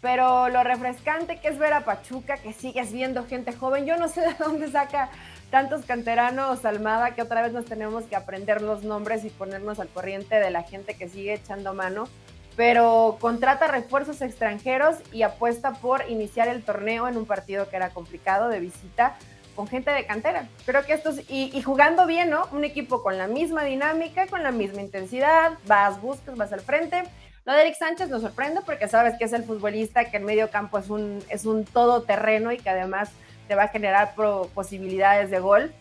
pero 0.02 0.50
lo 0.50 0.62
refrescante 0.64 1.40
que 1.40 1.48
es 1.48 1.58
ver 1.58 1.72
a 1.72 1.86
Pachuca, 1.86 2.36
que 2.38 2.52
sigues 2.52 2.92
viendo 2.92 3.26
gente 3.26 3.54
joven, 3.54 3.86
yo 3.86 3.96
no 3.96 4.10
sé 4.10 4.22
de 4.22 4.34
dónde 4.34 4.70
saca 4.70 5.10
tantos 5.50 5.86
canteranos, 5.86 6.66
Almada, 6.66 7.16
que 7.16 7.22
otra 7.22 7.42
vez 7.42 7.54
nos 7.54 7.66
tenemos 7.66 8.04
que 8.06 8.16
aprender 8.16 8.62
los 8.62 8.84
nombres 8.84 9.24
y 9.26 9.30
ponernos 9.30 9.80
al 9.80 9.88
corriente 9.88 10.36
de 10.36 10.52
la 10.52 10.64
gente 10.64 10.96
que 10.96 11.08
sigue 11.08 11.34
echando 11.34 11.74
mano, 11.74 12.08
pero 12.56 13.18
contrata 13.20 13.68
refuerzos 13.68 14.22
extranjeros 14.22 14.98
y 15.14 15.22
apuesta 15.22 15.74
por 15.74 16.10
iniciar 16.10 16.48
el 16.48 16.64
torneo 16.64 17.08
en 17.08 17.18
un 17.18 17.26
partido 17.26 17.70
que 17.70 17.76
era 17.76 17.92
complicado 17.92 18.50
de 18.50 18.60
visita 18.60 19.16
con 19.56 19.68
gente 19.68 19.92
de 19.92 20.06
cantera. 20.06 20.48
Creo 20.66 20.86
que 20.86 20.94
estos, 20.94 21.20
y, 21.30 21.50
y, 21.52 21.62
jugando 21.64 22.06
bien, 22.06 22.30
¿no? 22.30 22.48
Un 22.52 22.64
equipo 22.64 23.02
con 23.02 23.18
la 23.18 23.28
misma 23.28 23.64
dinámica, 23.64 24.28
con 24.28 24.44
la 24.44 24.52
misma 24.52 24.82
intensidad, 24.82 25.54
vas, 25.66 26.00
buscas, 26.00 26.36
vas 26.36 26.54
al 26.54 26.62
frente. 26.62 27.04
Lo 27.44 27.54
de 27.54 27.62
Eric 27.62 27.76
Sánchez 27.76 28.10
nos 28.10 28.22
sorprende 28.22 28.62
porque 28.66 28.88
sabes 28.88 29.18
que 29.18 29.24
es 29.24 29.34
el 29.34 29.44
futbolista 29.44 30.12
que 30.12 30.18
en 30.18 30.26
medio 30.26 30.52
campo 30.52 30.78
es 30.78 30.90
un, 30.90 31.24
es 31.30 31.46
un 31.46 31.66
todoterreno 31.66 32.52
y 32.52 32.58
que 32.58 32.70
además 32.70 33.10
te 33.48 33.56
va 33.56 33.64
a 33.64 33.68
generar 33.70 34.14
posibilidades 34.54 35.30
de 35.32 35.40
gol. 35.40 35.74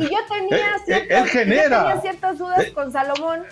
Y 0.00 0.04
yo 0.04 0.18
tenía, 0.28 0.76
eh, 0.86 1.06
eh, 1.10 1.24
ciertas, 1.26 2.02
ciertas 2.02 2.38
dudas 2.38 2.64
eh. 2.64 2.72
con 2.72 2.90
Salomón, 2.90 3.44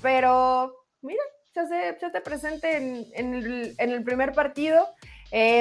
pero 0.00 0.72
mira, 1.02 1.20
se 1.52 1.60
hace, 1.60 2.20
presente 2.20 2.76
en, 2.76 3.34
el, 3.78 4.04
primer 4.04 4.32
partido. 4.32 4.86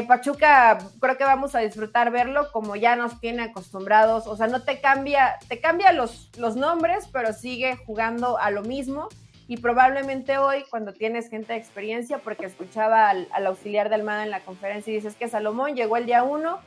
Pachuca, 0.07 0.77
creo 1.01 1.17
que 1.17 1.23
vamos 1.23 1.55
a 1.55 1.59
disfrutar 1.59 2.11
verlo 2.11 2.51
como 2.51 2.75
ya 2.75 2.95
nos 2.95 3.19
tiene 3.19 3.43
acostumbrados. 3.43 4.27
O 4.27 4.37
sea, 4.37 4.45
no 4.45 4.63
te 4.63 4.79
cambia, 4.79 5.37
te 5.47 5.59
cambia 5.59 5.91
los, 5.91 6.29
los 6.37 6.55
nombres, 6.55 7.07
pero 7.11 7.33
sigue 7.33 7.75
jugando 7.75 8.37
a 8.37 8.51
lo 8.51 8.61
mismo. 8.61 9.09
Y 9.47 9.57
probablemente 9.57 10.37
hoy, 10.37 10.65
cuando 10.69 10.93
tienes 10.93 11.29
gente 11.29 11.53
de 11.53 11.59
experiencia, 11.59 12.19
porque 12.19 12.45
escuchaba 12.45 13.09
al, 13.09 13.27
al 13.31 13.47
auxiliar 13.47 13.89
de 13.89 13.95
Almada 13.95 14.23
en 14.23 14.29
la 14.29 14.41
conferencia 14.41 14.91
y 14.91 14.97
dices 14.97 15.15
que 15.15 15.29
Salomón 15.29 15.75
llegó 15.75 15.97
el 15.97 16.05
día 16.05 16.21
uno 16.21 16.59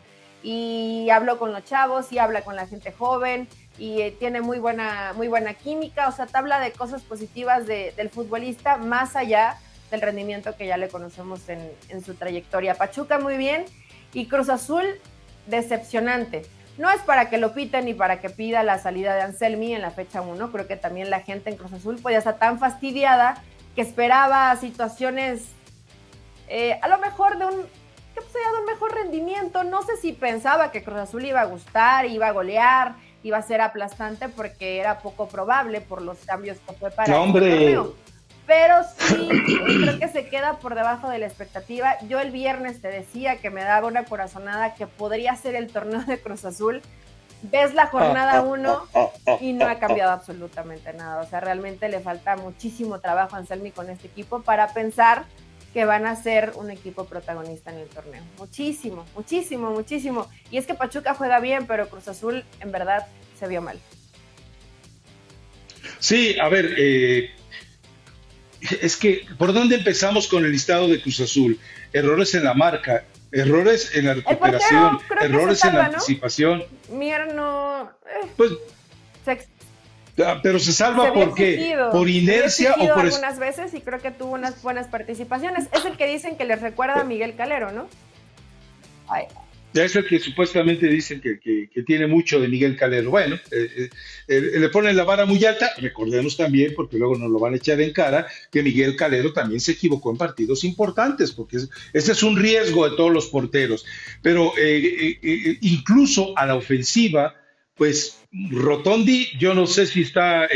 y 0.42 1.08
hablo 1.10 1.38
con 1.38 1.52
los 1.52 1.64
chavos 1.64 2.12
y 2.12 2.18
habla 2.18 2.42
con 2.42 2.56
la 2.56 2.66
gente 2.66 2.92
joven 2.92 3.48
y 3.78 4.02
eh, 4.02 4.14
tiene 4.18 4.40
muy 4.40 4.58
buena, 4.58 5.12
muy 5.14 5.28
buena 5.28 5.54
química, 5.54 6.08
o 6.08 6.12
sea, 6.12 6.26
te 6.26 6.36
habla 6.36 6.60
de 6.60 6.72
cosas 6.72 7.02
positivas 7.02 7.66
del 7.66 8.10
futbolista 8.10 8.76
más 8.76 9.16
allá 9.16 9.56
del 9.90 10.02
rendimiento 10.02 10.56
que 10.56 10.66
ya 10.66 10.76
le 10.76 10.88
conocemos 10.88 11.48
en, 11.48 12.04
su 12.04 12.14
trayectoria. 12.14 12.74
Pachuca 12.74 13.18
muy 13.18 13.36
bien 13.36 13.64
y 14.12 14.26
Cruz 14.26 14.48
Azul 14.48 14.84
decepcionante. 15.46 16.42
No 16.78 16.90
es 16.90 17.00
para 17.02 17.28
que 17.28 17.38
lo 17.38 17.52
piten 17.52 17.86
ni 17.86 17.94
para 17.94 18.20
que 18.20 18.30
pida 18.30 18.62
la 18.62 18.78
salida 18.78 19.14
de 19.14 19.22
Anselmi 19.22 19.74
en 19.74 19.82
la 19.82 19.90
fecha 19.90 20.20
1. 20.20 20.52
Creo 20.52 20.66
que 20.66 20.76
también 20.76 21.10
la 21.10 21.20
gente 21.20 21.50
en 21.50 21.56
Cruz 21.56 21.72
Azul 21.72 21.98
podía 22.00 22.18
estar 22.18 22.38
tan 22.38 22.58
fastidiada 22.58 23.42
que 23.74 23.82
esperaba 23.82 24.54
situaciones, 24.56 25.42
eh, 26.48 26.78
a 26.82 26.88
lo 26.88 26.98
mejor 26.98 27.38
de 27.38 27.46
un, 27.46 27.66
que 28.20 28.32
pues, 28.32 28.60
un 28.60 28.66
mejor 28.66 28.94
rendimiento. 28.94 29.64
No 29.64 29.82
sé 29.82 29.96
si 29.96 30.12
pensaba 30.12 30.70
que 30.70 30.82
Cruz 30.82 30.98
Azul 30.98 31.24
iba 31.24 31.40
a 31.40 31.44
gustar, 31.44 32.06
iba 32.06 32.28
a 32.28 32.32
golear, 32.32 32.94
iba 33.22 33.38
a 33.38 33.42
ser 33.42 33.60
aplastante 33.60 34.28
porque 34.28 34.78
era 34.78 34.98
poco 34.98 35.28
probable 35.28 35.80
por 35.80 36.02
los 36.02 36.18
cambios 36.18 36.58
que 36.66 36.72
fue 36.74 36.90
para 36.90 37.12
el 37.12 37.20
hombre 37.20 37.76
pero 38.50 38.78
sí 38.98 39.28
creo 39.80 40.00
que 40.00 40.08
se 40.08 40.28
queda 40.28 40.58
por 40.58 40.74
debajo 40.74 41.08
de 41.08 41.20
la 41.20 41.26
expectativa. 41.26 41.96
Yo 42.08 42.18
el 42.18 42.32
viernes 42.32 42.82
te 42.82 42.88
decía 42.88 43.36
que 43.36 43.48
me 43.48 43.62
daba 43.62 43.86
una 43.86 44.06
corazonada 44.06 44.74
que 44.74 44.88
podría 44.88 45.36
ser 45.36 45.54
el 45.54 45.68
torneo 45.68 46.02
de 46.02 46.20
Cruz 46.20 46.44
Azul. 46.44 46.82
Ves 47.42 47.74
la 47.74 47.86
jornada 47.86 48.42
1 48.42 48.88
y 49.40 49.52
no 49.52 49.68
ha 49.68 49.78
cambiado 49.78 50.10
absolutamente 50.10 50.92
nada. 50.94 51.22
O 51.22 51.26
sea, 51.26 51.38
realmente 51.38 51.88
le 51.88 52.00
falta 52.00 52.34
muchísimo 52.34 52.98
trabajo 52.98 53.36
a 53.36 53.38
Anselmi 53.38 53.70
con 53.70 53.88
este 53.88 54.08
equipo 54.08 54.42
para 54.42 54.74
pensar 54.74 55.26
que 55.72 55.84
van 55.84 56.06
a 56.06 56.16
ser 56.16 56.52
un 56.56 56.70
equipo 56.70 57.04
protagonista 57.04 57.72
en 57.72 57.78
el 57.78 57.88
torneo. 57.88 58.22
Muchísimo, 58.38 59.06
muchísimo, 59.14 59.70
muchísimo. 59.70 60.28
Y 60.50 60.58
es 60.58 60.66
que 60.66 60.74
Pachuca 60.74 61.14
juega 61.14 61.40
bien, 61.40 61.66
pero 61.66 61.88
Cruz 61.88 62.08
Azul 62.08 62.44
en 62.60 62.72
verdad 62.72 63.06
se 63.38 63.46
vio 63.46 63.62
mal. 63.62 63.78
Sí, 65.98 66.36
a 66.38 66.48
ver, 66.48 66.74
eh, 66.76 67.30
es 68.82 68.96
que, 68.96 69.26
¿por 69.38 69.52
dónde 69.52 69.76
empezamos 69.76 70.26
con 70.26 70.44
el 70.44 70.52
listado 70.52 70.88
de 70.88 71.00
Cruz 71.00 71.20
Azul? 71.20 71.58
Errores 71.92 72.34
en 72.34 72.44
la 72.44 72.54
marca, 72.54 73.04
errores 73.32 73.94
en 73.94 74.06
la 74.06 74.14
recuperación, 74.14 74.98
errores 75.20 75.64
en 75.64 75.74
la 75.74 75.86
anticipación. 75.86 76.64
Mier 76.90 77.34
no. 77.34 77.90
Eh, 78.06 78.26
pues. 78.36 78.52
Pero 80.42 80.58
se 80.58 80.72
salva 80.72 81.12
por 81.12 81.34
qué? 81.34 81.76
¿Por 81.92 82.08
inercia 82.08 82.74
o 82.78 82.88
por.? 82.88 83.04
algunas 83.06 83.38
veces 83.38 83.74
y 83.74 83.80
creo 83.80 84.00
que 84.00 84.10
tuvo 84.10 84.34
unas 84.34 84.62
buenas 84.62 84.88
participaciones. 84.88 85.68
Es 85.72 85.84
el 85.84 85.96
que 85.96 86.06
dicen 86.06 86.36
que 86.36 86.44
les 86.44 86.60
recuerda 86.60 87.00
a 87.00 87.04
Miguel 87.04 87.34
Calero, 87.36 87.72
¿no? 87.72 87.88
Ay, 89.08 89.26
ya 89.72 89.84
es 89.84 89.94
el 89.94 90.04
que 90.04 90.18
supuestamente 90.18 90.88
dicen 90.88 91.20
que, 91.20 91.68
tiene 91.86 92.06
mucho 92.06 92.40
de 92.40 92.48
Miguel 92.48 92.76
Calero. 92.76 93.10
Bueno, 93.10 93.36
eh, 93.52 93.70
eh, 93.76 93.90
eh, 94.26 94.58
le 94.58 94.68
ponen 94.68 94.96
la 94.96 95.04
vara 95.04 95.26
muy 95.26 95.44
alta. 95.44 95.70
Recordemos 95.78 96.36
también, 96.36 96.72
porque 96.74 96.98
luego 96.98 97.16
nos 97.16 97.30
lo 97.30 97.38
van 97.38 97.54
a 97.54 97.56
echar 97.56 97.80
en 97.80 97.92
cara, 97.92 98.26
que 98.50 98.62
Miguel 98.62 98.96
Calero 98.96 99.32
también 99.32 99.60
se 99.60 99.72
equivocó 99.72 100.10
en 100.10 100.16
partidos 100.16 100.64
importantes, 100.64 101.30
porque 101.30 101.58
ese 101.92 102.12
es 102.12 102.22
un 102.22 102.36
riesgo 102.36 102.88
de 102.88 102.96
todos 102.96 103.12
los 103.12 103.28
porteros. 103.28 103.84
Pero 104.22 104.52
incluso 105.60 106.36
a 106.36 106.46
la 106.46 106.56
ofensiva, 106.56 107.36
pues 107.80 108.18
Rotondi, 108.50 109.30
yo 109.38 109.54
no 109.54 109.66
sé 109.66 109.86
si 109.86 110.02
está 110.02 110.46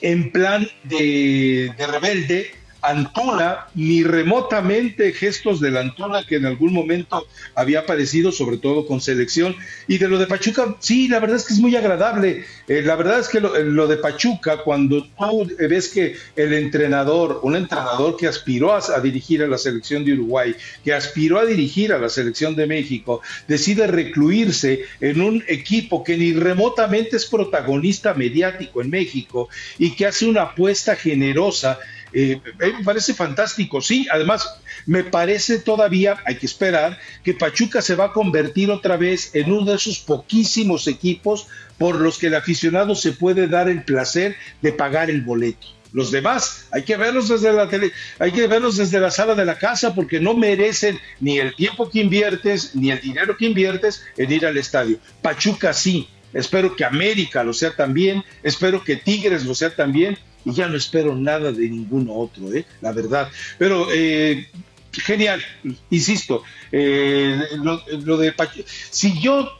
en 0.00 0.30
plan 0.30 0.68
de 0.84 1.74
rebelde 1.76 2.52
Antuna, 2.80 3.66
ni 3.74 4.04
remotamente 4.04 5.12
gestos 5.12 5.60
de 5.60 5.70
la 5.70 5.80
Antuna 5.80 6.24
que 6.24 6.36
en 6.36 6.46
algún 6.46 6.72
momento 6.72 7.26
había 7.54 7.80
aparecido, 7.80 8.30
sobre 8.30 8.58
todo 8.58 8.86
con 8.86 9.00
selección. 9.00 9.56
Y 9.88 9.98
de 9.98 10.08
lo 10.08 10.18
de 10.18 10.26
Pachuca, 10.26 10.76
sí, 10.78 11.08
la 11.08 11.18
verdad 11.18 11.36
es 11.36 11.44
que 11.44 11.54
es 11.54 11.60
muy 11.60 11.74
agradable. 11.76 12.44
Eh, 12.68 12.82
la 12.82 12.96
verdad 12.96 13.18
es 13.18 13.28
que 13.28 13.40
lo, 13.40 13.86
de 13.86 13.96
Pachuca, 13.96 14.58
cuando 14.58 15.04
tú 15.04 15.48
ves 15.58 15.88
que 15.88 16.16
el 16.36 16.52
entrenador, 16.54 17.40
un 17.42 17.56
entrenador 17.56 18.16
que 18.16 18.26
aspiró 18.26 18.74
a, 18.74 19.00
dirigir 19.00 19.42
a 19.42 19.48
la 19.48 19.58
selección 19.58 20.04
de 20.04 20.12
Uruguay, 20.12 20.54
que 20.84 20.92
aspiró 20.92 21.38
a 21.38 21.46
dirigir 21.46 21.92
a 21.92 21.98
la 21.98 22.08
selección 22.08 22.54
de 22.54 22.66
México, 22.66 23.22
decide 23.48 23.86
recluirse 23.86 24.84
en 25.00 25.20
un 25.20 25.44
equipo 25.48 26.04
que 26.04 26.16
ni 26.16 26.32
remotamente 26.32 27.16
es 27.16 27.26
protagonista 27.26 28.14
mediático 28.14 28.82
en 28.82 28.90
México 28.90 29.48
y 29.78 29.96
que 29.96 30.06
hace 30.06 30.26
una 30.26 30.42
apuesta 30.42 30.94
generosa 30.94 31.78
eh, 32.12 32.40
me 32.58 32.84
parece 32.84 33.14
fantástico, 33.14 33.80
sí, 33.80 34.06
además 34.10 34.60
me 34.86 35.04
parece 35.04 35.58
todavía, 35.58 36.16
hay 36.24 36.36
que 36.36 36.46
esperar, 36.46 36.98
que 37.22 37.34
Pachuca 37.34 37.82
se 37.82 37.94
va 37.94 38.06
a 38.06 38.12
convertir 38.12 38.70
otra 38.70 38.96
vez 38.96 39.34
en 39.34 39.52
uno 39.52 39.64
de 39.64 39.76
esos 39.76 39.98
poquísimos 39.98 40.86
equipos 40.86 41.48
por 41.76 42.00
los 42.00 42.18
que 42.18 42.28
el 42.28 42.34
aficionado 42.34 42.94
se 42.94 43.12
puede 43.12 43.46
dar 43.46 43.68
el 43.68 43.84
placer 43.84 44.36
de 44.62 44.72
pagar 44.72 45.10
el 45.10 45.22
boleto. 45.22 45.68
Los 45.92 46.10
demás 46.10 46.66
hay 46.70 46.82
que 46.82 46.96
verlos 46.96 47.28
desde 47.28 47.52
la 47.52 47.68
tele, 47.68 47.92
hay 48.18 48.32
que 48.32 48.46
verlos 48.46 48.76
desde 48.76 49.00
la 49.00 49.10
sala 49.10 49.34
de 49.34 49.44
la 49.44 49.58
casa 49.58 49.94
porque 49.94 50.20
no 50.20 50.34
merecen 50.34 50.98
ni 51.20 51.38
el 51.38 51.54
tiempo 51.54 51.88
que 51.88 52.00
inviertes 52.00 52.74
ni 52.74 52.90
el 52.90 53.00
dinero 53.00 53.36
que 53.36 53.46
inviertes 53.46 54.02
en 54.16 54.30
ir 54.30 54.44
al 54.44 54.58
estadio. 54.58 54.98
Pachuca 55.22 55.72
sí, 55.72 56.08
espero 56.34 56.76
que 56.76 56.84
América 56.84 57.42
lo 57.42 57.54
sea 57.54 57.74
también, 57.74 58.22
espero 58.42 58.84
que 58.84 58.96
Tigres 58.96 59.46
lo 59.46 59.54
sea 59.54 59.74
también 59.74 60.18
y 60.44 60.52
ya 60.52 60.68
no 60.68 60.76
espero 60.76 61.14
nada 61.14 61.52
de 61.52 61.68
ningún 61.68 62.08
otro, 62.10 62.52
¿eh? 62.52 62.64
la 62.80 62.92
verdad. 62.92 63.28
Pero 63.58 63.88
eh, 63.92 64.48
genial, 64.92 65.42
insisto, 65.90 66.42
eh, 66.72 67.40
lo, 67.62 68.16
de 68.16 68.34
si 68.90 69.20
yo 69.20 69.50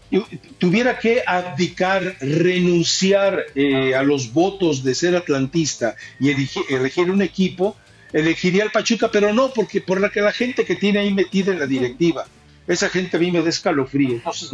tuviera 0.59 0.99
que 0.99 1.23
abdicar, 1.27 2.17
renunciar 2.21 3.47
eh, 3.55 3.95
a 3.95 4.03
los 4.03 4.33
votos 4.33 4.83
de 4.83 4.95
ser 4.95 5.17
atlantista 5.17 5.97
y 6.21 6.31
elegir, 6.31 7.11
un 7.11 7.23
equipo, 7.23 7.77
elegiría 8.13 8.65
al 8.65 8.71
Pachuca, 8.71 9.11
pero 9.11 9.33
no 9.33 9.53
porque 9.53 9.81
por 9.81 10.01
la 10.01 10.11
que 10.11 10.21
la 10.21 10.33
gente 10.33 10.65
que 10.65 10.77
tiene 10.77 11.01
ahí 11.01 11.13
metida 11.13 11.53
en 11.53 11.61
la 11.61 11.67
directiva. 11.67 12.27
Esa 12.67 12.91
gente 12.91 13.17
a 13.17 13.21
mí 13.21 13.33
me 13.33 13.41
da 13.41 13.49
escalofrío. 13.49 14.17
Entonces, 14.17 14.53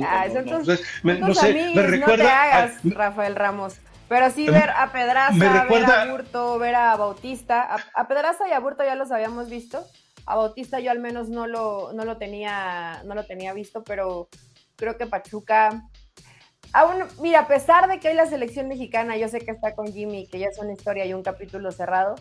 no, 1.02 1.34
sé, 1.34 1.72
me 1.74 1.82
recuerda. 1.82 2.72
Rafael 2.84 3.34
Ramos. 3.34 3.74
Pero 4.08 4.30
sí 4.30 4.46
ver 4.48 4.70
a 4.70 4.92
Pedraza, 4.92 5.64
ver 5.68 5.86
a 5.90 6.06
Burto, 6.10 6.58
ver 6.58 6.74
a 6.74 6.96
Bautista. 6.96 7.76
A, 7.94 8.06
Pedraza 8.06 8.48
y 8.48 8.52
a 8.52 8.60
Burto 8.60 8.84
ya 8.84 8.94
los 8.94 9.10
habíamos 9.10 9.48
visto. 9.48 9.84
A 10.26 10.36
Bautista 10.36 10.80
yo 10.80 10.90
al 10.90 10.98
menos 10.98 11.28
no 11.28 11.46
lo, 11.46 11.92
no 11.92 12.04
lo 12.04 12.16
tenía, 12.16 13.02
no 13.04 13.14
lo 13.14 13.24
tenía 13.24 13.52
visto, 13.52 13.82
pero 13.82 14.28
creo 14.76 14.96
que 14.96 15.06
Pachuca. 15.06 15.82
Aún, 16.72 17.04
mira, 17.20 17.40
a 17.40 17.46
pesar 17.46 17.88
de 17.88 18.00
que 18.00 18.08
hoy 18.08 18.14
la 18.14 18.26
selección 18.26 18.68
mexicana, 18.68 19.16
yo 19.16 19.28
sé 19.28 19.40
que 19.40 19.52
está 19.52 19.74
con 19.74 19.92
Jimmy, 19.92 20.26
que 20.26 20.38
ya 20.38 20.48
es 20.48 20.58
una 20.58 20.72
historia 20.72 21.06
y 21.06 21.14
un 21.14 21.22
capítulo 21.22 21.70
cerrado, 21.70 22.16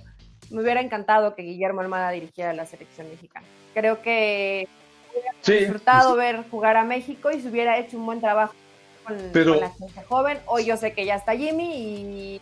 me 0.52 0.62
hubiera 0.62 0.80
encantado 0.80 1.36
que 1.36 1.42
Guillermo 1.42 1.82
Almada 1.82 2.12
dirigiera 2.12 2.54
la 2.54 2.66
selección 2.66 3.10
mexicana. 3.10 3.48
Creo 3.74 4.02
que 4.02 4.68
hubiera 5.12 5.60
disfrutado 5.62 6.16
ver 6.16 6.44
jugar 6.50 6.78
a 6.78 6.84
México 6.84 7.32
y 7.32 7.42
se 7.42 7.50
hubiera 7.50 7.78
hecho 7.80 7.98
un 7.98 8.06
buen 8.06 8.22
trabajo 8.22 8.54
pero, 9.32 9.60
la 9.60 9.72
gente 9.72 10.02
joven. 10.08 10.40
Hoy 10.46 10.66
yo 10.66 10.78
sé 10.78 10.94
que 10.94 11.06
ya 11.06 11.16
está 11.16 11.36
Jimmy 11.36 11.76
y... 11.76 12.42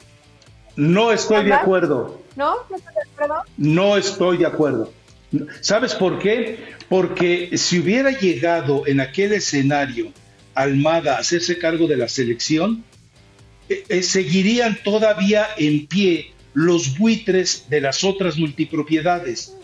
No 0.76 1.12
estoy 1.12 1.46
de 1.46 1.54
acuerdo. 1.54 2.22
¿No? 2.36 2.56
¿No 2.70 2.78
estoy 2.78 2.94
de 2.94 3.02
acuerdo? 3.14 3.44
No 3.58 3.98
estoy 3.98 4.38
de 4.38 4.46
acuerdo. 4.46 4.94
¿Sabes 5.62 5.96
por 5.96 6.20
qué? 6.20 6.60
Porque 6.90 7.58
si 7.58 7.80
hubiera 7.80 8.12
llegado 8.12 8.86
en 8.88 9.00
aquel 9.00 9.34
escenario 9.34 10.12
Almada 10.54 11.16
a 11.16 11.20
hacerse 11.20 11.58
cargo 11.58 11.88
de 11.88 11.96
la 11.96 12.10
selección, 12.10 12.84
eh, 13.70 13.86
eh, 13.88 14.04
seguirían 14.04 14.78
todavía 14.84 15.48
en 15.58 15.88
pie 15.88 16.34
los 16.54 16.98
buitres 16.98 17.68
de 17.70 17.80
las 17.80 18.04
otras 18.04 18.38
multipropiedades. 18.38 19.56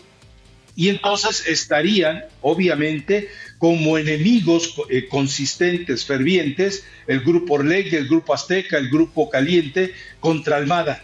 Y 0.74 0.88
entonces 0.88 1.46
estarían, 1.46 2.24
obviamente, 2.40 3.28
como 3.58 3.98
enemigos 3.98 4.74
eh, 4.88 5.08
consistentes, 5.08 6.04
fervientes, 6.04 6.84
el 7.06 7.20
grupo 7.20 7.54
Orleg, 7.54 7.92
el 7.94 8.08
grupo 8.08 8.32
Azteca, 8.32 8.78
el 8.78 8.88
grupo 8.88 9.28
Caliente, 9.28 9.92
contra 10.20 10.56
Almada, 10.56 11.02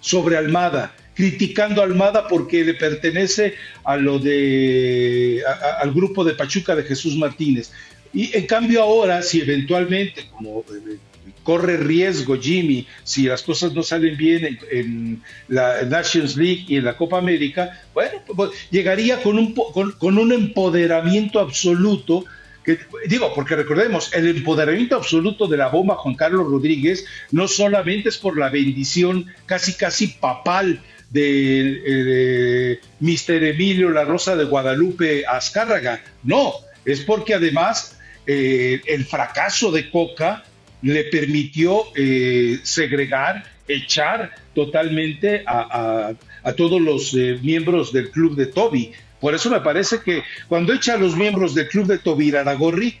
sobre 0.00 0.36
Almada, 0.36 0.94
criticando 1.14 1.80
a 1.80 1.84
Almada 1.84 2.26
porque 2.28 2.64
le 2.64 2.74
pertenece 2.74 3.54
a 3.84 3.96
lo 3.96 4.18
de, 4.18 5.42
al 5.80 5.92
grupo 5.92 6.24
de 6.24 6.34
Pachuca 6.34 6.74
de 6.74 6.82
Jesús 6.82 7.16
Martínez. 7.16 7.70
Y 8.12 8.36
en 8.36 8.46
cambio 8.46 8.82
ahora, 8.82 9.22
si 9.22 9.40
eventualmente, 9.40 10.28
como 10.30 10.60
eh, 10.60 10.98
corre 11.44 11.76
riesgo 11.76 12.36
Jimmy 12.36 12.86
si 13.04 13.24
las 13.24 13.42
cosas 13.42 13.72
no 13.72 13.84
salen 13.84 14.16
bien 14.16 14.58
en, 14.70 15.22
la 15.46 15.82
Nations 15.82 16.36
League 16.36 16.64
y 16.66 16.76
en 16.76 16.84
la 16.84 16.96
Copa 16.96 17.18
América, 17.18 17.80
bueno, 17.92 18.18
pues, 18.34 18.50
llegaría 18.70 19.22
con 19.22 19.38
un, 19.38 19.54
con, 19.54 20.18
un 20.18 20.32
empoderamiento 20.32 21.38
absoluto. 21.38 22.24
Que, 22.64 22.78
digo, 23.06 23.32
porque 23.34 23.56
recordemos, 23.56 24.12
el 24.14 24.26
empoderamiento 24.26 24.96
absoluto 24.96 25.46
de 25.46 25.58
la 25.58 25.68
bomba 25.68 25.96
Juan 25.96 26.14
Carlos 26.14 26.46
Rodríguez 26.46 27.04
no 27.30 27.46
solamente 27.46 28.08
es 28.08 28.16
por 28.16 28.38
la 28.38 28.48
bendición 28.48 29.26
casi 29.44 29.74
casi 29.74 30.06
papal 30.08 30.80
de, 31.10 31.82
eh, 31.86 32.80
Mr. 33.00 33.44
Emilio 33.44 33.90
La 33.90 34.04
Rosa 34.04 34.34
de 34.34 34.44
Guadalupe 34.44 35.26
Azcárraga, 35.26 36.02
no, 36.22 36.54
es 36.86 37.00
porque 37.02 37.34
además 37.34 37.98
eh, 38.26 38.80
el 38.86 39.04
fracaso 39.04 39.70
de 39.70 39.90
Coca 39.90 40.42
le 40.84 41.04
permitió 41.04 41.84
eh, 41.96 42.60
segregar, 42.62 43.42
echar 43.66 44.34
totalmente 44.54 45.42
a, 45.46 46.14
todos 46.56 46.80
los 46.80 47.14
eh, 47.14 47.38
miembros 47.42 47.90
del 47.92 48.10
club 48.10 48.36
de 48.36 48.46
Toby. 48.46 48.92
Por 49.18 49.34
eso 49.34 49.50
me 49.50 49.60
parece 49.60 50.00
que 50.04 50.22
cuando 50.46 50.74
echa 50.74 50.94
a 50.94 50.98
los 50.98 51.16
miembros 51.16 51.54
del 51.54 51.68
club 51.68 51.86
de 51.86 51.98
Toby 51.98 52.36
Aragorri, 52.36 52.98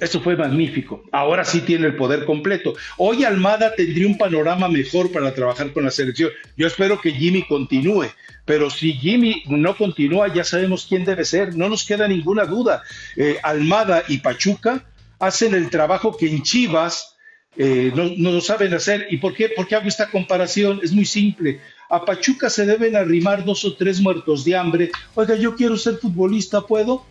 Eso 0.00 0.20
fue 0.20 0.34
magnífico. 0.34 1.04
Ahora 1.12 1.44
sí 1.44 1.60
tiene 1.60 1.86
el 1.86 1.94
poder 1.94 2.24
completo. 2.24 2.74
Hoy 2.96 3.22
Almada 3.22 3.72
tendría 3.72 4.08
un 4.08 4.18
panorama 4.18 4.66
mejor 4.66 5.12
para 5.12 5.32
trabajar 5.32 5.72
con 5.72 5.84
la 5.84 5.92
selección. 5.92 6.30
Yo 6.56 6.66
espero 6.66 7.00
que 7.00 7.12
Jimmy 7.12 7.46
continúe, 7.46 8.06
pero 8.44 8.68
si 8.68 8.94
Jimmy 8.94 9.44
no 9.46 9.76
continúa, 9.76 10.34
ya 10.34 10.42
sabemos 10.42 10.86
quién 10.88 11.04
debe 11.04 11.24
ser. 11.24 11.54
No 11.54 11.68
nos 11.68 11.84
queda 11.84 12.08
ninguna 12.08 12.46
duda. 12.46 12.82
Eh, 13.16 13.36
Almada 13.44 14.02
y 14.08 14.18
Pachuca 14.18 14.84
hacen 15.22 15.54
el 15.54 15.70
trabajo 15.70 16.16
que 16.16 16.28
en 16.28 16.42
Chivas 16.42 17.14
eh, 17.56 17.92
no, 17.94 18.40
saben 18.40 18.74
hacer. 18.74 19.06
¿Y 19.08 19.18
por 19.18 19.34
qué? 19.34 19.50
¿Por 19.50 19.68
qué 19.68 19.76
hago 19.76 19.86
esta 19.86 20.10
comparación? 20.10 20.80
Es 20.82 20.90
muy 20.90 21.04
simple. 21.04 21.60
A 21.88 22.04
Pachuca 22.04 22.50
se 22.50 22.66
deben 22.66 22.96
arrimar 22.96 23.44
dos 23.44 23.64
o 23.64 23.76
tres 23.76 24.00
muertos 24.00 24.44
de 24.44 24.56
hambre. 24.56 24.90
Oiga, 25.14 25.36
yo 25.36 25.54
quiero 25.54 25.76
ser 25.76 25.98
futbolista, 25.98 26.66
¿puedo? 26.66 27.06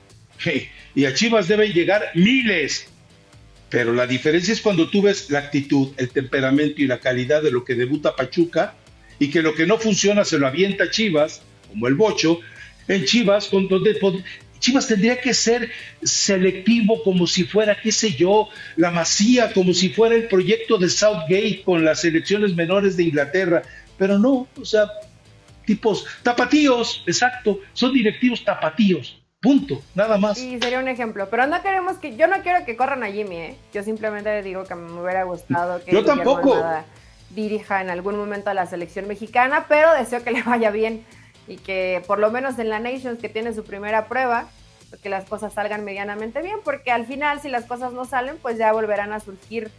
y 0.96 1.06
a 1.06 1.14
Chivas 1.14 1.48
deben 1.48 1.72
llegar 1.72 2.04
miles. 2.14 2.88
Pero 3.70 3.94
la 3.94 4.08
diferencia 4.08 4.54
es 4.54 4.60
cuando 4.60 4.90
tú 4.90 5.04
ves 5.04 5.30
la 5.30 5.40
actitud, 5.40 5.94
el 5.96 6.10
temperamento 6.10 6.82
y 6.82 6.88
la 6.88 7.00
calidad 7.00 7.42
de 7.42 7.52
lo 7.52 7.64
que 7.64 7.76
debuta 7.76 8.16
Pachuca 8.16 8.74
y 9.20 9.30
que 9.30 9.42
lo 9.42 9.54
que 9.54 9.66
no 9.66 9.78
funciona 9.78 10.26
se 10.26 10.38
lo 10.38 10.48
avienta 10.48 10.90
Chivas, 10.90 11.44
como 11.70 11.88
el 11.88 11.96
Bocho. 11.96 12.42
En 12.90 13.06
Chivas, 13.06 13.48
con 13.48 13.70
donde 13.70 13.94
Chivas 14.62 14.88
tendría 14.88 15.20
que 15.20 15.34
ser 15.34 15.70
selectivo 16.04 17.04
como 17.04 17.28
si 17.28 17.44
fuera, 17.44 17.76
qué 17.82 17.92
sé 17.92 18.12
yo, 18.12 18.48
la 18.78 18.92
Masía, 18.92 19.52
como 19.54 19.74
si 19.74 19.90
fuera 19.90 20.16
el 20.16 20.28
proyecto 20.28 20.78
de 20.78 20.88
Southgate 20.88 21.64
con 21.66 21.84
las 21.84 22.02
selecciones 22.02 22.56
menores 22.56 22.96
de 22.96 23.04
Inglaterra. 23.04 23.64
Pero 23.98 24.20
no, 24.20 24.48
o 24.60 24.66
sea, 24.66 24.88
tipos 25.66 26.06
tapatíos, 26.22 27.04
exacto, 27.08 27.60
son 27.74 27.92
directivos 27.92 28.46
tapatíos. 28.46 29.18
Punto, 29.42 29.82
nada 29.96 30.20
más. 30.20 30.38
Y 30.38 30.60
sería 30.60 30.78
un 30.78 30.88
ejemplo. 30.88 31.28
Pero 31.32 31.48
no 31.48 31.64
queremos 31.64 31.98
que, 31.98 32.16
yo 32.16 32.28
no 32.28 32.44
quiero 32.44 32.64
que 32.64 32.78
corran 32.78 33.04
a 33.04 33.12
Jimmy, 33.12 33.38
¿eh? 33.38 33.56
Yo 33.74 33.82
simplemente 33.82 34.44
digo 34.44 34.64
que 34.66 34.76
me 34.76 35.02
hubiera 35.02 35.24
gustado 35.24 35.84
que 35.84 35.92
yo 35.92 36.06
tampoco. 36.06 36.64
dirija 37.32 37.82
en 37.82 37.90
algún 37.90 38.18
momento 38.18 38.52
a 38.52 38.54
la 38.54 38.68
selección 38.68 39.08
mexicana, 39.08 39.66
pero 39.68 39.96
deseo 39.96 40.24
que 40.24 40.30
le 40.30 40.44
vaya 40.44 40.70
bien 40.70 41.04
y 41.48 41.58
que 41.58 42.04
por 42.08 42.20
lo 42.20 42.32
menos 42.32 42.60
en 42.60 42.70
la 42.70 42.80
Nations 42.80 43.20
que 43.20 43.30
tiene 43.30 43.54
su 43.54 43.64
primera 43.64 44.08
prueba, 44.08 44.46
que 45.02 45.10
las 45.10 45.26
cosas 45.26 45.54
salgan 45.54 45.84
medianamente 45.84 46.42
bien, 46.42 46.60
porque 46.64 46.92
al 46.92 47.06
final 47.06 47.42
si 47.42 47.50
las 47.50 47.66
cosas 47.66 47.94
no 47.94 48.06
salen, 48.06 48.38
pues 48.38 48.58
ya 48.58 48.72
volverán 48.74 49.14
a 49.14 49.20
surgir 49.20 49.72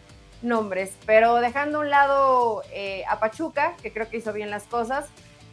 nombres. 0.43 0.93
Pero 1.07 1.37
dejando 1.37 1.79
a 1.79 1.81
un 1.83 1.91
lado 1.91 2.63
eh, 2.73 3.05
a 3.09 3.21
Pachuca, 3.21 3.75
que 3.83 3.93
creo 3.93 4.09
que 4.09 4.19
hizo 4.19 4.33
bien 4.33 4.51
las 4.51 4.65
cosas, 4.65 5.07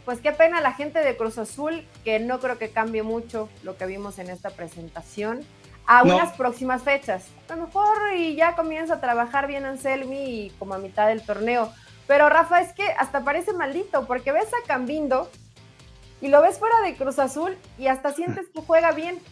pues 0.05 0.21
qué 0.21 0.31
pena 0.31 0.61
la 0.61 0.73
gente 0.73 0.99
de 0.99 1.15
Cruz 1.15 1.37
Azul, 1.37 1.85
que 2.03 2.19
no 2.19 2.39
creo 2.39 2.57
que 2.57 2.69
cambie 2.69 3.03
mucho 3.03 3.49
lo 3.63 3.77
que 3.77 3.85
vimos 3.85 4.17
en 4.17 4.29
esta 4.29 4.49
presentación, 4.49 5.45
a 5.85 6.03
unas 6.03 6.33
próximas 6.33 6.83
fechas. 6.83 7.25
A 7.49 7.55
lo 7.55 7.65
mejor 7.65 8.15
y 8.15 8.35
ya 8.35 8.55
comienza 8.55 8.95
a 8.95 9.01
trabajar 9.01 9.47
bien 9.47 9.65
Anselmi 9.65 10.45
y 10.45 10.49
como 10.59 10.75
a 10.75 10.77
mitad 10.77 11.07
del 11.07 11.23
torneo. 11.23 11.71
Pero 12.05 12.29
Rafa, 12.29 12.61
es 12.61 12.73
que 12.73 12.87
hasta 12.97 13.23
parece 13.23 13.53
maldito, 13.53 14.05
porque 14.05 14.31
ves 14.31 14.47
a 14.47 14.67
Cambindo 14.67 15.29
y 16.21 16.27
lo 16.27 16.41
ves 16.41 16.57
fuera 16.57 16.81
de 16.81 16.95
Cruz 16.95 17.19
Azul 17.19 17.55
y 17.77 17.87
hasta 17.87 18.13
sientes 18.13 18.47
que 18.53 18.61
juega 18.61 18.91
bien. 18.91 19.19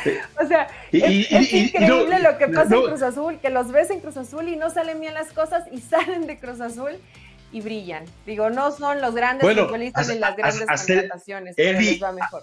o 0.42 0.46
sea, 0.46 0.68
es, 0.90 1.52
increíble 1.52 2.20
lo 2.20 2.38
que 2.38 2.48
pasa 2.48 2.74
en 2.74 2.82
Cruz 2.82 3.02
Azul, 3.02 3.38
que 3.40 3.50
los 3.50 3.70
ves 3.72 3.90
en 3.90 4.00
Cruz 4.00 4.16
Azul 4.16 4.48
y 4.48 4.56
no 4.56 4.70
salen 4.70 5.00
bien 5.00 5.14
las 5.14 5.32
cosas 5.32 5.64
y 5.70 5.80
salen 5.80 6.26
de 6.26 6.38
Cruz 6.38 6.60
Azul 6.60 6.92
y 7.52 7.60
brillan. 7.60 8.04
Digo, 8.26 8.50
no 8.50 8.70
son 8.72 9.00
los 9.00 9.14
grandes 9.14 9.46
futbolistas 9.46 10.08
en 10.08 10.20
las 10.20 10.36
grandes 10.36 10.64
presentaciones, 10.66 11.54
pero 11.56 11.80
les 11.80 12.02
va 12.02 12.12
mejor. 12.12 12.42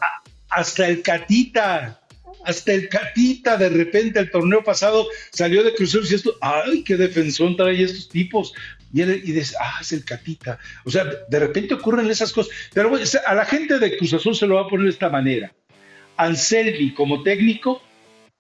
hasta 0.50 0.88
el 0.88 1.02
Catita, 1.02 2.00
hasta 2.46 2.74
el 2.74 2.90
Catita, 2.90 3.58
de 3.58 3.70
repente 3.70 4.20
el 4.20 4.30
torneo 4.30 4.64
pasado 4.64 5.08
salió 5.32 5.64
de 5.64 5.74
Cruz 5.74 5.96
Azul 5.96 6.08
y 6.10 6.16
esto, 6.16 6.36
ay, 6.42 6.84
qué 6.84 6.96
defensor 6.96 7.56
trae 7.56 7.82
estos 7.82 8.10
tipos. 8.10 8.54
Y, 8.94 9.02
él, 9.02 9.22
y 9.24 9.32
dices, 9.32 9.56
ah, 9.60 9.78
es 9.82 9.92
el 9.92 10.04
Catita. 10.04 10.60
O 10.86 10.92
sea, 10.92 11.06
de 11.06 11.40
repente 11.40 11.76
ocurren 11.76 12.10
esas 12.10 12.32
cosas. 12.32 12.54
Pero 12.74 12.92
a 13.26 13.36
la 13.36 13.46
gente 13.46 13.80
de 13.80 13.98
Cruz 13.98 14.14
Azul 14.14 14.36
se 14.36 14.48
lo 14.48 14.56
va 14.56 14.62
a 14.62 14.68
poner 14.68 14.86
de 14.86 14.92
esta 14.92 15.10
manera. 15.10 15.54
Anselmi 16.18 16.94
como 16.94 17.24
técnico 17.24 17.82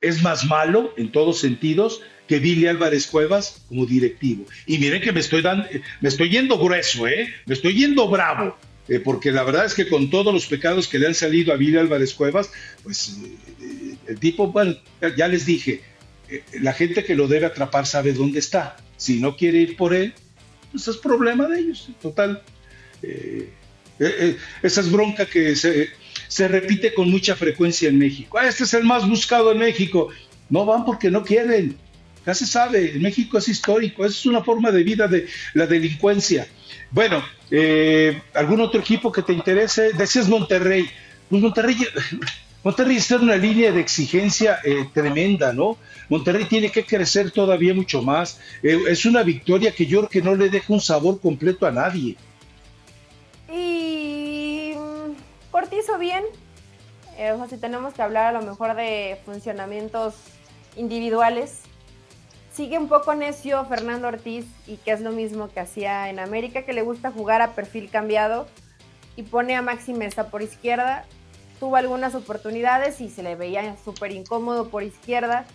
es 0.01 0.21
más 0.21 0.45
malo 0.45 0.93
en 0.97 1.11
todos 1.11 1.39
sentidos 1.39 2.01
que 2.27 2.39
Billy 2.39 2.67
Álvarez 2.67 3.07
Cuevas 3.07 3.63
como 3.67 3.85
directivo. 3.85 4.45
Y 4.65 4.77
miren 4.77 5.01
que 5.01 5.11
me 5.11 5.19
estoy, 5.19 5.41
dando, 5.41 5.65
me 5.99 6.09
estoy 6.09 6.29
yendo 6.29 6.57
grueso, 6.57 7.07
¿eh? 7.07 7.33
me 7.45 7.55
estoy 7.55 7.73
yendo 7.73 8.07
bravo, 8.07 8.55
eh, 8.87 8.99
porque 8.99 9.31
la 9.31 9.43
verdad 9.43 9.65
es 9.65 9.73
que 9.73 9.87
con 9.87 10.09
todos 10.09 10.33
los 10.33 10.45
pecados 10.45 10.87
que 10.87 10.99
le 10.99 11.07
han 11.07 11.15
salido 11.15 11.51
a 11.51 11.57
Billy 11.57 11.77
Álvarez 11.77 12.13
Cuevas, 12.13 12.51
pues 12.83 13.17
eh, 13.61 13.95
el 14.07 14.19
tipo, 14.19 14.51
bueno, 14.51 14.75
ya 15.17 15.27
les 15.27 15.45
dije, 15.45 15.81
eh, 16.29 16.43
la 16.61 16.73
gente 16.73 17.03
que 17.03 17.15
lo 17.15 17.27
debe 17.27 17.47
atrapar 17.47 17.85
sabe 17.85 18.13
dónde 18.13 18.39
está. 18.39 18.77
Si 18.95 19.19
no 19.19 19.35
quiere 19.35 19.59
ir 19.59 19.75
por 19.75 19.95
él, 19.95 20.13
pues 20.71 20.87
es 20.87 20.97
problema 20.97 21.47
de 21.47 21.59
ellos, 21.59 21.89
total. 22.01 22.41
esa 24.61 24.81
es 24.81 24.91
bronca 24.91 25.25
que 25.25 25.55
se, 25.55 25.89
se 26.27 26.47
repite 26.47 26.93
con 26.93 27.09
mucha 27.09 27.35
frecuencia 27.35 27.89
en 27.89 27.97
México. 27.97 28.37
Ah, 28.37 28.47
este 28.47 28.63
es 28.63 28.73
el 28.73 28.83
más 28.83 29.07
buscado 29.07 29.51
en 29.51 29.59
México. 29.59 30.09
No 30.49 30.65
van 30.65 30.85
porque 30.85 31.11
no 31.11 31.23
quieren 31.23 31.77
ya 32.25 32.35
se 32.35 32.45
sabe, 32.45 32.91
en 32.91 33.01
México 33.01 33.37
es 33.37 33.47
histórico, 33.47 34.05
es 34.05 34.25
una 34.25 34.43
forma 34.43 34.71
de 34.71 34.83
vida 34.83 35.07
de 35.07 35.27
la 35.53 35.65
delincuencia. 35.65 36.47
Bueno, 36.91 37.23
eh, 37.49 38.21
¿algún 38.33 38.61
otro 38.61 38.81
equipo 38.81 39.11
que 39.11 39.23
te 39.23 39.33
interese? 39.33 39.93
Decías 39.93 40.27
Monterrey. 40.27 40.87
Pues 41.29 41.41
Monterrey, 41.41 41.75
Monterrey 42.63 42.97
está 42.97 43.15
en 43.15 43.23
una 43.23 43.37
línea 43.37 43.71
de 43.71 43.79
exigencia 43.79 44.59
eh, 44.63 44.89
tremenda, 44.93 45.53
¿no? 45.53 45.77
Monterrey 46.09 46.45
tiene 46.45 46.71
que 46.71 46.85
crecer 46.85 47.31
todavía 47.31 47.73
mucho 47.73 48.01
más. 48.01 48.39
Eh, 48.63 48.77
es 48.89 49.05
una 49.05 49.23
victoria 49.23 49.71
que 49.71 49.85
yo 49.85 49.99
creo 49.99 50.09
que 50.09 50.21
no 50.21 50.35
le 50.35 50.49
deja 50.49 50.73
un 50.73 50.81
sabor 50.81 51.21
completo 51.21 51.65
a 51.65 51.71
nadie. 51.71 52.17
Y 53.51 54.73
Cortizo 55.51 55.97
bien. 55.97 56.23
o 57.33 57.37
sea, 57.37 57.47
si 57.49 57.57
tenemos 57.57 57.93
que 57.93 58.01
hablar 58.01 58.35
a 58.35 58.39
lo 58.39 58.45
mejor 58.45 58.75
de 58.75 59.19
funcionamientos 59.25 60.15
individuales, 60.75 61.61
sigue 62.51 62.77
un 62.77 62.89
poco 62.89 63.15
necio 63.15 63.63
Fernando 63.65 64.09
Ortiz 64.09 64.45
y 64.67 64.75
que 64.75 64.91
es 64.91 64.99
lo 64.99 65.11
mismo 65.11 65.49
que 65.49 65.61
hacía 65.61 66.09
en 66.09 66.19
América, 66.19 66.63
que 66.63 66.73
le 66.73 66.81
gusta 66.81 67.09
jugar 67.09 67.41
a 67.41 67.53
perfil 67.55 67.89
cambiado 67.89 68.47
y 69.15 69.23
pone 69.23 69.55
a 69.55 69.61
Maxi 69.61 69.93
Mesa 69.93 70.29
por 70.29 70.41
izquierda. 70.41 71.05
Tuvo 71.59 71.75
algunas 71.75 72.15
oportunidades 72.15 73.01
y 73.01 73.09
se 73.09 73.23
le 73.23 73.35
veía 73.35 73.75
súper 73.83 74.11
incómodo 74.11 74.69
por 74.69 74.83
izquierda. 74.83 75.45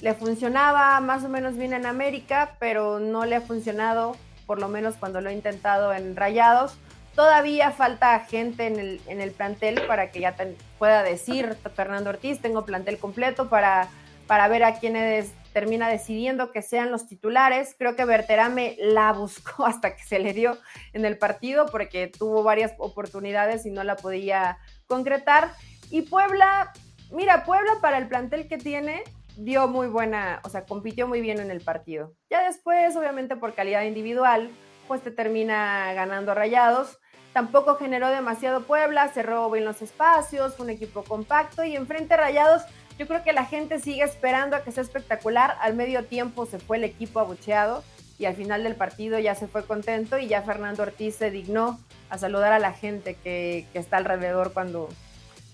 Le 0.00 0.14
funcionaba 0.14 0.98
más 1.00 1.22
o 1.24 1.28
menos 1.28 1.56
bien 1.56 1.72
en 1.72 1.86
América, 1.86 2.56
pero 2.58 2.98
no 2.98 3.24
le 3.24 3.36
ha 3.36 3.40
funcionado, 3.40 4.16
por 4.46 4.58
lo 4.58 4.68
menos 4.68 4.96
cuando 4.96 5.20
lo 5.20 5.30
ha 5.30 5.32
intentado 5.32 5.92
en 5.92 6.16
Rayados. 6.16 6.76
Todavía 7.14 7.70
falta 7.70 8.18
gente 8.20 8.66
en 8.66 8.78
el, 8.80 9.00
en 9.06 9.20
el 9.20 9.30
plantel 9.30 9.82
para 9.86 10.10
que 10.10 10.20
ya 10.20 10.34
pueda 10.78 11.02
decir 11.02 11.56
Fernando 11.76 12.10
Ortiz, 12.10 12.40
tengo 12.40 12.64
plantel 12.64 12.98
completo 12.98 13.48
para, 13.48 13.88
para 14.26 14.48
ver 14.48 14.64
a 14.64 14.80
quiénes 14.80 15.30
termina 15.52 15.88
decidiendo 15.88 16.50
que 16.50 16.62
sean 16.62 16.90
los 16.90 17.06
titulares. 17.06 17.74
Creo 17.78 17.94
que 17.96 18.04
Berterame 18.04 18.76
la 18.80 19.12
buscó 19.12 19.66
hasta 19.66 19.94
que 19.94 20.02
se 20.02 20.18
le 20.18 20.32
dio 20.32 20.58
en 20.92 21.04
el 21.04 21.18
partido 21.18 21.66
porque 21.66 22.08
tuvo 22.08 22.42
varias 22.42 22.72
oportunidades 22.78 23.66
y 23.66 23.70
no 23.70 23.84
la 23.84 23.96
podía 23.96 24.58
concretar. 24.86 25.52
Y 25.90 26.02
Puebla, 26.02 26.72
mira, 27.10 27.44
Puebla 27.44 27.72
para 27.80 27.98
el 27.98 28.08
plantel 28.08 28.48
que 28.48 28.58
tiene 28.58 29.02
dio 29.36 29.66
muy 29.68 29.86
buena, 29.86 30.40
o 30.44 30.48
sea, 30.48 30.64
compitió 30.64 31.08
muy 31.08 31.20
bien 31.20 31.38
en 31.40 31.50
el 31.50 31.60
partido. 31.60 32.12
Ya 32.30 32.44
después, 32.44 32.94
obviamente 32.96 33.36
por 33.36 33.54
calidad 33.54 33.82
individual, 33.82 34.50
pues 34.88 35.02
te 35.02 35.10
termina 35.10 35.92
ganando 35.94 36.34
rayados. 36.34 36.98
Tampoco 37.32 37.76
generó 37.76 38.08
demasiado 38.08 38.64
Puebla, 38.64 39.08
cerró 39.08 39.50
bien 39.50 39.64
los 39.64 39.80
espacios, 39.80 40.54
fue 40.54 40.64
un 40.64 40.70
equipo 40.70 41.02
compacto 41.02 41.64
y 41.64 41.76
enfrente 41.76 42.14
Rayados 42.14 42.62
yo 42.98 43.08
creo 43.08 43.22
que 43.22 43.32
la 43.32 43.44
gente 43.44 43.78
sigue 43.78 44.02
esperando 44.02 44.56
a 44.56 44.62
que 44.62 44.72
sea 44.72 44.82
espectacular. 44.82 45.56
Al 45.60 45.74
medio 45.74 46.04
tiempo 46.04 46.46
se 46.46 46.58
fue 46.58 46.76
el 46.76 46.84
equipo 46.84 47.20
abucheado 47.20 47.82
y 48.18 48.26
al 48.26 48.34
final 48.34 48.62
del 48.62 48.76
partido 48.76 49.18
ya 49.18 49.34
se 49.34 49.48
fue 49.48 49.64
contento 49.64 50.18
y 50.18 50.28
ya 50.28 50.42
Fernando 50.42 50.82
Ortiz 50.82 51.16
se 51.16 51.30
dignó 51.30 51.80
a 52.12 52.18
saludar 52.18 52.52
a 52.52 52.58
la 52.58 52.74
gente 52.74 53.14
que, 53.14 53.66
está 53.72 53.96
alrededor 53.96 54.52
cuando, 54.52 54.90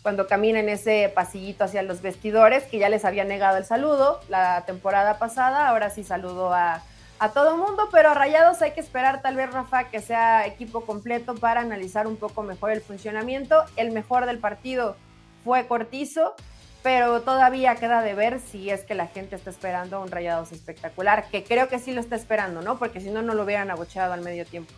cuando 0.03 0.27
camina 0.27 0.59
en 0.59 0.69
ese 0.69 1.09
pasillito 1.15 1.63
hacia 1.63 1.85
los 1.85 2.03
vestidores, 2.03 2.65
que 2.65 2.81
ya 2.81 2.89
les 2.89 3.05
había 3.05 3.23
negado 3.23 3.59
el 3.59 3.65
saludo 3.65 4.21
la 4.29 4.65
temporada 4.67 5.21
pasada, 5.21 5.69
ahora 5.69 5.89
sí 5.91 6.03
saludo 6.03 6.53
a, 6.53 6.83
a 7.21 7.29
todo 7.29 7.57
mundo, 7.57 7.89
pero 7.93 8.11
a 8.11 8.15
Rayados 8.15 8.61
hay 8.61 8.73
que 8.73 8.81
esperar 8.81 9.23
tal 9.23 9.37
vez, 9.37 9.53
Rafa, 9.53 9.85
que 9.85 10.03
sea 10.03 10.49
equipo 10.49 10.81
completo 10.81 11.37
para 11.37 11.61
analizar 11.61 12.09
un 12.09 12.17
poco 12.17 12.43
mejor 12.43 12.73
el 12.73 12.81
funcionamiento. 12.81 13.63
El 13.77 13.93
mejor 13.93 14.27
del 14.27 14.41
partido 14.41 14.97
fue 15.45 15.69
Cortizo, 15.69 16.35
pero 16.83 17.23
todavía 17.23 17.77
queda 17.77 18.03
de 18.03 18.15
ver 18.15 18.41
si 18.41 18.71
es 18.71 18.83
que 18.83 18.97
la 18.97 19.07
gente 19.07 19.37
está 19.37 19.51
esperando 19.51 20.01
un 20.01 20.11
Rayados 20.11 20.51
espectacular, 20.51 21.29
que 21.31 21.45
creo 21.45 21.69
que 21.69 21.79
sí 21.79 21.93
lo 21.93 22.01
está 22.01 22.17
esperando, 22.17 22.63
¿no? 22.63 22.81
Porque 22.81 23.01
si 23.01 23.11
no, 23.11 23.23
no 23.23 23.35
lo 23.35 23.45
hubieran 23.45 23.71
agochado 23.71 24.13
al 24.13 24.23
medio 24.23 24.45
tiempo. 24.45 24.75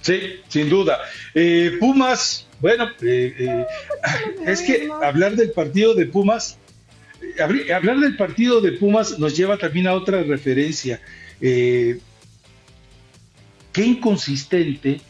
Sí, 0.00 0.40
sin 0.48 0.68
duda. 0.70 0.98
Eh, 1.34 1.76
Pumas, 1.78 2.46
bueno, 2.60 2.88
eh, 3.02 3.34
eh, 3.38 3.66
es 4.46 4.62
que 4.62 4.88
hablar 5.02 5.36
del 5.36 5.50
partido 5.52 5.94
de 5.94 6.06
Pumas 6.06 6.58
hablar 7.72 7.98
del 7.98 8.16
partido 8.16 8.60
de 8.60 8.72
Pumas 8.72 9.18
nos 9.18 9.36
lleva 9.36 9.56
también 9.56 9.86
a 9.86 9.94
otra 9.94 10.22
referencia. 10.22 11.00
Eh, 11.40 11.98
qué 13.72 13.84
inconsistente, 13.84 15.00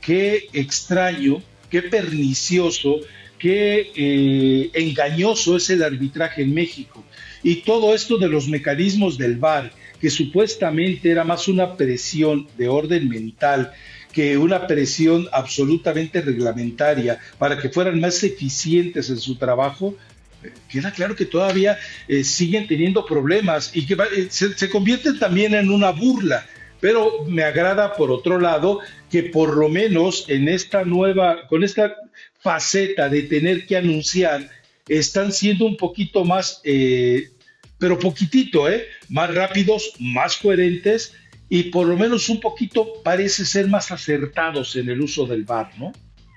qué 0.00 0.48
extraño, 0.52 1.42
qué 1.70 1.82
pernicioso, 1.82 3.00
qué 3.38 3.92
eh, 3.94 4.70
engañoso 4.74 5.56
es 5.56 5.70
el 5.70 5.82
arbitraje 5.82 6.42
en 6.42 6.54
México. 6.54 7.04
Y 7.42 7.56
todo 7.56 7.94
esto 7.94 8.16
de 8.16 8.28
los 8.28 8.48
mecanismos 8.48 9.18
del 9.18 9.36
VAR, 9.36 9.70
que 10.00 10.10
supuestamente 10.10 11.10
era 11.10 11.24
más 11.24 11.48
una 11.48 11.76
presión 11.76 12.48
de 12.56 12.68
orden 12.68 13.08
mental 13.08 13.72
que 14.14 14.38
una 14.38 14.66
presión 14.66 15.28
absolutamente 15.32 16.20
reglamentaria 16.20 17.18
para 17.38 17.58
que 17.58 17.68
fueran 17.68 18.00
más 18.00 18.22
eficientes 18.22 19.10
en 19.10 19.18
su 19.18 19.36
trabajo, 19.36 19.96
eh, 20.42 20.52
queda 20.68 20.92
claro 20.92 21.16
que 21.16 21.26
todavía 21.26 21.76
eh, 22.06 22.22
siguen 22.22 22.66
teniendo 22.66 23.04
problemas 23.04 23.72
y 23.74 23.86
que 23.86 23.96
se, 24.30 24.56
se 24.56 24.70
convierten 24.70 25.18
también 25.18 25.54
en 25.54 25.70
una 25.70 25.90
burla 25.90 26.46
pero 26.84 27.24
me 27.26 27.42
agrada 27.42 27.94
por 27.94 28.10
otro 28.10 28.38
lado 28.38 28.80
que 29.10 29.22
por 29.22 29.56
lo 29.56 29.70
menos 29.70 30.26
en 30.28 30.50
esta 30.50 30.84
nueva, 30.84 31.46
con 31.48 31.64
esta 31.64 31.96
faceta 32.40 33.08
de 33.08 33.22
tener 33.22 33.64
que 33.64 33.78
anunciar, 33.78 34.50
están 34.86 35.32
siendo 35.32 35.64
un 35.64 35.78
poquito 35.78 36.26
más, 36.26 36.60
eh, 36.62 37.30
pero 37.78 37.98
poquitito, 37.98 38.68
¿eh? 38.68 38.86
más 39.08 39.34
rápidos, 39.34 39.92
más 39.98 40.36
coherentes 40.36 41.14
y 41.48 41.64
por 41.64 41.86
lo 41.86 41.96
menos 41.96 42.28
un 42.28 42.40
poquito 42.40 43.02
parece 43.02 43.44
ser 43.44 43.68
más 43.68 43.90
acertados 43.90 44.76
en 44.76 44.88
el 44.88 45.00
uso 45.00 45.26
del 45.26 45.44
VAR, 45.44 45.70
¿no? 45.78 45.92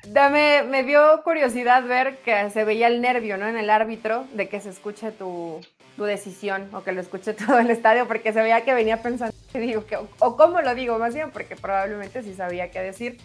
Dame, 0.08 0.64
me 0.64 0.84
dio 0.84 1.22
curiosidad 1.24 1.84
ver 1.86 2.20
que 2.20 2.50
se 2.50 2.64
veía 2.64 2.88
el 2.88 3.02
nervio, 3.02 3.38
¿no? 3.38 3.48
En 3.48 3.58
el 3.58 3.70
árbitro 3.70 4.26
de 4.34 4.48
que 4.48 4.62
se 4.62 4.70
escuche 4.70 5.12
tu, 5.12 5.60
tu 5.98 6.04
decisión 6.06 6.70
o 6.74 6.84
que 6.84 6.94
lo 6.94 7.02
escuche 7.02 7.34
todo 7.46 7.60
el 7.60 7.70
estadio, 7.70 8.08
porque 8.08 8.32
se 8.32 8.42
veía 8.42 8.64
que 8.64 8.74
venía 8.74 9.02
pensando, 9.02 9.36
digo, 9.54 9.86
que, 9.86 9.98
o, 9.98 10.38
cómo 10.38 10.62
lo 10.62 10.76
digo 10.76 10.98
más 10.98 11.14
bien, 11.14 11.32
porque 11.32 11.56
probablemente 11.56 12.24
sí 12.24 12.34
sabía 12.34 12.72
qué 12.72 12.80
decir. 12.80 13.18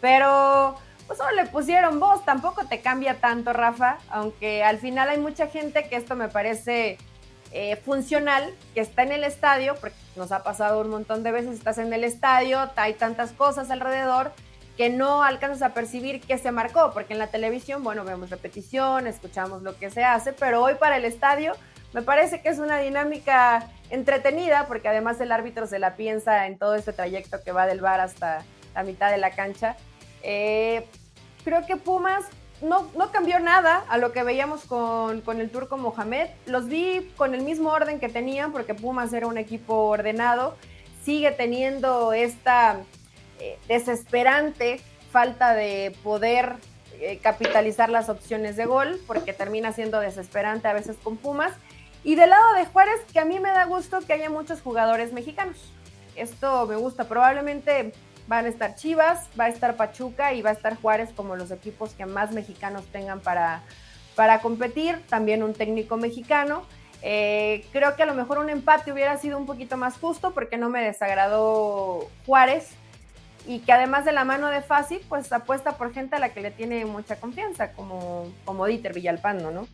Pero 0.00 0.76
pues 1.06 1.18
solo 1.18 1.36
le 1.36 1.46
pusieron 1.46 2.00
voz, 2.00 2.24
tampoco 2.24 2.66
te 2.66 2.80
cambia 2.80 3.20
tanto, 3.20 3.52
Rafa, 3.52 3.98
aunque 4.08 4.64
al 4.64 4.78
final 4.78 5.08
hay 5.08 5.18
mucha 5.18 5.46
gente 5.46 5.88
que 5.88 5.96
esto 5.96 6.16
me 6.16 6.28
parece 6.28 6.98
eh, 7.58 7.76
funcional, 7.76 8.52
que 8.74 8.82
está 8.82 9.02
en 9.02 9.12
el 9.12 9.24
estadio, 9.24 9.76
porque 9.76 9.96
nos 10.14 10.30
ha 10.30 10.42
pasado 10.42 10.82
un 10.82 10.90
montón 10.90 11.22
de 11.22 11.32
veces, 11.32 11.56
estás 11.56 11.78
en 11.78 11.90
el 11.90 12.04
estadio, 12.04 12.70
hay 12.76 12.92
tantas 12.92 13.32
cosas 13.32 13.70
alrededor 13.70 14.32
que 14.76 14.90
no 14.90 15.22
alcanzas 15.22 15.62
a 15.62 15.72
percibir 15.72 16.20
qué 16.20 16.36
se 16.36 16.52
marcó, 16.52 16.90
porque 16.92 17.14
en 17.14 17.18
la 17.18 17.28
televisión, 17.28 17.82
bueno, 17.82 18.04
vemos 18.04 18.28
repetición, 18.28 19.06
escuchamos 19.06 19.62
lo 19.62 19.74
que 19.78 19.88
se 19.88 20.04
hace, 20.04 20.34
pero 20.34 20.62
hoy 20.62 20.74
para 20.74 20.98
el 20.98 21.06
estadio 21.06 21.54
me 21.94 22.02
parece 22.02 22.42
que 22.42 22.50
es 22.50 22.58
una 22.58 22.78
dinámica 22.78 23.70
entretenida 23.88 24.66
porque 24.68 24.88
además 24.88 25.18
el 25.22 25.32
árbitro 25.32 25.66
se 25.66 25.78
la 25.78 25.96
piensa 25.96 26.46
en 26.46 26.58
todo 26.58 26.74
este 26.74 26.92
trayecto 26.92 27.42
que 27.42 27.52
va 27.52 27.64
del 27.66 27.80
bar 27.80 28.00
hasta 28.00 28.44
la 28.74 28.82
mitad 28.82 29.10
de 29.10 29.16
la 29.16 29.30
cancha. 29.30 29.78
Eh, 30.22 30.86
creo 31.42 31.64
que 31.64 31.78
Pumas 31.78 32.26
no, 32.62 32.90
no, 32.96 33.12
cambió 33.12 33.38
nada 33.38 33.84
a 33.88 33.98
lo 33.98 34.12
que 34.12 34.22
veíamos 34.22 34.64
con, 34.64 35.22
el 35.40 35.50
turco 35.50 35.76
Mohamed. 35.76 36.28
Los 36.46 36.68
vi 36.68 37.12
con 37.16 37.34
el 37.34 37.42
mismo 37.42 37.70
orden 37.70 38.00
que 38.00 38.08
tenían 38.08 38.52
porque 38.52 38.74
Pumas 38.74 39.12
era 39.12 39.26
un 39.26 39.38
equipo 39.38 39.74
ordenado. 39.88 40.56
Sigue 41.04 41.30
teniendo 41.32 42.12
esta 42.12 42.80
eh, 43.40 43.58
desesperante 43.68 44.80
falta 45.10 45.54
de 45.54 45.94
poder 46.02 46.56
eh, 47.00 47.18
capitalizar 47.22 47.90
las 47.90 48.08
opciones 48.08 48.56
de 48.56 48.64
gol 48.64 48.98
porque 49.06 49.32
termina 49.32 49.72
siendo 49.72 50.00
desesperante 50.00 50.68
a 50.68 50.72
veces 50.72 50.96
con 51.02 51.16
Pumas. 51.16 51.52
Y 52.04 52.14
del 52.14 52.30
lado 52.30 52.54
de 52.54 52.64
Juárez, 52.66 53.00
que 53.12 53.20
a 53.20 53.24
mí 53.24 53.38
me 53.38 53.50
da 53.50 53.64
gusto 53.64 54.00
que 54.00 54.14
haya 54.14 54.30
muchos 54.30 54.62
jugadores 54.62 55.12
mexicanos. 55.12 55.72
Esto 56.14 56.66
me 56.66 56.76
gusta. 56.76 57.04
Probablemente 57.04 57.92
van 58.26 58.46
a 58.46 58.48
estar 58.48 58.74
Chivas, 58.74 59.28
va 59.38 59.44
a 59.44 59.48
estar 59.48 59.76
Pachuca 59.76 60.32
y 60.32 60.42
va 60.42 60.50
a 60.50 60.52
estar 60.52 60.76
Juárez 60.76 61.10
como 61.14 61.36
los 61.36 61.50
equipos 61.50 61.92
que 61.94 62.06
más 62.06 62.32
mexicanos 62.32 62.84
tengan 62.86 63.20
para, 63.20 63.62
para 64.14 64.40
competir. 64.40 65.02
También 65.08 65.42
un 65.42 65.54
técnico 65.54 65.96
mexicano. 65.96 66.64
Eh, 67.02 67.64
creo 67.72 67.94
que 67.94 68.02
a 68.02 68.06
lo 68.06 68.14
mejor 68.14 68.38
un 68.38 68.50
empate 68.50 68.92
hubiera 68.92 69.16
sido 69.18 69.38
un 69.38 69.46
poquito 69.46 69.76
más 69.76 69.98
justo 69.98 70.32
porque 70.32 70.56
no 70.56 70.68
me 70.70 70.82
desagradó 70.82 72.08
Juárez 72.24 72.70
y 73.46 73.60
que 73.60 73.72
además 73.72 74.04
de 74.04 74.12
la 74.12 74.24
mano 74.24 74.48
de 74.48 74.60
Fácil, 74.60 75.00
pues 75.08 75.32
apuesta 75.32 75.76
por 75.76 75.92
gente 75.92 76.16
a 76.16 76.18
la 76.18 76.30
que 76.30 76.40
le 76.40 76.50
tiene 76.50 76.84
mucha 76.84 77.16
confianza, 77.16 77.72
como, 77.72 78.26
como 78.44 78.66
Dieter 78.66 78.92
Villalpando, 78.92 79.52
¿no? 79.52 79.68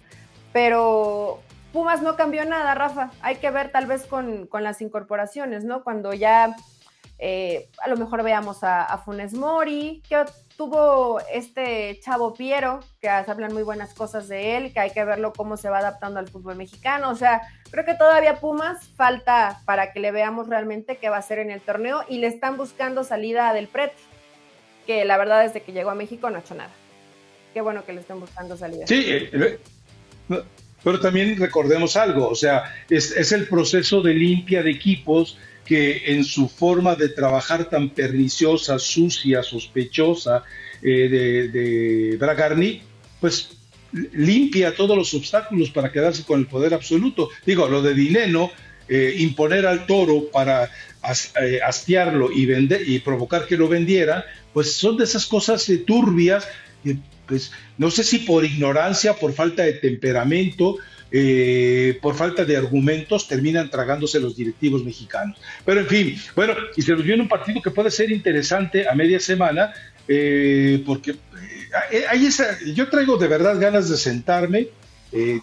Pero 0.52 1.40
Pumas 1.72 2.02
no 2.02 2.16
cambió 2.16 2.44
nada, 2.44 2.74
Rafa. 2.74 3.10
Hay 3.22 3.36
que 3.36 3.50
ver 3.50 3.72
tal 3.72 3.86
vez 3.86 4.04
con, 4.04 4.48
las 4.52 4.82
incorporaciones, 4.82 5.64
¿no? 5.64 5.82
Cuando 5.82 6.12
ya 6.12 6.54
eh, 7.24 7.68
a 7.80 7.88
lo 7.88 7.96
mejor 7.96 8.24
veamos 8.24 8.64
a, 8.64 9.00
Funes 9.04 9.32
Mori, 9.32 10.02
que 10.08 10.24
tuvo 10.56 11.20
este 11.32 12.00
chavo 12.00 12.34
Piero, 12.34 12.80
que 13.00 13.06
se 13.06 13.30
hablan 13.30 13.52
muy 13.52 13.62
buenas 13.62 13.94
cosas 13.94 14.26
de 14.26 14.56
él, 14.56 14.72
que 14.72 14.80
hay 14.80 14.90
que 14.90 15.04
verlo 15.04 15.32
cómo 15.32 15.56
se 15.56 15.70
va 15.70 15.78
adaptando 15.78 16.18
al 16.18 16.26
fútbol 16.26 16.56
mexicano. 16.56 17.10
O 17.10 17.14
sea, 17.14 17.42
creo 17.70 17.84
que 17.84 17.94
todavía 17.94 18.40
Pumas 18.40 18.88
falta 18.96 19.60
para 19.66 19.92
que 19.92 20.00
le 20.00 20.10
veamos 20.10 20.48
realmente 20.48 20.96
qué 20.96 21.10
va 21.10 21.16
a 21.16 21.20
hacer 21.20 21.38
en 21.38 21.52
el 21.52 21.60
torneo 21.60 22.02
y 22.08 22.18
le 22.18 22.26
están 22.26 22.56
buscando 22.56 23.04
salida 23.04 23.54
del 23.54 23.68
PRET, 23.68 23.92
que 24.84 25.04
la 25.04 25.16
verdad 25.16 25.44
desde 25.44 25.62
que 25.62 25.70
llegó 25.70 25.90
a 25.90 25.94
México 25.94 26.28
no 26.28 26.38
ha 26.38 26.40
hecho 26.40 26.56
nada. 26.56 26.72
Qué 27.54 27.60
bueno 27.60 27.84
que 27.84 27.92
le 27.92 28.00
estén 28.00 28.18
buscando 28.18 28.56
salida. 28.56 28.84
Sí, 28.88 29.04
eh, 29.06 29.60
pero 30.82 30.98
también 30.98 31.36
recordemos 31.38 31.96
algo, 31.96 32.28
o 32.28 32.34
sea, 32.34 32.64
es, 32.90 33.30
el 33.30 33.46
proceso 33.46 34.02
de 34.02 34.12
limpia 34.12 34.64
de 34.64 34.72
equipos 34.72 35.38
que 35.72 36.12
en 36.12 36.22
su 36.24 36.50
forma 36.50 36.96
de 36.96 37.08
trabajar 37.08 37.70
tan 37.70 37.88
perniciosa, 37.88 38.78
sucia, 38.78 39.42
sospechosa 39.42 40.44
eh, 40.82 41.08
de, 41.08 41.48
de 41.48 42.16
Bragarni, 42.18 42.82
pues 43.18 43.56
limpia 44.12 44.74
todos 44.74 44.98
los 44.98 45.14
obstáculos 45.14 45.70
para 45.70 45.90
quedarse 45.90 46.24
con 46.24 46.40
el 46.40 46.46
poder 46.46 46.74
absoluto. 46.74 47.30
Digo, 47.46 47.68
lo 47.68 47.80
de 47.80 47.94
Dineno, 47.94 48.50
eh, 48.86 49.14
imponer 49.20 49.64
al 49.64 49.86
toro 49.86 50.30
para 50.30 50.64
eh, 51.40 51.60
hastiarlo 51.64 52.30
y, 52.30 52.44
vender, 52.44 52.86
y 52.86 52.98
provocar 52.98 53.46
que 53.46 53.56
lo 53.56 53.66
vendiera, 53.66 54.26
pues 54.52 54.74
son 54.74 54.98
de 54.98 55.04
esas 55.04 55.24
cosas 55.24 55.66
turbias 55.86 56.46
pues 57.26 57.50
no 57.78 57.90
sé 57.90 58.04
si 58.04 58.18
por 58.18 58.44
ignorancia, 58.44 59.14
por 59.14 59.32
falta 59.32 59.62
de 59.62 59.72
temperamento, 59.72 60.76
eh, 61.14 61.98
por 62.00 62.14
falta 62.14 62.46
de 62.46 62.56
argumentos, 62.56 63.28
terminan 63.28 63.68
tragándose 63.68 64.18
los 64.18 64.34
directivos 64.34 64.82
mexicanos. 64.82 65.38
Pero 65.62 65.80
en 65.80 65.86
fin, 65.86 66.18
bueno, 66.34 66.54
y 66.74 66.80
se 66.80 66.92
nos 66.92 67.04
viene 67.04 67.22
un 67.22 67.28
partido 67.28 67.60
que 67.60 67.70
puede 67.70 67.90
ser 67.90 68.10
interesante 68.10 68.88
a 68.88 68.94
media 68.94 69.20
semana, 69.20 69.74
eh, 70.08 70.82
porque 70.86 71.14
hay 72.08 72.26
eh, 72.26 72.72
yo 72.74 72.88
traigo 72.88 73.18
de 73.18 73.28
verdad 73.28 73.60
ganas 73.60 73.90
de 73.90 73.98
sentarme, 73.98 74.68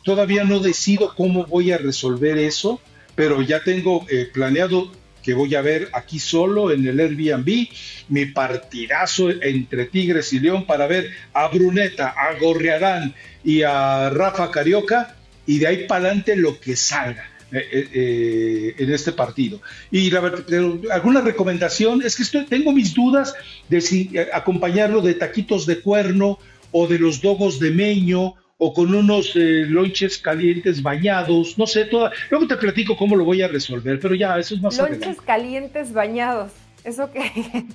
todavía 0.04 0.44
no 0.44 0.60
decido 0.60 1.14
cómo 1.16 1.46
voy 1.46 1.72
a 1.72 1.78
resolver 1.78 2.40
eso, 2.40 2.82
pero 3.14 3.44
ya 3.44 3.60
tengo 3.60 4.04
planeado 4.34 4.92
que 5.22 5.36
voy 5.36 5.54
a 5.54 5.62
ver 5.62 5.90
aquí 5.94 6.18
solo 6.18 6.72
en 6.72 6.88
el 6.88 7.00
Airbnb, 7.00 7.68
mi 8.08 8.26
partidazo 8.26 9.30
entre 9.30 9.86
Tigres 9.86 10.34
y 10.34 10.40
León 10.40 10.66
para 10.66 10.88
ver 10.88 11.12
a 11.34 11.48
Bruneta, 11.50 12.16
a 12.18 12.34
Gorriarán 12.40 13.14
y 13.44 13.62
a 13.62 14.10
Rafa 14.10 14.50
Carioca 14.50 15.18
y 15.50 15.60
de 15.60 15.68
ahí 15.68 15.88
para 15.88 16.06
adelante 16.06 16.36
lo 16.36 16.60
que 16.60 16.76
salga. 16.76 17.26
Eh, 17.52 17.68
eh, 17.72 17.90
eh, 17.96 18.76
en 18.78 18.94
este 18.94 19.12
partido. 19.12 19.60
Y 19.90 20.12
la, 20.12 20.22
alguna 20.92 21.22
recomendación, 21.22 22.04
es 22.04 22.16
que 22.16 22.22
estoy, 22.22 22.46
tengo 22.46 22.72
mis 22.72 22.94
dudas 22.94 23.34
de 23.68 23.82
si 23.82 24.12
acompañarlo 24.32 25.02
de 25.02 25.16
taquitos 25.16 25.66
de 25.66 25.82
cuerno 25.82 26.38
o 26.72 26.86
de 26.86 27.00
los 27.00 27.24
dogos 27.24 27.60
de 27.60 27.72
meño 27.72 28.36
o 28.62 28.74
con 28.74 28.94
unos 28.94 29.36
eh, 29.36 29.66
lonches 29.68 30.18
calientes 30.18 30.84
bañados, 30.84 31.58
no 31.58 31.66
sé, 31.66 31.86
toda. 31.86 32.12
Luego 32.30 32.46
te 32.46 32.58
platico 32.58 32.96
cómo 32.96 33.16
lo 33.16 33.24
voy 33.24 33.42
a 33.42 33.48
resolver, 33.48 34.00
pero 34.00 34.14
ya, 34.14 34.38
eso 34.38 34.54
es 34.54 34.62
más 34.62 34.78
Lonches 34.78 35.20
calientes 35.22 35.94
bañados, 35.94 36.52
¿eso 36.84 37.10
qué? 37.12 37.66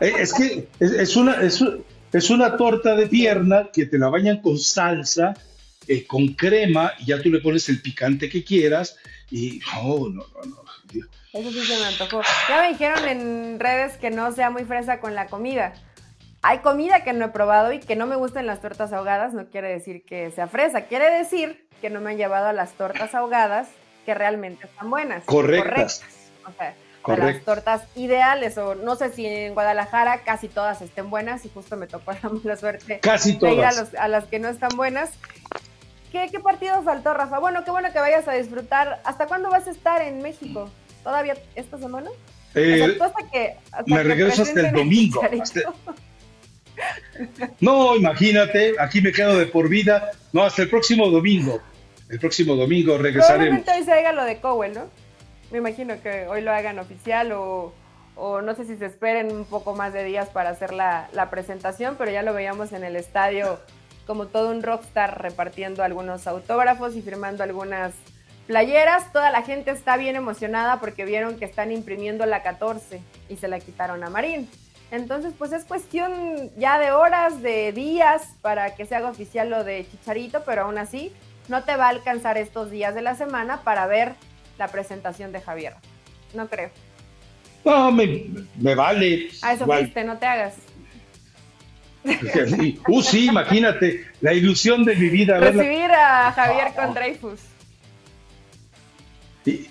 Eh, 0.00 0.12
es 0.18 0.32
que 0.32 0.66
es, 0.80 1.14
una, 1.14 1.42
es, 1.42 2.30
una 2.30 2.56
torta 2.56 2.96
de 2.96 3.06
pierna 3.06 3.68
que 3.70 3.84
te 3.84 3.98
la 3.98 4.08
bañan 4.08 4.40
con 4.40 4.58
salsa, 4.58 5.34
eh, 5.88 6.06
con 6.06 6.28
crema, 6.34 6.92
y 6.98 7.06
ya 7.06 7.20
tú 7.20 7.30
le 7.30 7.40
pones 7.40 7.68
el 7.68 7.80
picante 7.80 8.28
que 8.28 8.44
quieras, 8.44 8.96
y 9.30 9.60
oh, 9.76 10.08
no, 10.08 10.24
no, 10.34 10.44
no. 10.44 10.64
Eso 11.32 11.50
sí 11.50 11.64
se 11.66 11.76
me 11.78 11.86
antojó. 11.86 12.22
Ya 12.48 12.62
me 12.62 12.68
dijeron 12.68 13.08
en 13.08 13.58
redes 13.58 13.96
que 13.96 14.10
no 14.10 14.30
sea 14.32 14.50
muy 14.50 14.64
fresa 14.64 15.00
con 15.00 15.16
la 15.16 15.26
comida. 15.26 15.74
Hay 16.42 16.58
comida 16.58 17.02
que 17.02 17.12
no 17.12 17.24
he 17.24 17.28
probado 17.30 17.72
y 17.72 17.80
que 17.80 17.96
no 17.96 18.06
me 18.06 18.14
gustan 18.14 18.46
las 18.46 18.60
tortas 18.60 18.92
ahogadas, 18.92 19.34
no 19.34 19.46
quiere 19.46 19.68
decir 19.68 20.04
que 20.04 20.30
sea 20.30 20.46
fresa, 20.46 20.82
quiere 20.82 21.10
decir 21.10 21.66
que 21.80 21.90
no 21.90 22.00
me 22.00 22.12
han 22.12 22.18
llevado 22.18 22.46
a 22.46 22.52
las 22.52 22.74
tortas 22.74 23.14
ahogadas 23.14 23.68
que 24.06 24.14
realmente 24.14 24.66
están 24.66 24.90
buenas. 24.90 25.24
Correctas. 25.24 26.02
O 26.46 26.52
sea, 26.52 26.74
a 27.12 27.16
las 27.16 27.42
tortas 27.42 27.82
ideales, 27.96 28.56
o 28.58 28.74
no 28.74 28.96
sé 28.96 29.10
si 29.10 29.26
en 29.26 29.54
Guadalajara 29.54 30.22
casi 30.22 30.48
todas 30.48 30.80
estén 30.82 31.10
buenas 31.10 31.44
y 31.44 31.48
justo 31.48 31.76
me 31.76 31.86
tocó 31.86 32.12
la 32.22 32.28
mala 32.28 32.56
suerte 32.56 33.00
casi 33.00 33.38
todas. 33.38 33.54
de 33.54 33.96
ir 33.96 33.98
a, 33.98 34.08
las 34.08 34.24
que 34.24 34.38
no 34.38 34.48
están 34.48 34.76
buenas. 34.76 35.10
¿Qué, 36.14 36.28
¿qué 36.30 36.40
partido 36.40 36.80
faltó, 36.82 37.12
Rafa? 37.12 37.40
Bueno, 37.40 37.64
qué 37.64 37.72
bueno 37.72 37.92
que 37.92 37.98
vayas 37.98 38.26
a 38.28 38.32
disfrutar. 38.32 39.00
¿Hasta 39.04 39.26
cuándo 39.26 39.50
vas 39.50 39.66
a 39.66 39.72
estar 39.72 40.00
en 40.00 40.22
México? 40.22 40.70
¿Todavía 41.02 41.34
esta 41.56 41.76
semana? 41.76 42.08
Eh, 42.54 42.96
hasta 43.00 43.30
que, 43.30 43.56
me 43.86 44.02
regreso 44.04 44.42
hasta 44.42 44.60
el 44.60 44.72
domingo. 44.72 45.20
No, 47.60 47.94
imagínate, 47.94 48.74
aquí 48.80 49.00
me 49.00 49.12
quedo 49.12 49.38
de 49.38 49.46
por 49.46 49.68
vida. 49.68 50.12
No, 50.32 50.42
hasta 50.42 50.62
el 50.62 50.68
próximo 50.68 51.08
domingo. 51.10 51.60
El 52.08 52.18
próximo 52.18 52.54
domingo 52.54 52.96
regresaremos. 52.98 53.62
Probablemente 53.62 53.72
hoy 53.72 53.84
se 53.84 53.92
haga 53.92 54.12
lo 54.12 54.24
de 54.24 54.40
Cowell, 54.40 54.74
¿no? 54.74 54.90
Me 55.50 55.58
imagino 55.58 56.00
que 56.02 56.26
hoy 56.26 56.40
lo 56.40 56.52
hagan 56.52 56.78
oficial 56.78 57.32
o, 57.32 57.72
no 58.16 58.54
sé 58.54 58.64
si 58.64 58.76
se 58.76 58.86
esperen 58.86 59.32
un 59.32 59.44
poco 59.44 59.74
más 59.74 59.92
de 59.92 60.04
días 60.04 60.28
para 60.28 60.50
hacer 60.50 60.72
la, 60.72 61.08
la 61.12 61.30
presentación, 61.30 61.96
pero 61.96 62.10
ya 62.10 62.22
lo 62.22 62.32
veíamos 62.32 62.72
en 62.72 62.84
el 62.84 62.96
estadio 62.96 63.60
como 64.06 64.26
todo 64.26 64.50
un 64.50 64.62
rockstar 64.62 65.22
repartiendo 65.22 65.82
algunos 65.82 66.26
autógrafos 66.26 66.96
y 66.96 67.02
firmando 67.02 67.42
algunas 67.42 67.92
playeras. 68.46 69.12
Toda 69.12 69.30
la 69.30 69.42
gente 69.42 69.70
está 69.70 69.96
bien 69.96 70.16
emocionada 70.16 70.80
porque 70.80 71.04
vieron 71.04 71.36
que 71.36 71.44
están 71.44 71.72
imprimiendo 71.72 72.26
la 72.26 72.42
14 72.42 73.00
y 73.28 73.36
se 73.36 73.48
la 73.48 73.60
quitaron 73.60 74.04
a 74.04 74.10
Marín. 74.10 74.48
Entonces, 74.90 75.32
pues 75.36 75.52
es 75.52 75.64
cuestión 75.64 76.50
ya 76.56 76.78
de 76.78 76.92
horas, 76.92 77.42
de 77.42 77.72
días 77.72 78.34
para 78.42 78.74
que 78.74 78.86
se 78.86 78.94
haga 78.94 79.10
oficial 79.10 79.50
lo 79.50 79.64
de 79.64 79.86
Chicharito, 79.90 80.44
pero 80.44 80.62
aún 80.62 80.78
así 80.78 81.12
no 81.48 81.64
te 81.64 81.76
va 81.76 81.86
a 81.86 81.88
alcanzar 81.88 82.38
estos 82.38 82.70
días 82.70 82.94
de 82.94 83.02
la 83.02 83.14
semana 83.14 83.62
para 83.62 83.86
ver 83.86 84.14
la 84.58 84.68
presentación 84.68 85.32
de 85.32 85.40
Javier. 85.40 85.74
No 86.32 86.48
creo. 86.48 86.70
No, 87.64 87.90
me, 87.90 88.74
vale. 88.74 89.30
A 89.42 89.54
eso 89.54 89.64
fuiste, 89.64 90.04
no 90.04 90.18
te 90.18 90.26
hagas. 90.26 90.54
Uh, 92.88 93.02
sí, 93.02 93.26
imagínate, 93.26 94.04
la 94.20 94.34
ilusión 94.34 94.84
de 94.84 94.94
mi 94.94 95.08
vida. 95.08 95.38
Recibir 95.38 95.90
a 95.90 96.32
Javier 96.32 96.72
con 96.76 96.94
Dreyfus. 96.94 97.40
Eh, 99.46 99.68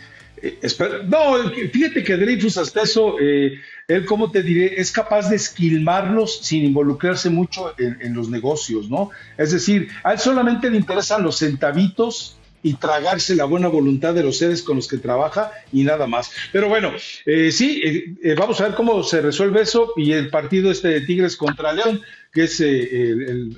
no, 1.07 1.49
fíjate 1.71 2.03
que 2.03 2.17
Dreyfus 2.17 2.57
hasta 2.57 2.81
eso, 2.81 3.15
eh, 3.19 3.53
él, 3.87 4.05
como 4.05 4.29
te 4.29 4.43
diré, 4.43 4.79
es 4.79 4.91
capaz 4.91 5.29
de 5.29 5.37
esquilmarlos 5.37 6.39
sin 6.41 6.65
involucrarse 6.65 7.29
mucho 7.29 7.73
en, 7.77 8.13
los 8.13 8.29
negocios, 8.29 8.89
¿no? 8.89 9.11
Es 9.37 9.51
decir, 9.51 9.89
a 10.03 10.13
él 10.13 10.19
solamente 10.19 10.69
le 10.69 10.77
interesan 10.77 11.23
los 11.23 11.39
centavitos 11.39 12.37
y 12.63 12.75
tragarse 12.75 13.35
la 13.35 13.43
buena 13.43 13.67
voluntad 13.67 14.13
de 14.13 14.23
los 14.23 14.37
seres 14.37 14.63
con 14.63 14.77
los 14.77 14.87
que 14.87 14.97
trabaja 14.97 15.51
y 15.71 15.83
nada 15.83 16.07
más. 16.07 16.31
Pero 16.51 16.69
bueno, 16.69 16.91
eh, 17.25 17.51
sí, 17.51 18.15
vamos 18.37 18.59
a 18.61 18.69
ver 18.69 18.75
cómo 18.75 19.03
se 19.03 19.21
resuelve 19.21 19.61
eso 19.61 19.91
y 19.97 20.13
el 20.13 20.29
partido 20.29 20.71
este 20.71 20.87
de 20.87 21.01
Tigres 21.01 21.35
contra 21.35 21.73
León, 21.73 22.01
que 22.31 22.45
es 22.45 22.59
el, 22.61 23.57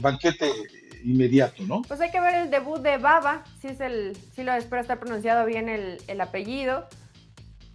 banquete 0.00 0.50
inmediato, 1.04 1.62
¿no? 1.64 1.82
Pues 1.82 2.00
hay 2.00 2.10
que 2.10 2.20
ver 2.20 2.34
el 2.34 2.50
debut 2.50 2.80
de 2.80 2.98
Baba, 2.98 3.44
si 3.60 3.68
es 3.68 3.80
el, 3.80 4.16
si 4.34 4.42
lo 4.42 4.52
espero 4.52 4.82
estar 4.82 4.98
pronunciado 4.98 5.46
bien 5.46 5.68
el, 5.68 6.20
apellido. 6.20 6.88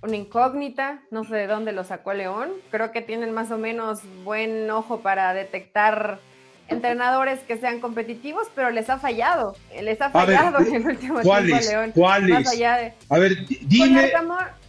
Una 0.03 0.15
incógnita, 0.15 1.01
no 1.09 1.23
sé 1.23 1.35
de 1.35 1.47
dónde 1.47 1.71
lo 1.71 1.83
sacó 1.83 2.13
León. 2.13 2.49
Creo 2.69 2.91
que 2.91 3.01
tienen 3.01 3.33
más 3.33 3.49
o 3.51 3.57
menos 3.57 4.01
buen 4.23 4.69
ojo 4.69 4.99
para 4.99 5.33
detectar 5.33 6.19
entrenadores 6.67 7.39
que 7.41 7.57
sean 7.57 7.79
competitivos, 7.79 8.47
pero 8.55 8.69
les 8.69 8.89
ha 8.89 8.97
fallado. 8.97 9.55
Les 9.81 10.01
ha 10.01 10.09
fallado 10.09 10.59
en 10.59 10.75
el 10.75 10.85
último 10.87 11.21
tiempo 11.21 11.59
León. 11.59 11.91
¿Cuáles? 11.93 12.47
A 13.09 13.17
ver, 13.17 13.45
dime, 13.61 14.11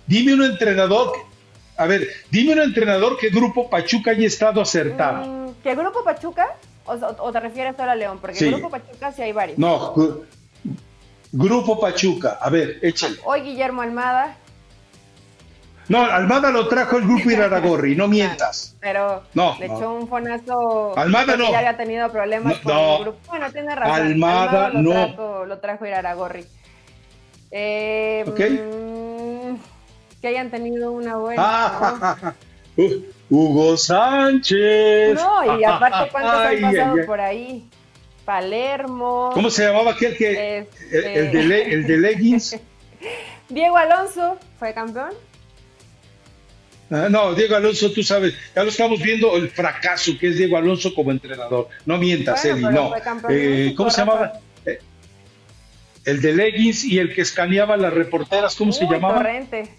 dime 0.07 0.34
un 0.34 0.44
entrenador. 0.44 1.12
A 1.76 1.86
ver, 1.86 2.09
dime 2.30 2.55
un 2.55 2.61
entrenador 2.61 3.16
que 3.18 3.28
Grupo 3.30 3.70
Pachuca 3.70 4.11
haya 4.11 4.26
estado 4.26 4.61
acertado. 4.61 5.26
Mm, 5.26 5.55
¿Qué 5.62 5.74
Grupo 5.74 6.03
Pachuca? 6.03 6.57
O, 6.86 7.30
te 7.32 7.40
refieres 7.40 7.76
solo 7.76 7.90
a 7.90 7.94
León? 7.94 8.18
Porque 8.20 8.38
el 8.38 8.53
Grupo 8.53 8.70
Pachuca 8.70 9.12
sí 9.12 9.22
hay 9.22 9.32
varios. 9.32 9.59
No, 9.59 9.94
Grupo 11.32 11.78
Pachuca. 11.78 12.38
A 12.40 12.49
ver, 12.51 12.78
échale. 12.82 13.16
Hoy 13.24 13.42
Guillermo 13.42 13.82
Almada. 13.82 14.36
No, 15.89 16.05
Almada 16.05 16.51
lo 16.51 16.68
trajo 16.68 16.99
el 16.99 17.05
grupo 17.05 17.30
Iraragorri, 17.30 17.97
no 17.97 18.09
mientas. 18.09 18.76
Pero 18.80 19.22
no, 19.34 19.57
le 19.59 19.66
echó 19.66 19.93
un 19.93 20.09
fonazo. 20.09 20.97
Almada 20.97 21.36
no. 21.36 21.51
Ya 21.51 21.59
había 21.59 21.76
tenido 21.76 22.11
problemas 22.11 22.59
con 22.59 22.76
el 22.76 22.99
grupo. 23.01 23.18
Bueno, 23.28 23.51
tiene 23.51 23.74
razón. 23.74 24.07
Almada, 24.07 24.68
lo 24.70 24.82
no. 24.82 24.91
Trajo, 24.91 25.45
lo 25.47 25.59
trajo 25.59 25.86
Iraragorri. 25.86 26.45
Eh, 27.51 28.24
mm, 28.26 29.57
que 30.20 30.28
hayan 30.28 30.51
tenido 30.51 30.93
una 30.93 31.16
buena. 31.16 31.43
Ah, 31.45 32.34
Hugo 33.30 33.76
Sánchez. 33.76 35.14
No, 35.14 35.59
y 35.59 35.64
aparte, 35.64 36.11
¿cuántos 36.11 36.34
han 36.34 36.61
pasado 36.61 36.97
por 37.07 37.20
ahí? 37.20 37.68
Palermo. 38.24 39.30
¿Cómo 39.32 39.49
se 39.49 39.64
llamaba 39.66 39.93
aquel 39.93 40.16
que. 40.16 40.66
El, 40.93 41.32
de, 41.32 41.72
el 41.72 41.86
de 41.86 41.97
leggings? 41.97 42.59
Diego 43.49 43.78
Alonso 43.78 44.36
fue 44.59 44.74
campeón. 44.74 45.12
Ah, 46.91 47.09
no, 47.11 47.34
Diego 47.34 47.55
Alonso, 47.57 47.93
tú 47.93 48.03
sabes, 48.03 48.34
ya 48.55 48.62
lo 48.62 48.70
estamos 48.70 49.01
viendo 49.01 49.36
el 49.36 49.51
fracaso 49.51 50.12
que 50.18 50.28
es 50.28 50.39
Diego 50.39 50.57
Alonso 50.57 50.95
como 50.95 51.11
entrenador. 51.11 51.68
No 51.84 51.99
mientas, 51.99 52.45
Eli, 52.45 52.62
no. 52.62 52.93
Eh, 53.28 53.74
¿Cómo 53.76 53.91
se 53.91 54.01
llamaba? 54.01 54.41
Eh, 54.64 54.78
el 56.07 56.22
de 56.22 56.32
leggings 56.32 56.84
y 56.84 56.99
el 56.99 57.14
que 57.14 57.20
escaneaba 57.20 57.76
las 57.76 57.93
reporteras, 57.93 58.55
¿cómo 58.57 58.72
se 58.72 58.86
llamaba? 58.86 59.16
Torrente. 59.16 59.70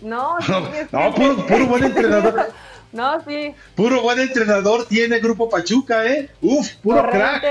No, 0.00 0.36
no, 0.92 1.14
puro, 1.14 1.66
buen 1.66 1.84
entrenador. 1.86 2.52
no, 2.92 3.20
sí. 3.24 3.52
Puro 3.74 4.02
buen 4.02 4.20
entrenador 4.20 4.86
tiene 4.86 5.18
Grupo 5.18 5.48
Pachuca, 5.48 6.06
¿eh? 6.06 6.30
Uf, 6.40 6.74
puro 6.76 7.02
crack. 7.10 7.44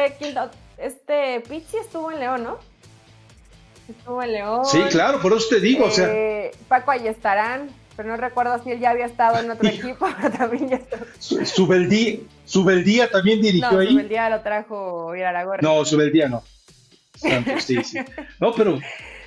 Este 0.78 1.42
Pichi 1.42 1.78
estuvo 1.78 2.12
en 2.12 2.20
León, 2.20 2.44
¿no? 2.44 2.58
Estuvo 3.90 4.22
en 4.22 4.34
León. 4.34 4.66
Sí, 4.66 4.80
claro, 4.90 5.20
por 5.22 5.34
eso 5.34 5.48
te 5.50 5.60
digo, 5.60 5.86
o 5.86 5.92
sea. 5.92 6.08
Eh, 6.10 6.52
Paco 6.68 6.92
ahí 6.92 7.08
estarán, 7.08 7.70
pero 7.98 8.10
no 8.10 8.18
recuerdo 8.18 8.64
si 8.64 8.72
él 8.72 8.80
ya 8.80 8.92
había 8.92 9.08
estado 9.08 9.40
en 9.40 9.50
otro 9.52 9.68
equipo, 9.70 10.08
pero 10.22 10.38
también 10.38 10.70
ya 10.70 10.76
está. 10.78 11.00
Subeldía, 12.46 13.10
también 13.10 13.42
dirigió 13.42 13.72
no, 13.72 13.80
ahí. 13.80 13.90
Subeldía 13.90 14.30
lo 14.30 14.42
trajo 14.42 15.16
Iraragorri. 15.16 15.64
No, 15.64 15.84
Subeldía 15.84 16.30
no. 16.30 16.44
sí, 17.60 17.84
sí. 17.84 18.00
No, 18.40 18.54
pero 18.54 18.80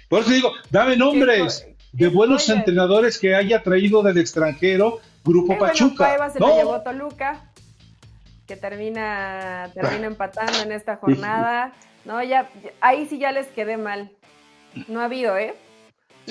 por 0.08 0.22
eso 0.22 0.30
digo, 0.30 0.52
dame 0.70 0.96
nombres 0.96 1.66
de 1.92 2.08
buenos 2.08 2.48
entrenadores 2.48 3.18
que 3.18 3.34
haya 3.34 3.62
traído 3.62 4.02
del 4.02 4.18
extranjero 4.18 5.00
Grupo 5.24 5.58
Pachuca. 5.58 6.30
se 6.30 6.38
lo 6.38 6.56
llevó 6.56 6.80
Toluca, 6.82 7.50
que 8.46 8.56
termina, 8.56 9.70
termina 9.74 10.06
empatando 10.06 10.60
en 10.62 10.72
esta 10.72 10.96
jornada. 10.96 11.72
No, 12.04 12.22
ya, 12.22 12.48
ahí 12.80 13.06
sí 13.06 13.18
ya 13.18 13.32
les 13.32 13.48
quedé 13.48 13.76
mal. 13.76 14.10
No 14.88 15.00
ha 15.00 15.04
habido, 15.04 15.36
¿eh? 15.36 15.54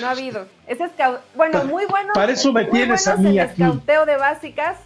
No 0.00 0.08
ha 0.08 0.10
habido. 0.12 0.46
Ese 0.66 0.88
bueno, 1.34 1.64
muy 1.64 1.86
bueno. 1.86 2.12
Para 2.14 2.32
eso 2.32 2.52
me 2.52 2.64
tienes 2.64 3.06
a 3.06 3.16
mí 3.16 3.38
en 3.38 3.46
escauteo 3.46 4.06
de 4.06 4.16
básicas, 4.16 4.78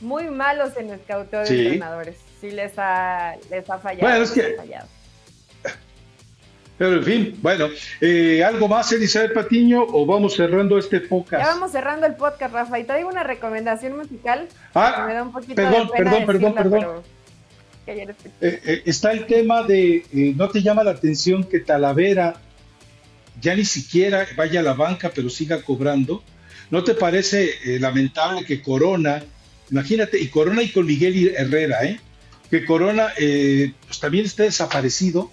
muy 0.00 0.24
malos 0.24 0.76
en 0.76 0.90
escauteo 0.90 1.44
de 1.44 1.62
entrenadores. 1.62 2.16
Sí 2.40 2.50
les 2.50 2.72
ha, 2.76 3.34
les 3.50 3.68
ha 3.68 3.78
fallado. 3.78 4.08
Bueno, 4.08 4.24
es 4.24 4.30
que 4.30 4.56
pero 6.82 6.96
en 6.96 7.04
fin, 7.04 7.38
bueno, 7.40 7.68
eh, 8.00 8.42
¿algo 8.44 8.66
más, 8.66 8.90
Elizabeth 8.90 9.34
Patiño, 9.34 9.84
o 9.86 10.04
vamos 10.04 10.34
cerrando 10.34 10.76
este 10.78 10.98
podcast? 10.98 11.44
Ya 11.44 11.50
vamos 11.52 11.70
cerrando 11.70 12.06
el 12.06 12.16
podcast, 12.16 12.52
Rafa, 12.52 12.76
y 12.80 12.82
te 12.82 12.96
digo 12.96 13.08
una 13.08 13.22
recomendación 13.22 13.96
musical 13.96 14.48
ah, 14.74 14.94
que 14.96 15.02
me 15.02 15.14
da 15.14 15.22
un 15.22 15.30
poquito 15.30 15.54
perdón, 15.54 15.86
de 15.86 15.92
pena 15.92 16.10
perdón, 16.10 16.26
perdón, 16.26 16.54
perdón, 16.54 17.02
eh, 17.86 18.16
eh, 18.40 18.82
está 18.84 19.12
el 19.12 19.26
tema 19.26 19.62
de, 19.62 20.04
¿no 20.36 20.48
te 20.48 20.60
llama 20.60 20.82
la 20.82 20.92
atención 20.92 21.44
que 21.44 21.60
Talavera 21.60 22.34
ya 23.42 23.54
ni 23.54 23.64
siquiera 23.66 24.26
vaya 24.36 24.60
a 24.60 24.62
la 24.62 24.72
banca, 24.72 25.10
pero 25.14 25.28
siga 25.28 25.60
cobrando? 25.62 26.22
¿No 26.70 26.82
te 26.82 26.94
parece 26.94 27.78
lamentable 27.80 28.46
que 28.46 28.62
Corona, 28.62 29.22
imagínate, 29.70 30.18
y 30.18 30.28
Corona 30.28 30.62
y 30.62 30.70
con 30.70 30.86
Miguel 30.86 31.34
Herrera, 31.36 31.84
¿eh? 31.84 32.00
que 32.48 32.64
Corona 32.64 33.12
pues 33.16 34.00
también 34.00 34.24
esté 34.24 34.44
desaparecido? 34.44 35.30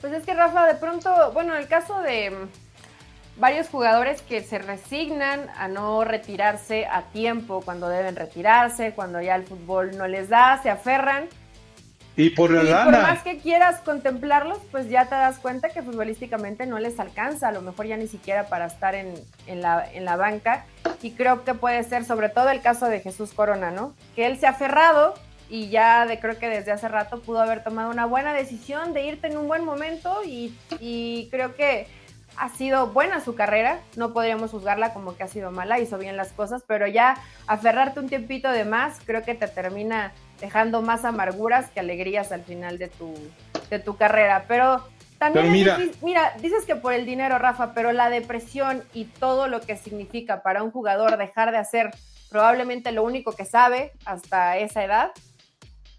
Pues 0.00 0.20
es 0.20 0.24
que 0.24 0.34
Rafa, 0.34 0.66
de 0.66 0.74
pronto, 0.74 1.32
bueno, 1.32 1.56
el 1.56 1.66
caso 1.66 2.00
de 2.00 2.30
mm, 2.30 3.40
varios 3.40 3.68
jugadores 3.68 4.22
que 4.22 4.42
se 4.42 4.58
resignan 4.58 5.48
a 5.56 5.68
no 5.68 6.04
retirarse 6.04 6.86
a 6.86 7.02
tiempo 7.02 7.60
cuando 7.60 7.88
deben 7.88 8.14
retirarse, 8.14 8.92
cuando 8.92 9.20
ya 9.20 9.34
el 9.34 9.44
fútbol 9.44 9.96
no 9.96 10.06
les 10.06 10.28
da, 10.28 10.60
se 10.62 10.70
aferran. 10.70 11.28
Y 12.16 12.30
por 12.30 12.50
la 12.50 12.62
y 12.62 12.84
Por 12.84 12.92
más 12.92 13.22
que 13.22 13.38
quieras 13.38 13.80
contemplarlos, 13.80 14.58
pues 14.70 14.88
ya 14.88 15.04
te 15.04 15.14
das 15.14 15.38
cuenta 15.38 15.68
que 15.68 15.82
futbolísticamente 15.82 16.66
no 16.66 16.78
les 16.78 16.98
alcanza, 16.98 17.48
a 17.48 17.52
lo 17.52 17.60
mejor 17.60 17.86
ya 17.86 17.96
ni 17.96 18.08
siquiera 18.08 18.48
para 18.48 18.66
estar 18.66 18.94
en, 18.94 19.14
en, 19.46 19.60
la, 19.60 19.86
en 19.92 20.04
la 20.04 20.16
banca. 20.16 20.64
Y 21.02 21.12
creo 21.12 21.44
que 21.44 21.54
puede 21.54 21.84
ser 21.84 22.04
sobre 22.04 22.30
todo 22.30 22.48
el 22.48 22.62
caso 22.62 22.86
de 22.86 23.00
Jesús 23.00 23.32
Corona, 23.32 23.70
¿no? 23.70 23.94
Que 24.14 24.26
él 24.26 24.38
se 24.38 24.46
ha 24.46 24.50
aferrado, 24.50 25.14
y 25.48 25.68
ya 25.68 26.06
de, 26.06 26.18
creo 26.18 26.38
que 26.38 26.48
desde 26.48 26.72
hace 26.72 26.88
rato 26.88 27.20
pudo 27.20 27.40
haber 27.40 27.62
tomado 27.62 27.90
una 27.90 28.06
buena 28.06 28.34
decisión 28.34 28.92
de 28.92 29.06
irte 29.06 29.28
en 29.28 29.36
un 29.36 29.46
buen 29.46 29.64
momento 29.64 30.20
y, 30.24 30.54
creo 31.30 31.54
que 31.54 31.86
ha 32.36 32.50
sido 32.50 32.88
buena 32.88 33.20
su 33.20 33.34
carrera, 33.34 33.80
no 33.96 34.12
podríamos 34.12 34.50
juzgarla 34.50 34.92
como 34.92 35.16
que 35.16 35.22
ha 35.22 35.28
sido 35.28 35.50
mala, 35.50 35.78
hizo 35.78 35.96
bien 35.96 36.18
las 36.18 36.32
cosas, 36.32 36.62
pero 36.66 36.86
ya 36.86 37.16
aferrarte 37.46 38.00
un 38.00 38.08
tiempito 38.08 38.50
de 38.50 38.66
más 38.66 38.98
creo 39.06 39.22
que 39.22 39.34
te 39.34 39.48
termina 39.48 40.12
dejando 40.40 40.82
más 40.82 41.04
amarguras 41.04 41.70
que 41.70 41.80
alegrías 41.80 42.32
al 42.32 42.44
final 42.44 42.78
de 42.78 42.88
tu, 42.88 43.14
de 43.70 43.78
tu 43.78 43.96
carrera. 43.96 44.44
Pero 44.48 44.86
también 45.18 45.50
mira, 45.50 45.78
mira, 46.02 46.34
dices 46.42 46.64
que 46.66 46.76
por 46.76 46.92
el 46.92 47.06
dinero, 47.06 47.38
Rafa, 47.38 47.72
pero 47.74 47.92
la 47.92 48.10
depresión 48.10 48.82
y 48.92 49.04
todo 49.04 49.48
lo 49.48 49.60
que 49.60 49.76
significa 49.76 50.42
para 50.42 50.62
un 50.62 50.70
jugador 50.70 51.16
dejar 51.16 51.52
de 51.52 51.58
hacer 51.58 51.90
probablemente 52.30 52.92
lo 52.92 53.02
único 53.02 53.32
que 53.32 53.44
sabe 53.44 53.92
hasta 54.04 54.58
esa 54.58 54.84
edad, 54.84 55.10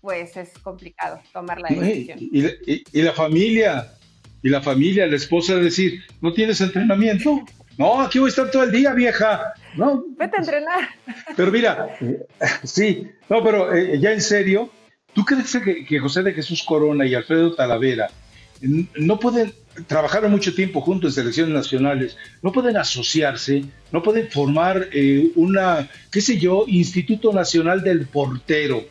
pues 0.02 0.38
es 0.38 0.58
complicado 0.60 1.20
tomar 1.34 1.60
la 1.60 1.70
decisión. 1.70 2.20
Y, 2.22 3.02
la 3.02 3.14
familia, 3.14 3.94
y 4.44 4.50
la 4.50 4.62
familia, 4.62 5.08
la 5.08 5.16
esposa 5.16 5.56
decir, 5.56 6.04
¿no 6.22 6.34
tienes 6.34 6.62
entrenamiento? 6.62 7.42
No, 7.78 8.02
aquí 8.02 8.20
voy 8.20 8.28
a 8.28 8.30
estar 8.30 8.50
todo 8.50 8.64
el 8.64 8.72
día, 8.72 8.94
vieja. 8.94 9.54
No. 9.76 10.04
Vete 10.18 10.38
a 10.38 10.40
entrenar. 10.40 10.90
Pero 11.36 11.52
mira, 11.52 11.98
sí, 12.64 13.08
no, 13.30 13.44
pero 13.44 13.74
eh, 13.76 14.00
ya 14.00 14.12
en 14.12 14.22
serio, 14.22 14.70
¿tú 15.14 15.24
crees 15.24 15.56
que 15.88 16.00
José 16.00 16.24
de 16.24 16.34
Jesús 16.34 16.64
Corona 16.64 17.06
y 17.06 17.14
Alfredo 17.14 17.54
Talavera 17.54 18.10
no 18.62 19.20
pueden 19.20 19.54
trabajar 19.86 20.28
mucho 20.30 20.54
tiempo 20.56 20.82
juntos 20.82 21.12
en 21.12 21.24
selecciones 21.24 21.54
nacionales, 21.54 22.18
no 22.42 22.52
pueden 22.52 22.78
asociarse, 22.78 23.66
no 23.92 24.02
pueden 24.02 24.30
formar 24.30 24.88
eh, 24.92 25.32
una, 25.36 25.88
qué 26.12 26.22
sé 26.22 26.38
yo, 26.38 26.66
Instituto 26.68 27.32
Nacional 27.32 27.84
del 27.84 28.08
Portero, 28.08 28.86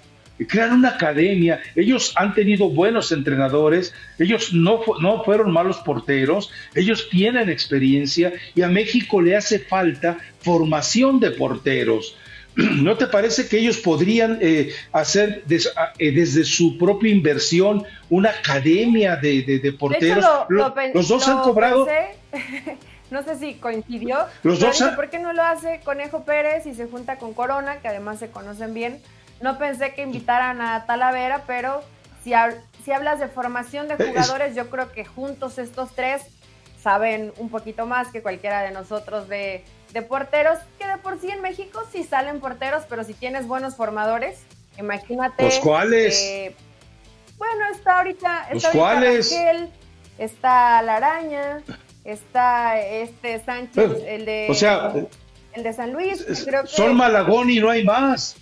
crear 0.44 0.72
una 0.72 0.90
academia. 0.90 1.60
Ellos 1.74 2.12
han 2.16 2.34
tenido 2.34 2.68
buenos 2.68 3.12
entrenadores, 3.12 3.94
ellos 4.18 4.52
no, 4.52 4.80
no 5.00 5.24
fueron 5.24 5.52
malos 5.52 5.78
porteros, 5.78 6.50
ellos 6.74 7.08
tienen 7.10 7.48
experiencia 7.48 8.32
y 8.54 8.62
a 8.62 8.68
México 8.68 9.20
le 9.22 9.36
hace 9.36 9.58
falta 9.58 10.18
formación 10.40 11.20
de 11.20 11.30
porteros. 11.30 12.16
¿No 12.56 12.96
te 12.96 13.06
parece 13.06 13.48
que 13.48 13.58
ellos 13.58 13.78
podrían 13.78 14.38
eh, 14.40 14.72
hacer 14.92 15.44
eh, 15.48 16.12
desde 16.12 16.44
su 16.44 16.78
propia 16.78 17.10
inversión 17.10 17.84
una 18.08 18.30
academia 18.30 19.16
de, 19.16 19.60
de, 19.62 19.72
porteros? 19.72 20.24
los 20.48 21.08
dos 21.08 21.28
han 21.28 21.42
cobrado. 21.42 21.86
no 23.10 23.22
sé 23.22 23.38
si 23.38 23.54
coincidió. 23.54 24.18
Los 24.42 24.60
dos 24.60 24.82
¿Por 24.94 25.10
qué 25.10 25.18
no 25.18 25.32
lo 25.32 25.42
hace 25.42 25.80
Conejo 25.84 26.24
Pérez 26.24 26.66
y 26.66 26.74
se 26.74 26.86
junta 26.86 27.18
con 27.18 27.34
Corona, 27.34 27.80
que 27.80 27.88
además 27.88 28.18
se 28.18 28.28
conocen 28.30 28.72
bien? 28.72 29.00
No 29.40 29.58
pensé 29.58 29.94
que 29.94 30.02
invitaran 30.02 30.60
a 30.60 30.86
Talavera, 30.86 31.44
pero 31.46 31.82
si, 32.22 32.32
si 32.84 32.92
hablas 32.92 33.20
de 33.20 33.28
formación 33.28 33.88
de 33.88 33.96
jugadores, 33.96 34.54
yo 34.54 34.70
creo 34.70 34.92
que 34.92 35.04
juntos 35.04 35.58
estos 35.58 35.94
tres 35.94 36.22
saben 36.80 37.32
un 37.38 37.50
poquito 37.50 37.86
más 37.86 38.08
que 38.08 38.22
cualquiera 38.22 38.62
de 38.62 38.70
nosotros 38.70 39.28
de 39.28 39.64
de 39.96 40.02
porteros, 40.02 40.58
que 40.78 40.86
de 40.86 40.98
por 40.98 41.18
sí 41.18 41.30
en 41.30 41.40
México 41.40 41.82
sí 41.90 42.04
salen 42.04 42.38
porteros, 42.38 42.84
pero 42.86 43.02
si 43.02 43.14
tienes 43.14 43.46
buenos 43.46 43.76
formadores, 43.76 44.40
imagínate. 44.78 45.44
¿Los 45.44 45.58
cuáles? 45.60 46.52
bueno, 47.38 47.64
está 47.72 47.98
ahorita, 47.98 48.48
está 48.50 48.72
ahorita 48.72 49.68
está 50.18 50.82
la 50.82 50.96
araña, 50.96 51.62
está 52.04 52.78
este 52.78 53.42
Sánchez, 53.42 53.90
eh, 53.90 54.14
el 54.16 54.24
de 54.26 54.46
o 54.50 54.54
sea, 54.54 54.92
el 55.56 55.62
de 55.62 55.72
San 55.72 55.92
Luis, 55.92 56.24
son 56.66 56.96
Malagón 56.96 57.50
y 57.50 57.60
no 57.60 57.70
hay 57.70 57.84
más. 57.84 58.36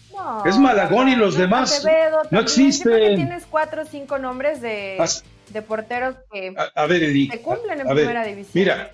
es 0.45 0.59
Malagón 0.59 1.09
y 1.09 1.17
los 1.17 1.37
demás 1.37 1.85
no 2.31 2.41
existen. 2.41 3.17
tienes 3.17 3.45
cuatro 3.49 3.83
o 3.83 3.85
cinco 3.85 4.19
nombres 4.19 4.61
de, 4.61 5.03
de 5.49 5.63
porteros 5.63 6.17
que 6.33 6.55
a, 6.75 6.87
ver, 6.87 7.13
cumplen 7.43 7.81
en 7.81 7.87
primera 7.87 8.25
división. 8.25 8.51
Mira, 8.55 8.91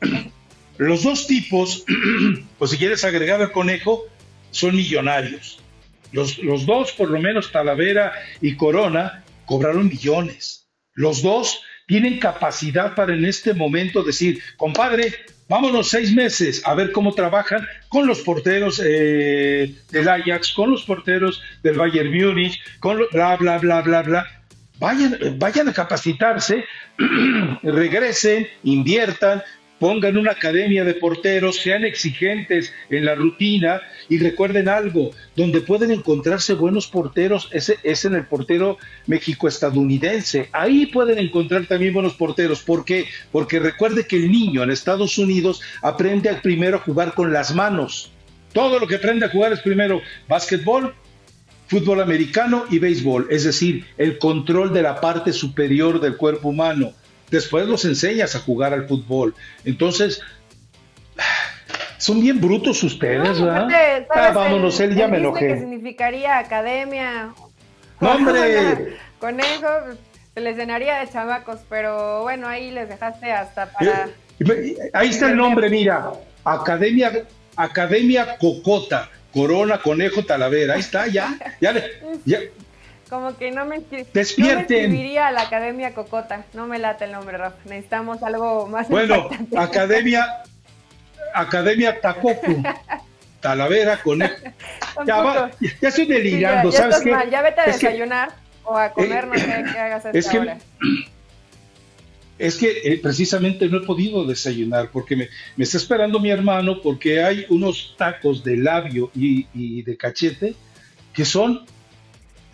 Los 0.78 1.04
dos 1.04 1.26
tipos, 1.26 1.84
pues 2.58 2.70
si 2.70 2.76
quieres 2.76 3.04
agregar 3.04 3.40
al 3.40 3.52
conejo, 3.52 4.04
son 4.50 4.76
millonarios. 4.76 5.60
Los, 6.12 6.38
los 6.38 6.66
dos, 6.66 6.92
por 6.92 7.10
lo 7.10 7.18
menos 7.18 7.50
Talavera 7.50 8.12
y 8.40 8.56
Corona, 8.56 9.24
cobraron 9.46 9.88
millones. 9.88 10.68
Los 10.92 11.22
dos 11.22 11.62
tienen 11.86 12.18
capacidad 12.18 12.94
para 12.94 13.14
en 13.14 13.24
este 13.24 13.54
momento 13.54 14.02
decir, 14.02 14.42
compadre, 14.56 15.14
vámonos 15.48 15.88
seis 15.88 16.12
meses 16.12 16.62
a 16.64 16.74
ver 16.74 16.92
cómo 16.92 17.14
trabajan 17.14 17.66
con 17.88 18.06
los 18.06 18.20
porteros 18.20 18.80
eh, 18.84 19.74
del 19.90 20.08
Ajax, 20.08 20.52
con 20.52 20.70
los 20.70 20.84
porteros 20.84 21.40
del 21.62 21.76
Bayern 21.76 22.10
Múnich, 22.10 22.60
con 22.80 22.98
bla, 23.12 23.36
bla, 23.36 23.58
bla, 23.58 23.82
bla, 23.82 24.02
bla. 24.02 24.26
Vayan, 24.78 25.16
vayan 25.38 25.68
a 25.68 25.72
capacitarse, 25.72 26.64
regresen, 27.62 28.46
inviertan, 28.62 29.42
pongan 29.78 30.16
una 30.16 30.32
academia 30.32 30.84
de 30.84 30.94
porteros, 30.94 31.56
sean 31.56 31.84
exigentes 31.84 32.72
en 32.90 33.04
la 33.04 33.14
rutina 33.14 33.82
y 34.08 34.18
recuerden 34.18 34.68
algo, 34.68 35.10
donde 35.34 35.60
pueden 35.60 35.90
encontrarse 35.90 36.54
buenos 36.54 36.86
porteros 36.86 37.48
es 37.52 38.04
en 38.04 38.14
el 38.14 38.26
portero 38.26 38.78
México-estadounidense. 39.06 40.48
Ahí 40.52 40.86
pueden 40.86 41.18
encontrar 41.18 41.66
también 41.66 41.92
buenos 41.94 42.14
porteros. 42.14 42.62
¿Por 42.62 42.84
qué? 42.84 43.06
Porque 43.32 43.58
recuerde 43.58 44.06
que 44.06 44.16
el 44.16 44.30
niño 44.30 44.62
en 44.62 44.70
Estados 44.70 45.18
Unidos 45.18 45.60
aprende 45.82 46.32
primero 46.42 46.76
a 46.78 46.80
jugar 46.80 47.14
con 47.14 47.32
las 47.32 47.54
manos. 47.54 48.10
Todo 48.52 48.78
lo 48.78 48.86
que 48.86 48.96
aprende 48.96 49.26
a 49.26 49.30
jugar 49.30 49.52
es 49.52 49.60
primero 49.60 50.00
básquetbol, 50.28 50.94
fútbol 51.66 52.00
americano 52.00 52.64
y 52.70 52.78
béisbol, 52.78 53.26
es 53.30 53.44
decir, 53.44 53.84
el 53.98 54.18
control 54.18 54.72
de 54.72 54.82
la 54.82 55.00
parte 55.00 55.32
superior 55.32 56.00
del 56.00 56.16
cuerpo 56.16 56.48
humano 56.48 56.94
después 57.30 57.66
los 57.66 57.84
enseñas 57.84 58.34
a 58.34 58.40
jugar 58.40 58.72
al 58.72 58.86
fútbol. 58.86 59.34
Entonces, 59.64 60.20
son 61.98 62.20
bien 62.20 62.40
brutos 62.40 62.82
ustedes, 62.82 63.40
¿verdad? 63.40 64.06
ah, 64.10 64.30
vámonos, 64.32 64.78
él 64.80 64.94
ya 64.94 65.08
me 65.08 65.18
enojé. 65.18 65.48
¿Qué 65.48 65.58
significaría 65.58 66.38
academia? 66.38 67.34
¡No, 68.00 68.10
hombre! 68.12 68.96
Conejo, 69.18 69.68
se 70.34 70.40
les 70.40 70.56
llenaría 70.56 70.98
de 70.98 71.08
chamacos, 71.08 71.60
pero 71.68 72.22
bueno, 72.22 72.46
ahí 72.46 72.70
les 72.70 72.88
dejaste 72.88 73.32
hasta 73.32 73.72
para... 73.72 74.08
Ahí 74.92 75.08
está 75.08 75.30
el 75.30 75.36
nombre, 75.36 75.70
mira, 75.70 76.12
Academia, 76.44 77.24
Academia 77.56 78.36
Cocota, 78.38 79.08
Corona, 79.32 79.78
Conejo, 79.78 80.24
Talavera, 80.24 80.74
ahí 80.74 80.80
está, 80.80 81.06
ya, 81.06 81.34
ya, 81.60 81.72
ya, 82.26 82.40
como 83.08 83.36
que 83.36 83.50
no 83.50 83.64
me, 83.64 83.82
Despierten. 84.12 84.92
no 84.92 85.22
a 85.22 85.30
la 85.30 85.42
Academia 85.42 85.94
Cocota. 85.94 86.44
No 86.54 86.66
me 86.66 86.78
late 86.78 87.04
el 87.04 87.12
nombre, 87.12 87.38
Rafa. 87.38 87.56
Necesitamos 87.64 88.22
algo 88.22 88.66
más. 88.66 88.88
Bueno, 88.88 89.28
Academia, 89.56 90.42
Academia 91.34 92.00
Tacoco. 92.00 92.40
Talavera 93.40 94.02
con 94.02 94.18
ya, 94.18 95.16
va, 95.18 95.50
ya, 95.60 95.88
estoy 95.88 96.06
delirando, 96.06 96.70
ya, 96.70 96.78
¿sabes 96.78 97.02
qué? 97.02 97.10
Ya 97.30 97.42
vete 97.42 97.60
a 97.60 97.66
desayunar 97.66 98.34
o 98.64 98.76
a 98.76 98.90
comer, 98.90 99.24
eh, 99.24 99.26
no 99.28 99.34
sé 99.38 99.64
qué 99.72 99.78
hagas 99.78 100.06
a 100.06 100.08
esta 100.08 100.18
es 100.18 100.28
que, 100.28 100.38
hora. 100.38 100.58
Es 102.38 102.56
que 102.56 102.80
eh, 102.84 102.98
precisamente 103.02 103.66
no 103.66 103.78
he 103.78 103.86
podido 103.86 104.26
desayunar 104.26 104.90
porque 104.90 105.16
me, 105.16 105.28
me, 105.56 105.64
está 105.64 105.78
esperando 105.78 106.20
mi 106.20 106.28
hermano 106.30 106.82
porque 106.82 107.22
hay 107.22 107.46
unos 107.48 107.94
tacos 107.96 108.44
de 108.44 108.58
labio 108.58 109.10
y, 109.14 109.46
y 109.54 109.82
de 109.82 109.96
cachete 109.96 110.54
que 111.14 111.24
son 111.24 111.64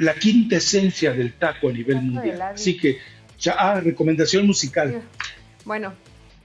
la 0.03 0.15
quinta 0.15 0.57
esencia 0.57 1.13
del 1.13 1.35
taco 1.35 1.69
a 1.69 1.73
nivel 1.73 2.03
mundial. 2.03 2.43
Así 2.43 2.77
que, 2.77 2.99
ya, 3.39 3.55
ah, 3.59 3.81
recomendación 3.81 4.47
musical. 4.47 5.03
Bueno, 5.65 5.95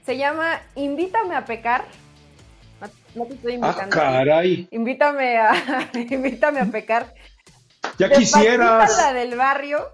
se 0.06 0.16
llama 0.16 0.60
Invítame 0.74 1.34
a 1.34 1.44
pecar. 1.44 1.84
No, 3.14 3.24
te 3.26 3.34
estoy 3.34 3.54
invitando. 3.54 3.96
Ah, 3.96 4.18
caray. 4.18 4.68
Invítame 4.70 5.38
a, 5.38 5.90
invítame 5.94 6.60
a 6.60 6.66
pecar. 6.66 7.14
Ya 7.98 8.10
quisieras. 8.10 8.96
la 8.96 9.12
del 9.12 9.36
barrio 9.36 9.88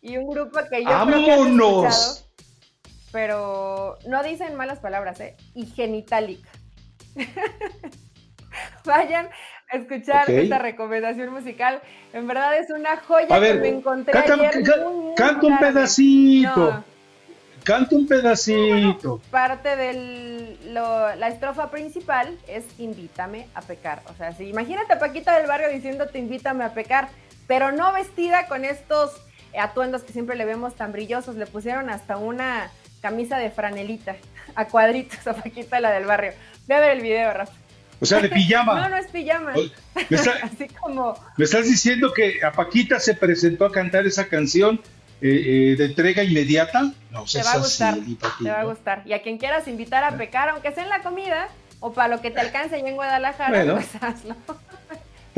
y 0.00 0.16
un 0.16 0.28
grupo 0.28 0.58
que 0.70 0.82
yo 0.84 0.88
¡Vámonos! 0.88 2.22
pero 3.12 3.98
no 4.06 4.22
dicen 4.22 4.54
malas 4.56 4.78
palabras, 4.78 5.18
¿eh? 5.20 5.36
Y 5.54 5.66
genitalica. 5.66 6.50
Vayan 8.84 9.30
escuchar 9.72 10.30
esta 10.30 10.58
recomendación 10.58 11.30
musical. 11.30 11.80
En 12.12 12.26
verdad 12.26 12.58
es 12.58 12.70
una 12.70 12.96
joya 12.98 13.26
que 13.28 13.54
me 13.54 13.68
encontré 13.68 14.12
canta, 14.12 14.34
un 14.34 15.58
pedacito. 15.58 16.84
Canta 17.64 17.96
un 17.96 18.06
pedacito. 18.06 19.20
parte 19.30 19.76
de 19.76 20.56
la 20.66 21.28
estrofa 21.28 21.70
principal 21.70 22.38
es 22.46 22.64
invítame 22.78 23.48
a 23.54 23.62
pecar. 23.62 24.02
O 24.10 24.14
sea, 24.14 24.32
si 24.32 24.44
imagínate 24.44 24.92
a 24.92 24.98
Paquita 24.98 25.36
del 25.36 25.46
barrio 25.46 25.68
diciéndote 25.68 26.18
invítame 26.18 26.64
a 26.64 26.74
pecar, 26.74 27.08
pero 27.46 27.72
no 27.72 27.92
vestida 27.92 28.46
con 28.46 28.64
estos 28.64 29.20
atuendos 29.58 30.02
que 30.02 30.12
siempre 30.12 30.36
le 30.36 30.44
vemos 30.44 30.74
tan 30.74 30.92
brillosos. 30.92 31.36
Le 31.36 31.46
pusieron 31.46 31.90
hasta 31.90 32.16
una 32.16 32.70
camisa 33.00 33.38
de 33.38 33.50
franelita 33.50 34.16
a 34.54 34.66
cuadritos 34.66 35.26
a 35.26 35.34
Paquita 35.34 35.80
la 35.80 35.90
del 35.90 36.06
barrio. 36.06 36.32
Ve 36.66 36.74
a 36.74 36.80
ver 36.80 36.90
el 36.92 37.02
video, 37.02 37.32
Rafa. 37.32 37.65
O 38.00 38.06
sea, 38.06 38.20
de 38.20 38.28
pijama. 38.28 38.74
No, 38.82 38.88
no 38.88 38.96
es 38.96 39.06
pijama. 39.08 39.52
Me 40.10 40.16
Así 40.42 40.68
como... 40.80 41.18
¿Me 41.36 41.44
estás 41.44 41.66
diciendo 41.66 42.12
que 42.12 42.44
a 42.44 42.52
Paquita 42.52 43.00
se 43.00 43.14
presentó 43.14 43.64
a 43.64 43.72
cantar 43.72 44.06
esa 44.06 44.28
canción 44.28 44.80
eh, 45.20 45.72
eh, 45.72 45.76
de 45.76 45.84
entrega 45.86 46.22
inmediata? 46.22 46.92
No, 47.10 47.24
te 47.24 47.42
va 47.42 47.52
a 47.52 47.58
gustar, 47.58 47.96
te 48.42 48.50
va 48.50 48.60
a 48.60 48.64
gustar. 48.64 49.02
Y 49.06 49.12
a 49.12 49.22
quien 49.22 49.38
quieras 49.38 49.66
invitar 49.68 50.04
a 50.04 50.16
pecar, 50.16 50.50
aunque 50.50 50.72
sea 50.72 50.84
en 50.84 50.90
la 50.90 51.02
comida, 51.02 51.48
o 51.80 51.92
para 51.92 52.08
lo 52.14 52.20
que 52.20 52.30
te 52.30 52.40
alcance 52.40 52.76
en 52.76 52.94
Guadalajara, 52.94 53.74
pues 53.74 53.88
hazlo. 54.00 54.36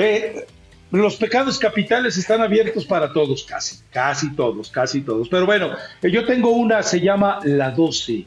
Eh, 0.01 0.47
los 0.93 1.17
pecados 1.17 1.59
capitales 1.59 2.17
están 2.17 2.41
abiertos 2.41 2.87
para 2.87 3.13
todos, 3.13 3.43
casi, 3.43 3.81
casi 3.91 4.33
todos, 4.35 4.71
casi 4.71 5.03
todos. 5.03 5.29
Pero 5.29 5.45
bueno, 5.45 5.73
eh, 6.01 6.11
yo 6.11 6.25
tengo 6.25 6.51
una, 6.51 6.83
se 6.83 7.01
llama 7.01 7.41
La 7.43 7.73
12. 7.73 8.25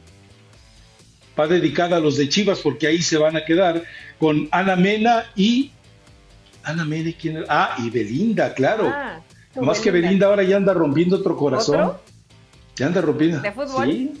Va 1.38 1.46
dedicada 1.46 1.96
a 1.96 2.00
los 2.00 2.16
de 2.16 2.28
Chivas 2.28 2.60
porque 2.60 2.86
ahí 2.86 3.00
se 3.00 3.16
van 3.16 3.36
a 3.36 3.44
quedar 3.44 3.82
con 4.18 4.48
Ana 4.50 4.76
Mena 4.76 5.24
y... 5.34 5.72
Ana 6.62 6.84
Mena, 6.84 7.10
¿quién 7.18 7.44
Ah, 7.48 7.76
y 7.78 7.90
Belinda, 7.90 8.54
claro. 8.54 8.88
Ah, 8.92 9.20
Más 9.60 9.80
que 9.80 9.90
Belinda 9.90 10.26
ahora 10.26 10.42
ya 10.42 10.56
anda 10.56 10.72
rompiendo 10.74 11.16
otro 11.16 11.36
corazón. 11.36 11.94
Ya 12.76 12.86
anda 12.86 13.00
rompiendo. 13.00 13.40
¿De 13.40 13.52
fútbol? 13.52 13.86
Sí. 13.86 14.12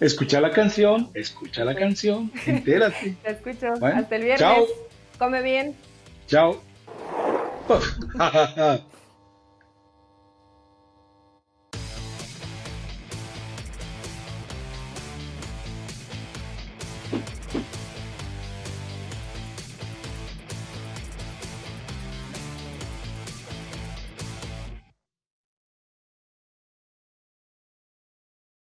escucha 0.00 0.40
la 0.40 0.50
canción, 0.50 1.10
escucha 1.14 1.64
la 1.64 1.74
canción, 1.74 2.30
entérate. 2.46 3.16
Te 3.22 3.30
escucho. 3.30 3.72
Hasta 3.84 4.16
el 4.16 4.22
viernes. 4.22 4.38
Chao. 4.40 4.66
Come 5.18 5.42
bien. 5.42 5.74
Chao. 6.26 6.62